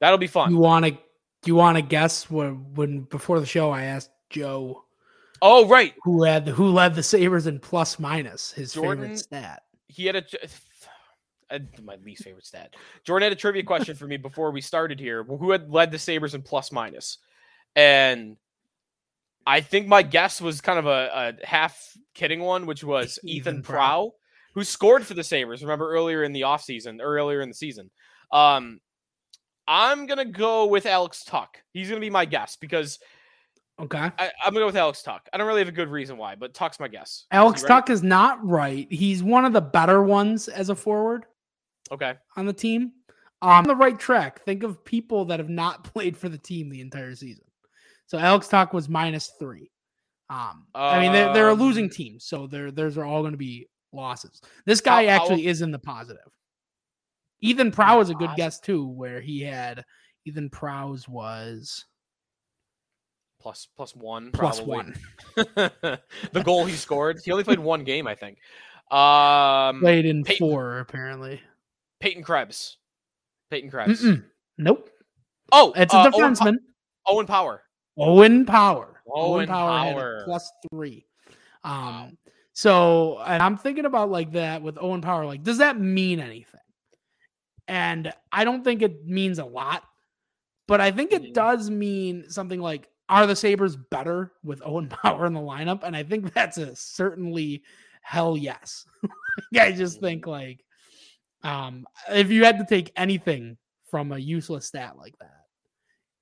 That'll 0.00 0.18
be 0.18 0.26
fun. 0.26 0.50
You 0.50 0.58
want 0.58 0.84
to? 0.86 0.90
Do 0.90 1.52
you 1.52 1.54
want 1.54 1.76
to 1.76 1.82
guess 1.82 2.30
when 2.30 2.74
when 2.74 3.02
before 3.02 3.40
the 3.40 3.46
show 3.46 3.70
I 3.70 3.84
asked 3.84 4.10
Joe? 4.30 4.84
Oh 5.42 5.66
right, 5.68 5.94
who 6.02 6.22
had 6.22 6.46
the, 6.46 6.52
who 6.52 6.68
led 6.68 6.94
the 6.94 7.02
Sabres 7.02 7.46
in 7.46 7.58
plus 7.58 7.98
minus 7.98 8.52
his 8.52 8.72
Jordan, 8.72 9.04
favorite 9.04 9.18
stat. 9.18 9.62
He 9.86 10.06
had 10.06 10.16
a 10.16 10.24
my 11.82 11.96
least 12.04 12.24
favorite 12.24 12.46
stat. 12.46 12.74
Jordan 13.04 13.26
had 13.26 13.32
a 13.32 13.40
trivia 13.40 13.62
question 13.62 13.94
for 13.94 14.06
me 14.06 14.16
before 14.16 14.50
we 14.50 14.60
started 14.60 15.00
here. 15.00 15.24
Who 15.24 15.50
had 15.50 15.70
led 15.70 15.90
the 15.90 15.98
Sabres 15.98 16.34
in 16.34 16.42
plus 16.42 16.72
minus? 16.72 17.18
And 17.76 18.36
I 19.46 19.60
think 19.60 19.86
my 19.86 20.02
guess 20.02 20.40
was 20.40 20.60
kind 20.60 20.78
of 20.78 20.86
a, 20.86 21.36
a 21.42 21.46
half 21.46 21.96
kidding 22.14 22.40
one, 22.40 22.66
which 22.66 22.84
was 22.84 23.18
Ethan, 23.24 23.56
Ethan 23.56 23.62
Prow, 23.62 24.12
who 24.54 24.64
scored 24.64 25.06
for 25.06 25.14
the 25.14 25.24
Sabres. 25.24 25.62
Remember 25.62 25.90
earlier 25.90 26.22
in 26.22 26.32
the 26.32 26.42
offseason, 26.42 26.98
earlier 27.00 27.40
in 27.40 27.48
the 27.48 27.54
season. 27.54 27.90
Um, 28.32 28.80
I'm 29.66 30.06
gonna 30.06 30.24
go 30.24 30.66
with 30.66 30.86
Alex 30.86 31.24
Tuch. 31.24 31.62
He's 31.72 31.88
gonna 31.88 32.00
be 32.00 32.10
my 32.10 32.24
guess 32.24 32.56
because 32.56 32.98
okay, 33.80 34.10
I, 34.18 34.24
am 34.44 34.52
gonna 34.52 34.60
go 34.60 34.66
with 34.66 34.76
Alex 34.76 35.02
Tuch. 35.02 35.22
I 35.32 35.38
don't 35.38 35.46
really 35.46 35.60
have 35.60 35.68
a 35.68 35.72
good 35.72 35.88
reason 35.88 36.16
why, 36.16 36.34
but 36.34 36.54
Tuch's 36.54 36.80
my 36.80 36.88
guess. 36.88 37.26
Alex 37.30 37.62
Tuch 37.62 37.90
is 37.90 38.02
not 38.02 38.44
right. 38.46 38.86
He's 38.90 39.22
one 39.22 39.44
of 39.44 39.52
the 39.52 39.60
better 39.60 40.02
ones 40.02 40.48
as 40.48 40.70
a 40.70 40.74
forward. 40.74 41.26
Okay, 41.90 42.14
on 42.36 42.46
the 42.46 42.52
team, 42.52 42.92
um, 43.42 43.50
on 43.50 43.64
the 43.64 43.76
right 43.76 43.98
track. 43.98 44.44
Think 44.44 44.62
of 44.62 44.84
people 44.84 45.24
that 45.26 45.38
have 45.40 45.48
not 45.48 45.84
played 45.92 46.16
for 46.16 46.28
the 46.28 46.38
team 46.38 46.68
the 46.68 46.80
entire 46.80 47.14
season. 47.14 47.44
So 48.06 48.18
Alex 48.18 48.48
Tuch 48.48 48.72
was 48.72 48.88
minus 48.88 49.32
three. 49.38 49.70
Um, 50.30 50.66
I 50.74 51.00
mean 51.00 51.12
they're, 51.12 51.32
they're 51.32 51.48
a 51.48 51.54
losing 51.54 51.84
um, 51.84 51.90
team, 51.90 52.20
so 52.20 52.46
they're 52.46 52.70
those 52.70 52.98
are 52.98 53.04
all 53.04 53.22
going 53.22 53.32
to 53.32 53.38
be 53.38 53.66
losses. 53.92 54.40
This 54.66 54.80
guy 54.80 55.06
actually 55.06 55.46
is 55.46 55.62
in 55.62 55.70
the 55.70 55.78
positive. 55.78 56.20
Ethan 57.40 57.70
Prow 57.70 58.00
is 58.00 58.10
a 58.10 58.14
good 58.14 58.30
guess 58.36 58.60
too, 58.60 58.86
where 58.86 59.20
he 59.20 59.40
had 59.40 59.84
Ethan 60.26 60.50
Prow's 60.50 61.08
was 61.08 61.84
plus 63.40 63.68
plus 63.76 63.94
one 63.94 64.30
plus 64.32 64.60
one. 64.60 64.94
the 65.36 66.42
goal 66.44 66.64
he 66.64 66.74
scored. 66.74 67.20
He 67.24 67.30
only 67.32 67.44
played 67.44 67.58
one 67.58 67.84
game, 67.84 68.06
I 68.06 68.14
think. 68.14 68.38
Um, 68.90 69.80
played 69.80 70.06
in 70.06 70.24
Peyton, 70.24 70.48
four 70.48 70.78
apparently. 70.80 71.40
Peyton 72.00 72.22
Krebs. 72.22 72.78
Peyton 73.50 73.70
Krebs. 73.70 74.02
Mm-mm. 74.02 74.24
Nope. 74.56 74.90
Oh, 75.52 75.72
it's 75.76 75.94
a 75.94 75.98
uh, 75.98 76.10
defenseman. 76.10 76.56
Owen, 77.06 77.26
Power. 77.26 77.62
Owen 77.96 78.44
Power. 78.44 79.02
Owen, 79.06 79.40
Owen 79.40 79.46
Power, 79.48 79.92
Power. 79.92 80.22
plus 80.24 80.50
three. 80.70 81.06
Um, 81.64 81.72
wow. 81.72 82.10
so 82.52 83.18
and 83.20 83.42
I'm 83.42 83.56
thinking 83.56 83.86
about 83.86 84.10
like 84.10 84.32
that 84.32 84.62
with 84.62 84.76
Owen 84.80 85.00
Power. 85.00 85.24
Like, 85.24 85.42
does 85.42 85.58
that 85.58 85.80
mean 85.80 86.20
anything? 86.20 86.60
And 87.66 88.12
I 88.32 88.44
don't 88.44 88.62
think 88.64 88.82
it 88.82 89.06
means 89.06 89.38
a 89.38 89.44
lot, 89.44 89.82
but 90.66 90.80
I 90.80 90.90
think 90.90 91.12
it 91.12 91.22
mm-hmm. 91.22 91.32
does 91.32 91.70
mean 91.70 92.30
something 92.30 92.60
like 92.60 92.88
are 93.08 93.26
the 93.26 93.36
Sabres 93.36 93.76
better 93.76 94.32
with 94.42 94.62
Owen 94.64 94.88
Power 95.02 95.26
in 95.26 95.32
the 95.32 95.40
lineup? 95.40 95.82
And 95.82 95.96
I 95.96 96.02
think 96.02 96.32
that's 96.32 96.58
a 96.58 96.74
certainly 96.76 97.62
hell 98.02 98.36
yes. 98.36 98.86
I 99.58 99.72
just 99.72 100.00
think 100.00 100.26
like 100.26 100.64
um 101.44 101.86
if 102.10 102.30
you 102.30 102.44
had 102.44 102.58
to 102.58 102.66
take 102.66 102.92
anything 102.96 103.56
from 103.90 104.12
a 104.12 104.18
useless 104.18 104.66
stat 104.66 104.96
like 104.96 105.16
that, 105.18 105.44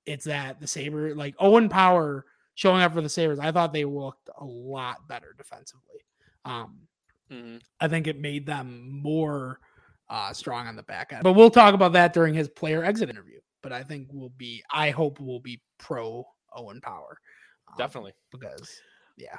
it's 0.05 0.25
that 0.25 0.59
the 0.59 0.67
Sabre 0.67 1.15
like 1.15 1.35
Owen 1.39 1.69
Power 1.69 2.25
showing 2.55 2.81
up 2.81 2.93
for 2.93 3.01
the 3.01 3.09
Sabres, 3.09 3.39
I 3.39 3.51
thought 3.51 3.73
they 3.73 3.85
looked 3.85 4.29
a 4.37 4.45
lot 4.45 5.07
better 5.07 5.33
defensively. 5.37 6.01
Um 6.45 6.79
mm-hmm. 7.31 7.57
I 7.79 7.87
think 7.87 8.07
it 8.07 8.19
made 8.19 8.45
them 8.45 9.01
more 9.01 9.59
uh, 10.09 10.33
strong 10.33 10.67
on 10.67 10.75
the 10.75 10.83
back 10.83 11.11
end. 11.11 11.23
But 11.23 11.33
we'll 11.33 11.49
talk 11.49 11.73
about 11.73 11.93
that 11.93 12.13
during 12.13 12.33
his 12.33 12.47
player 12.47 12.83
exit 12.83 13.09
interview. 13.09 13.39
But 13.61 13.73
I 13.73 13.83
think 13.83 14.07
we'll 14.11 14.29
be, 14.29 14.63
I 14.71 14.91
hope 14.91 15.19
we'll 15.19 15.39
be 15.39 15.61
pro 15.77 16.25
Owen 16.57 16.81
Power. 16.81 17.17
Um, 17.69 17.75
Definitely. 17.77 18.13
Because, 18.31 18.69
yeah. 19.15 19.37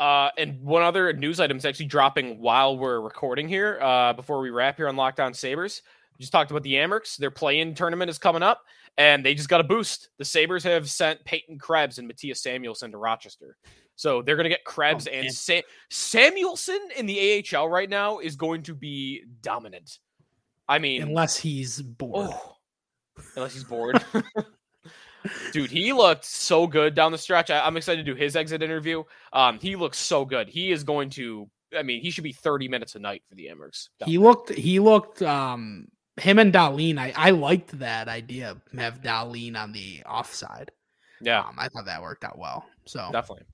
Uh, 0.00 0.30
and 0.38 0.60
one 0.62 0.82
other 0.82 1.12
news 1.12 1.40
item 1.40 1.56
is 1.56 1.64
actually 1.64 1.86
dropping 1.86 2.40
while 2.40 2.78
we're 2.78 3.00
recording 3.00 3.48
here. 3.48 3.78
Uh, 3.80 4.12
before 4.12 4.40
we 4.40 4.50
wrap 4.50 4.76
here 4.76 4.88
on 4.88 4.96
Locked 4.96 5.20
On 5.20 5.34
Sabres, 5.34 5.82
we 6.16 6.22
just 6.22 6.32
talked 6.32 6.50
about 6.50 6.62
the 6.62 6.74
Amerks. 6.74 7.16
Their 7.16 7.30
play-in 7.30 7.74
tournament 7.74 8.08
is 8.08 8.18
coming 8.18 8.42
up, 8.42 8.62
and 8.96 9.24
they 9.24 9.34
just 9.34 9.48
got 9.48 9.60
a 9.60 9.64
boost. 9.64 10.10
The 10.18 10.24
Sabres 10.24 10.62
have 10.64 10.88
sent 10.88 11.24
Peyton 11.24 11.58
Krebs 11.58 11.98
and 11.98 12.10
Mattias 12.10 12.38
Samuelsson 12.38 12.92
to 12.92 12.98
Rochester. 12.98 13.56
So 13.96 14.22
they're 14.22 14.36
going 14.36 14.44
to 14.44 14.50
get 14.50 14.64
Krebs 14.64 15.08
oh, 15.08 15.12
and 15.12 15.32
Sa- 15.32 15.62
Samuelsson 15.90 16.78
in 16.96 17.06
the 17.06 17.44
AHL 17.52 17.68
right 17.68 17.90
now 17.90 18.20
is 18.20 18.36
going 18.36 18.62
to 18.64 18.74
be 18.74 19.24
dominant. 19.42 19.98
I 20.68 20.78
mean, 20.78 21.02
unless 21.02 21.36
he's 21.36 21.82
bored. 21.82 22.30
Oh, 22.30 22.56
unless 23.34 23.54
he's 23.54 23.64
bored. 23.64 24.04
Dude, 25.52 25.70
he 25.70 25.92
looked 25.92 26.24
so 26.24 26.66
good 26.66 26.94
down 26.94 27.12
the 27.12 27.18
stretch. 27.18 27.50
I, 27.50 27.66
am 27.66 27.76
excited 27.76 28.04
to 28.04 28.12
do 28.12 28.16
his 28.16 28.36
exit 28.36 28.62
interview. 28.62 29.04
Um, 29.32 29.58
he 29.60 29.76
looks 29.76 29.98
so 29.98 30.24
good. 30.24 30.48
He 30.48 30.70
is 30.70 30.84
going 30.84 31.10
to. 31.10 31.48
I 31.76 31.82
mean, 31.82 32.00
he 32.00 32.10
should 32.10 32.24
be 32.24 32.32
30 32.32 32.68
minutes 32.68 32.94
a 32.94 32.98
night 32.98 33.22
for 33.28 33.34
the 33.34 33.46
Amerks. 33.46 33.88
He 34.04 34.18
looked. 34.18 34.50
He 34.50 34.78
looked. 34.78 35.22
Um, 35.22 35.88
him 36.16 36.38
and 36.38 36.52
Dahlin. 36.52 36.98
I 36.98 37.12
I 37.16 37.30
liked 37.30 37.78
that 37.78 38.08
idea. 38.08 38.56
Have 38.76 39.02
Dahlin 39.02 39.56
on 39.56 39.72
the 39.72 40.02
offside. 40.04 40.70
Yeah, 41.20 41.40
um, 41.40 41.56
I 41.58 41.68
thought 41.68 41.86
that 41.86 42.00
worked 42.02 42.24
out 42.24 42.38
well. 42.38 42.66
So 42.86 43.08
definitely. 43.12 43.44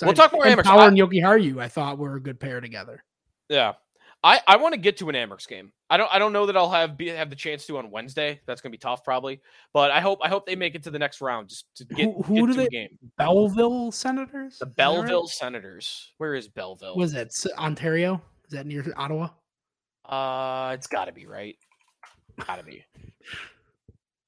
We'll 0.00 0.14
talk 0.14 0.32
more 0.32 0.44
Amerks. 0.44 0.64
Power 0.64 0.88
and 0.88 0.96
Yoki 0.96 1.22
Haru, 1.22 1.60
I 1.60 1.68
thought 1.68 1.98
were 1.98 2.16
a 2.16 2.20
good 2.20 2.40
pair 2.40 2.60
together. 2.60 3.04
Yeah. 3.48 3.74
I, 4.24 4.40
I 4.46 4.56
want 4.56 4.74
to 4.74 4.80
get 4.80 4.96
to 4.98 5.08
an 5.08 5.16
Amerks 5.16 5.48
game. 5.48 5.72
I 5.90 5.96
don't 5.96 6.08
I 6.12 6.18
don't 6.18 6.32
know 6.32 6.46
that 6.46 6.56
I'll 6.56 6.70
have 6.70 6.96
be, 6.96 7.08
have 7.08 7.28
the 7.28 7.36
chance 7.36 7.66
to 7.66 7.78
on 7.78 7.90
Wednesday. 7.90 8.40
That's 8.46 8.60
gonna 8.60 8.70
be 8.70 8.78
tough 8.78 9.02
probably. 9.02 9.40
But 9.72 9.90
I 9.90 10.00
hope 10.00 10.20
I 10.22 10.28
hope 10.28 10.46
they 10.46 10.54
make 10.54 10.74
it 10.74 10.84
to 10.84 10.90
the 10.90 10.98
next 10.98 11.20
round 11.20 11.48
just 11.48 11.66
to 11.76 11.84
get, 11.84 12.04
who, 12.04 12.22
who 12.22 12.34
get 12.34 12.40
do 12.40 12.46
to 12.46 12.54
they, 12.54 12.68
game. 12.68 12.98
Belleville 13.18 13.90
Senators? 13.90 14.58
The 14.58 14.66
Belleville 14.66 15.22
right? 15.22 15.28
Senators. 15.28 16.12
Where 16.18 16.34
is 16.34 16.48
Belleville? 16.48 16.96
Was 16.96 17.14
it 17.14 17.34
Ontario? 17.58 18.22
Is 18.46 18.52
that 18.52 18.66
near 18.66 18.84
Ottawa? 18.96 19.30
Uh 20.04 20.72
it's 20.74 20.86
gotta 20.86 21.12
be 21.12 21.26
right. 21.26 21.56
Gotta 22.46 22.62
be. 22.62 22.84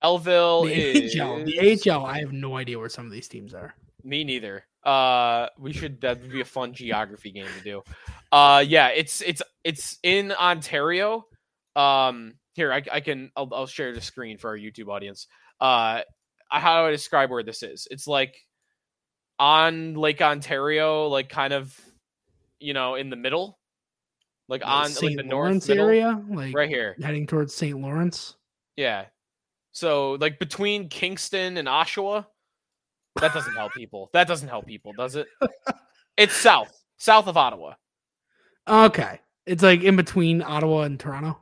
Elville 0.03 0.67
the 0.67 0.75
is 0.75 1.19
AHL. 1.19 1.45
The 1.45 1.91
AHL, 1.91 2.05
I 2.05 2.19
have 2.19 2.33
no 2.33 2.57
idea 2.57 2.79
where 2.79 2.89
some 2.89 3.07
of 3.07 3.13
these 3.13 3.29
teams 3.29 3.55
are. 3.55 3.75
Me 4.03 4.23
neither. 4.23 4.67
Uh, 4.85 5.49
we 5.59 5.73
should 5.73 6.01
that 6.03 6.21
would 6.21 6.33
be 6.33 6.41
a 6.41 6.45
fun 6.45 6.75
geography 6.75 7.31
game 7.31 7.47
to 7.59 7.65
do. 7.65 7.83
Uh, 8.31 8.63
yeah, 8.67 8.89
it's 8.89 9.23
it's 9.23 9.43
it's 9.63 9.99
in 10.03 10.33
Ontario. 10.33 11.27
Um, 11.75 12.35
here 12.55 12.73
I, 12.73 12.83
I 12.93 13.01
can 13.01 13.31
I'll, 13.37 13.49
I'll 13.53 13.67
share 13.67 13.95
the 13.95 14.01
screen 14.01 14.39
for 14.39 14.51
our 14.51 14.59
YouTube 14.59 14.89
audience. 14.89 15.27
Uh, 15.61 16.03
how 16.49 16.83
do 16.83 16.89
I 16.89 16.91
describe 16.91 17.31
where 17.31 17.43
this 17.43 17.63
is? 17.63 17.89
It's 17.91 18.07
like 18.07 18.37
on 19.39 19.95
Lake 19.95 20.21
Ontario, 20.21 21.09
like 21.09 21.29
kind 21.29 21.53
of 21.53 21.79
you 22.61 22.75
know 22.75 22.95
in 22.95 23.11
the 23.11 23.17
middle, 23.17 23.59
like 24.49 24.63
on 24.65 24.91
St. 24.91 25.17
like 25.17 25.27
the 25.27 25.35
Lawrence 25.35 25.69
north 25.69 25.79
area, 25.79 26.23
like 26.29 26.55
right 26.55 26.69
here, 26.69 26.97
heading 27.03 27.27
towards 27.27 27.55
St. 27.55 27.81
Lawrence. 27.81 28.37
Yeah, 28.77 29.07
so 29.73 30.13
like 30.21 30.39
between 30.39 30.89
Kingston 30.89 31.57
and 31.57 31.69
Oshawa. 31.69 32.27
That 33.21 33.33
doesn't 33.33 33.55
help 33.55 33.73
people. 33.75 34.11
That 34.13 34.27
doesn't 34.27 34.49
help 34.49 34.67
people, 34.67 34.93
does 34.93 35.17
it? 35.17 35.29
It's 36.17 36.35
south, 36.35 36.73
south 36.97 37.27
of 37.27 37.37
Ottawa. 37.37 37.75
Okay, 38.69 39.21
it's 39.47 39.63
like 39.63 39.83
in 39.83 39.97
between 39.97 40.43
Ottawa 40.43 40.83
and 40.83 40.99
Toronto. 40.99 41.39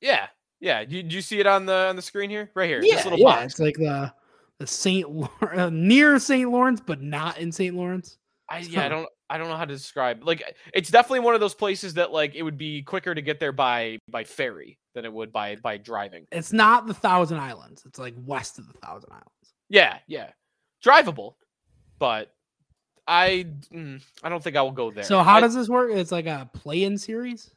Yeah, 0.00 0.26
yeah. 0.60 0.84
Do 0.84 0.96
you 0.96 1.20
see 1.20 1.40
it 1.40 1.46
on 1.46 1.66
the 1.66 1.88
on 1.88 1.96
the 1.96 2.02
screen 2.02 2.30
here? 2.30 2.50
Right 2.54 2.68
here. 2.68 2.82
Yeah, 2.82 3.08
yeah. 3.14 3.24
Box. 3.24 3.44
It's 3.44 3.60
like 3.60 3.76
the 3.76 4.12
the 4.58 4.66
Saint 4.66 5.06
uh, 5.42 5.70
near 5.70 6.18
Saint 6.18 6.50
Lawrence, 6.50 6.80
but 6.84 7.02
not 7.02 7.38
in 7.38 7.52
Saint 7.52 7.74
Lawrence. 7.74 8.18
I 8.48 8.58
yeah, 8.58 8.84
I 8.86 8.88
don't 8.88 9.08
I 9.28 9.38
don't 9.38 9.48
know 9.48 9.56
how 9.56 9.64
to 9.64 9.74
describe. 9.74 10.24
Like 10.24 10.56
it's 10.74 10.90
definitely 10.90 11.20
one 11.20 11.34
of 11.34 11.40
those 11.40 11.54
places 11.54 11.94
that 11.94 12.12
like 12.12 12.34
it 12.34 12.42
would 12.42 12.58
be 12.58 12.82
quicker 12.82 13.14
to 13.14 13.22
get 13.22 13.40
there 13.40 13.52
by 13.52 13.98
by 14.10 14.24
ferry 14.24 14.78
than 14.94 15.04
it 15.04 15.12
would 15.12 15.32
by 15.32 15.56
by 15.56 15.78
driving. 15.78 16.26
It's 16.30 16.52
not 16.52 16.86
the 16.86 16.94
Thousand 16.94 17.38
Islands. 17.38 17.82
It's 17.86 17.98
like 17.98 18.14
west 18.18 18.58
of 18.58 18.66
the 18.66 18.74
Thousand 18.74 19.10
Islands. 19.10 19.54
Yeah, 19.68 19.98
yeah, 20.06 20.30
drivable, 20.84 21.34
but 21.98 22.32
I 23.06 23.46
mm, 23.72 24.02
I 24.22 24.28
don't 24.28 24.42
think 24.42 24.56
I 24.56 24.62
will 24.62 24.72
go 24.72 24.90
there. 24.90 25.04
So 25.04 25.22
how 25.22 25.36
I, 25.36 25.40
does 25.40 25.54
this 25.54 25.68
work? 25.68 25.90
It's 25.92 26.12
like 26.12 26.26
a 26.26 26.48
play-in 26.52 26.98
series. 26.98 27.50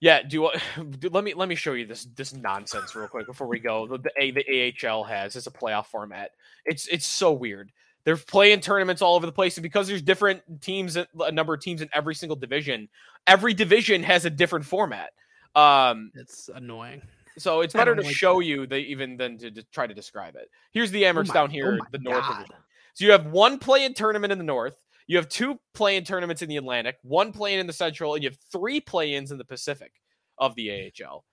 Yeah, 0.00 0.22
do, 0.22 0.50
do 0.98 1.08
let 1.10 1.24
me 1.24 1.34
let 1.34 1.48
me 1.48 1.54
show 1.54 1.74
you 1.74 1.86
this 1.86 2.06
this 2.16 2.34
nonsense 2.34 2.94
real 2.94 3.08
quick 3.08 3.26
before 3.26 3.46
we 3.46 3.58
go. 3.58 3.86
The, 3.86 3.98
the 3.98 4.12
A 4.18 4.30
the 4.30 4.74
AHL 4.84 5.04
has 5.04 5.36
it's 5.36 5.46
a 5.46 5.50
playoff 5.50 5.86
format. 5.86 6.32
It's 6.64 6.86
it's 6.88 7.06
so 7.06 7.32
weird. 7.32 7.70
They're 8.04 8.16
playing 8.16 8.60
tournaments 8.60 9.00
all 9.00 9.14
over 9.14 9.26
the 9.26 9.32
place, 9.32 9.56
and 9.56 9.62
because 9.62 9.86
there's 9.86 10.02
different 10.02 10.42
teams, 10.60 10.96
a 10.96 11.30
number 11.30 11.54
of 11.54 11.60
teams 11.60 11.82
in 11.82 11.88
every 11.94 12.16
single 12.16 12.34
division, 12.34 12.88
every 13.28 13.54
division 13.54 14.02
has 14.02 14.24
a 14.24 14.30
different 14.30 14.64
format. 14.66 15.12
Um, 15.54 16.10
it's 16.16 16.50
annoying. 16.52 17.02
So 17.38 17.60
it's 17.60 17.74
better 17.74 17.94
to 17.94 18.02
like 18.02 18.14
show 18.14 18.38
that. 18.38 18.46
you 18.46 18.66
the 18.66 18.76
even 18.76 19.16
than 19.16 19.38
to, 19.38 19.62
try 19.72 19.86
to 19.86 19.94
describe 19.94 20.36
it. 20.36 20.50
Here's 20.72 20.90
the 20.90 21.04
Amherst 21.06 21.30
oh 21.30 21.34
down 21.34 21.50
here, 21.50 21.78
oh 21.80 21.86
the 21.90 21.98
North 21.98 22.22
God. 22.22 22.32
Division. 22.32 22.56
So 22.94 23.04
you 23.04 23.12
have 23.12 23.26
one 23.26 23.58
play-in 23.58 23.94
tournament 23.94 24.32
in 24.32 24.38
the 24.38 24.44
North, 24.44 24.76
you 25.06 25.16
have 25.16 25.28
two 25.28 25.58
play-in 25.74 26.04
tournaments 26.04 26.42
in 26.42 26.48
the 26.48 26.56
Atlantic, 26.56 26.96
one 27.02 27.32
play-in 27.32 27.60
in 27.60 27.66
the 27.66 27.72
Central, 27.72 28.14
and 28.14 28.22
you 28.22 28.30
have 28.30 28.38
three 28.50 28.80
play-ins 28.80 29.30
in 29.30 29.38
the 29.38 29.44
Pacific 29.44 29.92
of 30.38 30.54
the 30.54 30.92
AHL. 31.04 31.24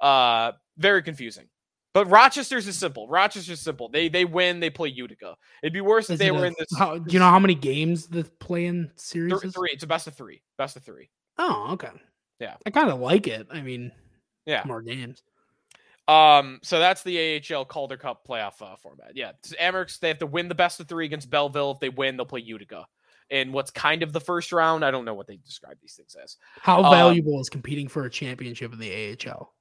Uh, 0.00 0.52
very 0.76 1.02
confusing. 1.02 1.46
But 1.94 2.10
Rochester's 2.10 2.68
is 2.68 2.76
simple. 2.76 3.08
Rochester's 3.08 3.60
simple. 3.60 3.88
They 3.88 4.10
they 4.10 4.26
win. 4.26 4.60
They 4.60 4.68
play 4.68 4.90
Utica. 4.90 5.34
It'd 5.62 5.72
be 5.72 5.80
worse 5.80 6.10
is 6.10 6.12
if 6.12 6.18
they 6.18 6.30
were 6.30 6.44
a, 6.44 6.48
in 6.48 6.54
this. 6.58 6.68
How, 6.78 6.98
do 6.98 7.10
you 7.10 7.18
know 7.18 7.30
how 7.30 7.38
many 7.38 7.54
games 7.54 8.06
the 8.06 8.24
play-in 8.38 8.90
series 8.96 9.40
th- 9.40 9.54
Three. 9.54 9.70
It's 9.72 9.82
a 9.82 9.86
best 9.86 10.06
of 10.06 10.12
three. 10.12 10.42
Best 10.58 10.76
of 10.76 10.82
three. 10.82 11.08
Oh, 11.38 11.68
okay. 11.72 11.88
Yeah, 12.38 12.56
I 12.66 12.70
kind 12.70 12.90
of 12.90 13.00
like 13.00 13.26
it. 13.26 13.46
I 13.50 13.62
mean, 13.62 13.92
yeah, 14.44 14.62
more 14.66 14.82
games. 14.82 15.22
Um, 16.08 16.60
so 16.62 16.78
that's 16.78 17.02
the 17.02 17.42
AHL 17.52 17.64
Calder 17.64 17.96
Cup 17.96 18.26
playoff 18.26 18.62
uh, 18.62 18.76
format. 18.76 19.12
Yeah, 19.14 19.32
Amerks 19.60 19.98
they 19.98 20.08
have 20.08 20.18
to 20.18 20.26
win 20.26 20.48
the 20.48 20.54
best 20.54 20.78
of 20.78 20.88
three 20.88 21.04
against 21.04 21.30
Belleville. 21.30 21.72
If 21.72 21.80
they 21.80 21.88
win, 21.88 22.16
they'll 22.16 22.26
play 22.26 22.40
Utica. 22.40 22.86
And 23.30 23.52
what's 23.52 23.72
kind 23.72 24.04
of 24.04 24.12
the 24.12 24.20
first 24.20 24.52
round, 24.52 24.84
I 24.84 24.92
don't 24.92 25.04
know 25.04 25.14
what 25.14 25.26
they 25.26 25.36
describe 25.36 25.78
these 25.82 25.94
things 25.94 26.14
as. 26.22 26.36
How 26.60 26.82
um, 26.84 26.92
valuable 26.92 27.40
is 27.40 27.48
competing 27.48 27.88
for 27.88 28.04
a 28.04 28.10
championship 28.10 28.72
in 28.72 28.78
the 28.78 28.92
AHL? 28.92 29.52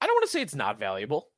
I 0.00 0.06
don't 0.06 0.16
want 0.16 0.24
to 0.24 0.30
say 0.30 0.42
it's 0.42 0.54
not 0.54 0.80
valuable. 0.80 1.28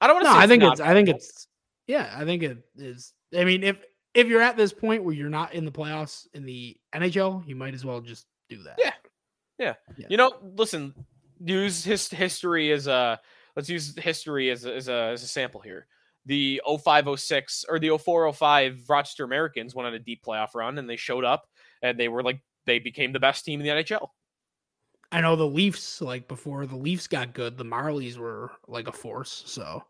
I 0.00 0.06
don't 0.06 0.16
want 0.16 0.26
to. 0.26 0.32
No, 0.32 0.38
I 0.38 0.46
think 0.46 0.62
it's. 0.62 0.80
I 0.80 0.94
think 0.94 1.08
it's. 1.08 1.48
Yeah, 1.86 2.12
I 2.14 2.24
think 2.24 2.42
it 2.42 2.58
is. 2.76 3.12
I 3.36 3.44
mean, 3.44 3.62
if 3.62 3.78
if 4.14 4.28
you're 4.28 4.40
at 4.40 4.56
this 4.56 4.72
point 4.72 5.04
where 5.04 5.14
you're 5.14 5.28
not 5.28 5.54
in 5.54 5.64
the 5.64 5.72
playoffs 5.72 6.26
in 6.34 6.44
the 6.44 6.76
NHL, 6.94 7.46
you 7.46 7.56
might 7.56 7.74
as 7.74 7.84
well 7.84 8.00
just 8.00 8.26
do 8.48 8.62
that. 8.62 8.76
Yeah, 8.78 8.92
yeah. 9.58 9.74
yeah. 9.96 10.06
You 10.08 10.16
know, 10.16 10.32
listen. 10.56 10.94
Use 11.44 11.84
his 11.84 12.08
history 12.08 12.72
as 12.72 12.86
a. 12.86 13.20
Let's 13.56 13.68
use 13.68 13.94
history 13.96 14.50
as 14.50 14.64
a, 14.64 14.74
as 14.74 14.88
a 14.88 15.10
as 15.12 15.22
a 15.22 15.28
sample 15.28 15.60
here. 15.60 15.86
The 16.24 16.62
0506 16.66 17.64
or 17.68 17.78
the 17.78 17.98
0405 17.98 18.88
Rochester 18.88 19.24
Americans 19.24 19.74
went 19.74 19.88
on 19.88 19.94
a 19.94 19.98
deep 19.98 20.24
playoff 20.24 20.54
run 20.54 20.78
and 20.78 20.88
they 20.88 20.96
showed 20.96 21.24
up 21.24 21.48
and 21.82 21.98
they 21.98 22.08
were 22.08 22.22
like 22.22 22.40
they 22.64 22.78
became 22.78 23.12
the 23.12 23.20
best 23.20 23.44
team 23.44 23.60
in 23.60 23.66
the 23.66 23.82
NHL. 23.82 24.08
I 25.10 25.20
know 25.20 25.36
the 25.36 25.46
Leafs, 25.46 26.00
like 26.00 26.26
before 26.26 26.64
the 26.66 26.76
Leafs 26.76 27.06
got 27.06 27.34
good, 27.34 27.58
the 27.58 27.64
Marlies 27.64 28.16
were 28.16 28.50
like 28.66 28.88
a 28.88 28.92
force. 28.92 29.42
So, 29.46 29.84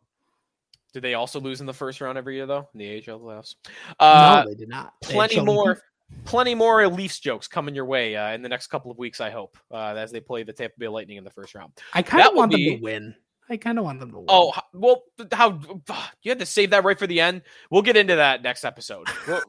did 0.92 1.02
they 1.02 1.14
also 1.14 1.38
lose 1.38 1.60
in 1.60 1.66
the 1.66 1.72
first 1.72 2.00
round 2.00 2.18
every 2.18 2.34
year 2.34 2.46
though 2.46 2.68
in 2.74 2.78
the 2.78 2.96
AHL 2.96 3.20
playoffs? 3.20 3.54
Uh, 4.00 4.42
no, 4.44 4.50
they 4.50 4.56
did 4.56 4.68
not. 4.68 4.94
plenty 5.00 5.40
more, 5.40 5.80
plenty 6.24 6.54
more 6.54 6.86
Leafs 6.88 7.18
jokes 7.20 7.48
coming 7.48 7.74
your 7.74 7.84
way 7.84 8.16
uh, 8.16 8.32
in 8.32 8.42
the 8.42 8.48
next 8.48 8.68
couple 8.68 8.90
of 8.90 8.98
weeks. 8.98 9.20
I 9.20 9.30
hope 9.30 9.56
uh, 9.70 9.94
as 9.96 10.12
they 10.12 10.20
play 10.20 10.42
the 10.42 10.52
Tampa 10.52 10.74
Bay 10.78 10.88
Lightning 10.88 11.16
in 11.16 11.24
the 11.24 11.30
first 11.30 11.54
round. 11.54 11.72
I 11.92 12.02
kind 12.02 12.26
of 12.26 12.34
want 12.34 12.52
be... 12.52 12.70
them 12.70 12.78
to 12.78 12.82
win. 12.82 13.14
I 13.48 13.56
kind 13.56 13.78
of 13.78 13.84
want 13.84 14.00
them 14.00 14.10
to 14.12 14.18
win. 14.18 14.26
Oh 14.28 14.52
well, 14.72 15.02
how 15.32 15.60
you 16.22 16.30
had 16.30 16.38
to 16.38 16.46
save 16.46 16.70
that 16.70 16.84
right 16.84 16.98
for 16.98 17.06
the 17.06 17.20
end. 17.20 17.42
We'll 17.70 17.82
get 17.82 17.96
into 17.96 18.16
that 18.16 18.42
next 18.42 18.64
episode. 18.64 19.06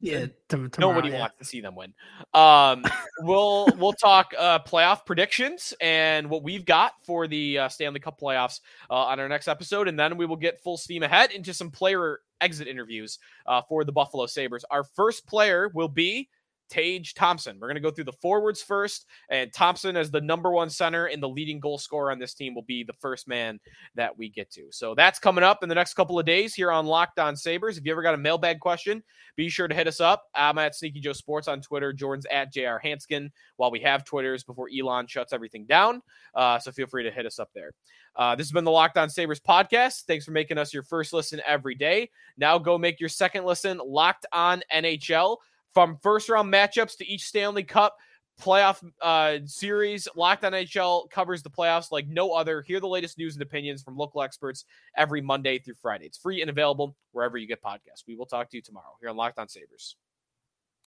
Yeah, 0.00 0.26
tomorrow, 0.48 0.70
nobody 0.78 1.08
yeah. 1.10 1.20
wants 1.20 1.38
to 1.38 1.44
see 1.44 1.60
them 1.60 1.74
win. 1.76 1.94
Um, 2.34 2.84
we'll 3.20 3.68
we'll 3.78 3.94
talk 3.94 4.34
uh, 4.38 4.58
playoff 4.58 5.06
predictions 5.06 5.72
and 5.80 6.28
what 6.28 6.42
we've 6.42 6.64
got 6.64 6.92
for 7.04 7.26
the 7.26 7.58
uh, 7.58 7.68
Stanley 7.68 8.00
Cup 8.00 8.20
playoffs 8.20 8.60
uh, 8.90 8.94
on 8.94 9.20
our 9.20 9.28
next 9.28 9.48
episode, 9.48 9.88
and 9.88 9.98
then 9.98 10.16
we 10.16 10.26
will 10.26 10.36
get 10.36 10.62
full 10.62 10.76
steam 10.76 11.02
ahead 11.02 11.32
into 11.32 11.54
some 11.54 11.70
player 11.70 12.20
exit 12.40 12.68
interviews 12.68 13.18
uh, 13.46 13.62
for 13.68 13.84
the 13.84 13.92
Buffalo 13.92 14.26
Sabres. 14.26 14.64
Our 14.70 14.84
first 14.84 15.26
player 15.26 15.70
will 15.72 15.88
be 15.88 16.28
Tage 16.74 17.14
Thompson. 17.14 17.56
We're 17.60 17.68
going 17.68 17.76
to 17.76 17.80
go 17.80 17.92
through 17.92 18.04
the 18.04 18.12
forwards 18.12 18.60
first, 18.60 19.06
and 19.30 19.52
Thompson, 19.52 19.96
as 19.96 20.10
the 20.10 20.20
number 20.20 20.50
one 20.50 20.68
center 20.68 21.06
and 21.06 21.22
the 21.22 21.28
leading 21.28 21.60
goal 21.60 21.78
scorer 21.78 22.10
on 22.10 22.18
this 22.18 22.34
team, 22.34 22.52
will 22.52 22.62
be 22.62 22.82
the 22.82 22.92
first 22.94 23.28
man 23.28 23.60
that 23.94 24.16
we 24.18 24.28
get 24.28 24.50
to. 24.52 24.66
So 24.70 24.94
that's 24.96 25.20
coming 25.20 25.44
up 25.44 25.62
in 25.62 25.68
the 25.68 25.74
next 25.74 25.94
couple 25.94 26.18
of 26.18 26.26
days 26.26 26.52
here 26.52 26.72
on 26.72 26.86
Locked 26.86 27.20
On 27.20 27.36
Sabres. 27.36 27.78
If 27.78 27.84
you 27.84 27.92
ever 27.92 28.02
got 28.02 28.14
a 28.14 28.18
mailbag 28.18 28.58
question, 28.58 29.04
be 29.36 29.48
sure 29.48 29.68
to 29.68 29.74
hit 29.74 29.86
us 29.86 30.00
up. 30.00 30.24
I'm 30.34 30.58
at 30.58 30.74
Sneaky 30.74 30.98
Joe 30.98 31.12
Sports 31.12 31.46
on 31.46 31.60
Twitter. 31.60 31.92
Jordan's 31.92 32.26
at 32.32 32.52
JR 32.52 32.80
Hanskin 32.84 33.30
while 33.56 33.70
we 33.70 33.78
have 33.80 34.04
Twitters 34.04 34.42
before 34.42 34.68
Elon 34.76 35.06
shuts 35.06 35.32
everything 35.32 35.66
down. 35.66 36.02
Uh, 36.34 36.58
so 36.58 36.72
feel 36.72 36.88
free 36.88 37.04
to 37.04 37.10
hit 37.12 37.24
us 37.24 37.38
up 37.38 37.50
there. 37.54 37.70
Uh, 38.16 38.34
this 38.34 38.46
has 38.46 38.52
been 38.52 38.64
the 38.64 38.70
Locked 38.70 38.98
On 38.98 39.08
Sabres 39.08 39.40
podcast. 39.40 40.02
Thanks 40.06 40.24
for 40.24 40.30
making 40.30 40.58
us 40.58 40.72
your 40.72 40.84
first 40.84 41.12
listen 41.12 41.40
every 41.46 41.74
day. 41.74 42.10
Now 42.36 42.58
go 42.58 42.78
make 42.78 43.00
your 43.00 43.08
second 43.08 43.44
listen 43.44 43.80
Locked 43.84 44.26
On 44.32 44.62
NHL. 44.72 45.36
From 45.74 45.98
first 46.02 46.28
round 46.28 46.52
matchups 46.52 46.96
to 46.98 47.06
each 47.06 47.24
Stanley 47.24 47.64
Cup 47.64 47.96
playoff 48.40 48.82
uh, 49.02 49.38
series, 49.44 50.08
Locked 50.14 50.44
on 50.44 50.52
NHL 50.52 51.10
covers 51.10 51.42
the 51.42 51.50
playoffs 51.50 51.90
like 51.90 52.06
no 52.08 52.32
other. 52.32 52.62
Hear 52.62 52.80
the 52.80 52.88
latest 52.88 53.18
news 53.18 53.34
and 53.34 53.42
opinions 53.42 53.82
from 53.82 53.96
local 53.96 54.22
experts 54.22 54.64
every 54.96 55.20
Monday 55.20 55.58
through 55.58 55.74
Friday. 55.82 56.06
It's 56.06 56.18
free 56.18 56.40
and 56.40 56.50
available 56.50 56.96
wherever 57.12 57.36
you 57.36 57.46
get 57.46 57.62
podcasts. 57.62 58.04
We 58.06 58.16
will 58.16 58.26
talk 58.26 58.50
to 58.50 58.56
you 58.56 58.62
tomorrow 58.62 58.96
here 59.00 59.10
on 59.10 59.16
Locked 59.16 59.38
on 59.38 59.48
Sabres. 59.48 59.96